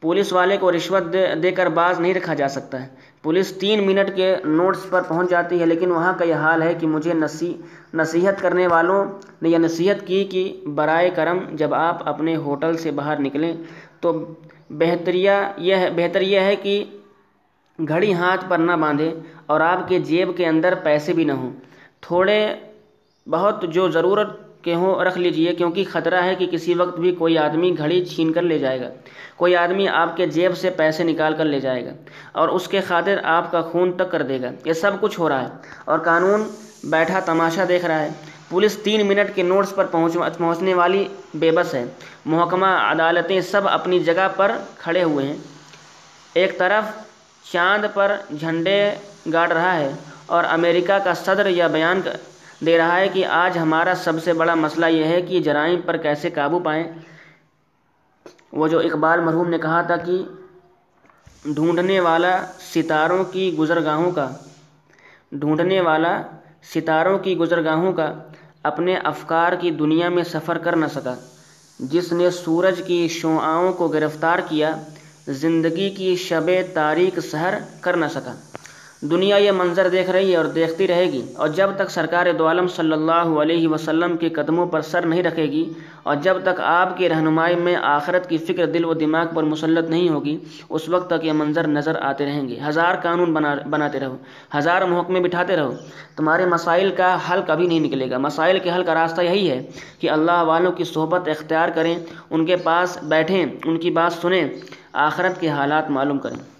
پولیس 0.00 0.32
والے 0.32 0.56
کو 0.56 0.72
رشوت 0.72 1.12
دے 1.12 1.26
دے 1.42 1.50
کر 1.50 1.66
باز 1.66 2.00
نہیں 2.00 2.14
رکھا 2.14 2.34
جا 2.34 2.48
سکتا۔ 2.48 2.82
ہے 2.82 2.88
پولیس 3.24 3.52
تین 3.58 3.84
منٹ 3.86 4.14
کے 4.16 4.34
نوٹس 4.44 4.88
پر 4.90 5.02
پہنچ 5.08 5.30
جاتی 5.30 5.60
ہے، 5.60 5.66
لیکن 5.66 5.90
وہاں 5.90 6.12
کا 6.18 6.24
یہ 6.24 6.34
حال 6.34 6.62
ہے 6.62 6.72
کہ 6.74 6.86
مجھے 6.86 7.14
نسی، 7.14 7.52
نصیحت 7.94 8.40
کرنے 8.42 8.66
والوں 8.66 9.04
نے 9.42 9.48
یہ 9.48 9.58
نصیحت 9.58 10.06
کی 10.06 10.22
کہ 10.24 10.42
برائے 10.74 11.10
کرم 11.14 11.38
جب 11.52 11.74
آپ 11.74 12.08
اپنے 12.08 12.36
ہوٹل 12.36 12.76
سے 12.76 12.90
باہر 12.90 13.20
نکلیں 13.20 13.52
تو 14.00 14.12
بہتریہ 14.70 15.30
یہ 15.58 15.74
ہے، 15.74 15.90
بہتر 15.96 16.20
یہ 16.20 16.40
ہے 16.40 16.56
کہ 16.56 16.84
گھڑی 17.78 18.12
ہاتھ 18.14 18.44
پر 18.48 18.58
نہ 18.58 18.72
باندھے 18.72 19.12
اور 19.46 19.60
آپ 19.60 19.88
کے 19.88 19.98
جیب 20.08 20.36
کے 20.36 20.46
اندر 20.46 20.74
پیسے 20.82 21.12
بھی 21.12 21.24
نہ 21.24 21.32
ہوں۔ 21.32 21.50
تھوڑے 22.00 22.38
بہت 23.26 23.64
جو 23.68 23.88
ضرورت 23.90 24.30
کے 24.62 24.74
رکھ 25.04 25.18
لیجیے، 25.18 25.54
کیونکہ 25.54 25.84
خطرہ 25.92 26.22
ہے 26.22 26.34
کہ 26.34 26.46
کسی 26.46 26.74
وقت 26.74 26.98
بھی 26.98 27.12
کوئی 27.12 27.38
آدمی 27.38 27.78
گھڑی 27.78 28.04
چھین 28.04 28.32
کر 28.32 28.42
لے 28.42 28.58
جائے 28.58 28.80
گا۔ 28.80 28.88
کوئی 29.36 29.56
آدمی 29.56 29.88
آپ 29.88 30.16
کے 30.16 30.26
جیب 30.26 30.56
سے 30.58 30.70
پیسے 30.70 31.04
نکال 31.04 31.34
کر 31.38 31.44
لے 31.44 31.60
جائے 31.60 31.84
گا 31.86 31.90
اور 32.32 32.48
اس 32.48 32.68
کے 32.68 32.80
خاطر 32.80 33.20
آپ 33.24 33.52
کا 33.52 33.62
خون 33.62 33.92
تک 33.92 34.10
کر 34.10 34.22
دے 34.22 34.40
گا۔ 34.42 34.50
یہ 34.64 34.72
سب 34.72 35.00
کچھ 35.00 35.20
ہو 35.20 35.28
رہا 35.28 35.42
ہے 35.42 35.48
اور 35.84 35.98
قانون 35.98 36.44
بیٹھا 36.84 37.20
تماشا 37.20 37.64
دیکھ 37.68 37.84
رہا 37.86 38.00
ہے۔ 38.00 38.08
پولیس 38.48 38.76
تین 38.76 39.06
منٹ 39.06 39.34
کے 39.34 39.42
نوٹس 39.42 39.74
پر 39.74 39.84
پہنچ 39.84 40.16
پہنچنے 40.38 40.74
والی 40.74 41.04
بے 41.34 41.50
بس 41.50 41.74
ہے۔ 41.74 41.84
محکمہ 42.26 42.66
عدالتیں 42.66 43.40
سب 43.40 43.68
اپنی 43.68 44.00
جگہ 44.00 44.28
پر 44.36 44.52
کھڑے 44.78 45.02
ہوئے 45.02 45.26
ہیں۔ 45.26 45.36
ایک 46.34 46.58
طرف 46.58 46.84
چاند 47.52 47.84
پر 47.94 48.16
جھنڈے 48.40 48.90
گاڑ 49.32 49.52
رہا 49.52 49.76
ہے 49.76 49.90
اور 50.26 50.44
امریکہ 50.48 50.98
کا 51.04 51.14
صدر 51.14 51.46
یہ 51.46 51.64
بیان 51.72 52.00
دے 52.66 52.78
رہا 52.78 52.96
ہے 52.96 53.08
کہ 53.08 53.24
آج 53.26 53.58
ہمارا 53.58 53.94
سب 53.94 54.22
سے 54.24 54.32
بڑا 54.32 54.54
مسئلہ 54.54 54.86
یہ 54.86 55.04
ہے 55.04 55.22
کہ 55.22 55.40
جرائم 55.40 55.80
پر 55.80 55.96
کیسے 55.96 56.30
قابو 56.30 56.58
پائیں۔ 56.58 56.84
وہ 58.52 58.68
جو 58.68 58.78
اقبال 58.78 59.20
مرحوم 59.20 59.48
نے 59.48 59.58
کہا 59.58 59.82
تھا 59.82 59.96
کہ 59.96 60.22
ڈھونڈنے 61.44 62.00
والا 62.00 62.46
ستاروں 62.74 63.24
کی 63.24 63.54
گزرگاہوں 63.58 64.10
کا، 64.10 64.28
ڈھونڈنے 65.32 65.80
والا 65.80 66.22
ستاروں 66.74 67.18
کی 67.18 67.36
گزرگاہوں 67.36 67.92
کا 67.92 68.12
اپنے 68.62 68.96
افکار 69.04 69.52
کی 69.52 69.70
دنیا 69.70 70.08
میں 70.08 70.24
سفر 70.24 70.58
کر 70.58 70.76
نہ 70.76 70.86
سکا۔ 70.86 71.14
جس 71.80 72.12
نے 72.12 72.30
سورج 72.30 72.82
کی 72.86 73.08
شعاؤں 73.08 73.72
کو 73.72 73.88
گرفتار 73.88 74.38
کیا، 74.48 74.70
زندگی 75.26 75.90
کی 75.90 76.16
شب 76.16 76.50
تاریک 76.74 77.20
سحر 77.20 77.54
کر 77.80 77.96
نہ 77.96 78.06
سکا۔ 78.10 78.34
دنیا 79.10 79.36
یہ 79.36 79.52
منظر 79.52 79.88
دیکھ 79.88 80.10
رہی 80.10 80.32
ہے 80.32 80.36
اور 80.36 80.44
دیکھتی 80.44 80.88
رہے 80.88 81.04
گی۔ 81.12 81.22
اور 81.36 81.48
جب 81.48 81.70
تک 81.76 81.90
سرکار 81.90 82.26
دو 82.38 82.46
عالم 82.48 82.68
صلی 82.68 82.92
اللہ 82.92 83.12
علیہ 83.12 83.68
وسلم 83.68 84.16
کے 84.16 84.28
قدموں 84.28 84.66
پر 84.66 84.80
سر 84.80 85.06
نہیں 85.06 85.22
رکھے 85.22 85.42
گی 85.42 85.72
اور 86.02 86.16
جب 86.16 86.36
تک 86.42 86.60
آپ 86.60 86.96
کی 86.96 87.08
رہنمائی 87.08 87.56
میں 87.56 87.76
آخرت 87.76 88.28
کی 88.28 88.38
فکر 88.38 88.66
دل 88.66 88.84
و 88.84 88.94
دماغ 88.94 89.26
پر 89.34 89.42
مسلط 89.42 89.90
نہیں 89.90 90.08
ہوگی، 90.08 90.38
اس 90.68 90.88
وقت 90.88 91.10
تک 91.10 91.24
یہ 91.24 91.32
منظر 91.32 91.66
نظر 91.66 91.96
آتے 92.00 92.26
رہیں 92.26 92.48
گے۔ 92.48 92.58
ہزار 92.68 92.94
قانون 93.02 93.32
بنا 93.32 93.54
بناتے 93.70 94.00
رہو۔ 94.00 94.16
ہزار 94.58 94.82
محکمے 94.82 95.20
بٹھاتے 95.20 95.56
رہو۔ 95.56 95.74
تمہارے 96.16 96.46
مسائل 96.46 96.90
کا 96.96 97.18
حل 97.30 97.40
کبھی 97.46 97.66
نہیں 97.66 97.80
نکلے 97.80 98.10
گا۔ 98.10 98.18
مسائل 98.18 98.58
کے 98.58 98.70
حل 98.72 98.84
کا 98.84 98.94
راستہ 98.94 99.20
یہی 99.22 99.50
ہے 99.50 99.70
کہ 99.98 100.10
اللہ 100.10 100.42
والوں 100.42 100.72
کی 100.72 100.84
صحبت 100.84 101.28
اختیار 101.28 101.68
کریں، 101.68 101.98
ان 102.30 102.46
کے 102.46 102.56
پاس 102.56 102.98
بیٹھیں، 103.02 103.46
ان 103.64 103.78
کی 103.78 103.90
بات 103.90 104.12
سنیں، 104.12 104.48
آخرت 104.92 105.40
کے 105.40 105.48
حالات 105.48 105.90
معلوم 105.90 106.18
کریں۔ 106.18 106.51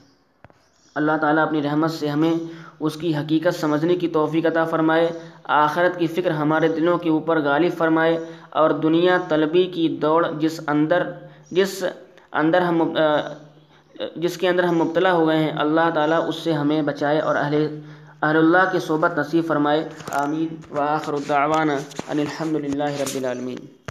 اللہ 0.95 1.13
تعالیٰ 1.21 1.47
اپنی 1.47 1.63
رحمت 1.63 1.91
سے 1.91 2.09
ہمیں 2.09 2.35
اس 2.81 2.95
کی 2.95 3.17
حقیقت 3.17 3.61
سمجھنے 3.61 3.95
کی 3.97 4.09
توفیق 4.09 4.47
عطا 4.47 4.65
فرمائے، 4.65 5.09
آخرت 5.45 5.99
کی 5.99 6.07
فکر 6.07 6.31
ہمارے 6.31 6.69
دلوں 6.69 6.99
کے 6.99 7.11
اوپر 7.11 7.41
غالب 7.41 7.73
فرمائے 7.79 8.25
اور 8.51 8.71
دنیا 8.71 9.19
طلبی 9.29 9.65
کی 9.67 9.89
دوڑ 10.03 10.27
جس 10.39 10.61
اندر 10.67 11.11
جس 11.51 11.85
اندر 12.33 12.61
ہم 12.61 12.97
جس 14.17 14.37
کے 14.37 14.49
اندر 14.49 14.65
ہم 14.65 14.79
مبتلا 14.79 15.13
ہو 15.13 15.27
گئے 15.29 15.37
ہیں، 15.37 15.53
اللہ 15.57 15.91
تعالیٰ 15.95 16.29
اس 16.29 16.37
سے 16.37 16.53
ہمیں 16.53 16.83
بچائے 16.83 17.19
اور 17.19 17.37
اہل 17.37 17.81
اہل 18.23 18.37
اللہ 18.37 18.73
کی 18.73 18.79
صحبت 18.79 19.19
نصیب 19.19 19.45
فرمائے۔ 19.47 19.89
آمین۔ 20.13 20.49
وآخر 20.71 21.13
الدعوانا 21.13 21.75
ان 22.09 22.19
الحمد 22.19 22.53
للہ 22.53 22.91
رب 23.01 23.15
العالمین۔ 23.15 23.59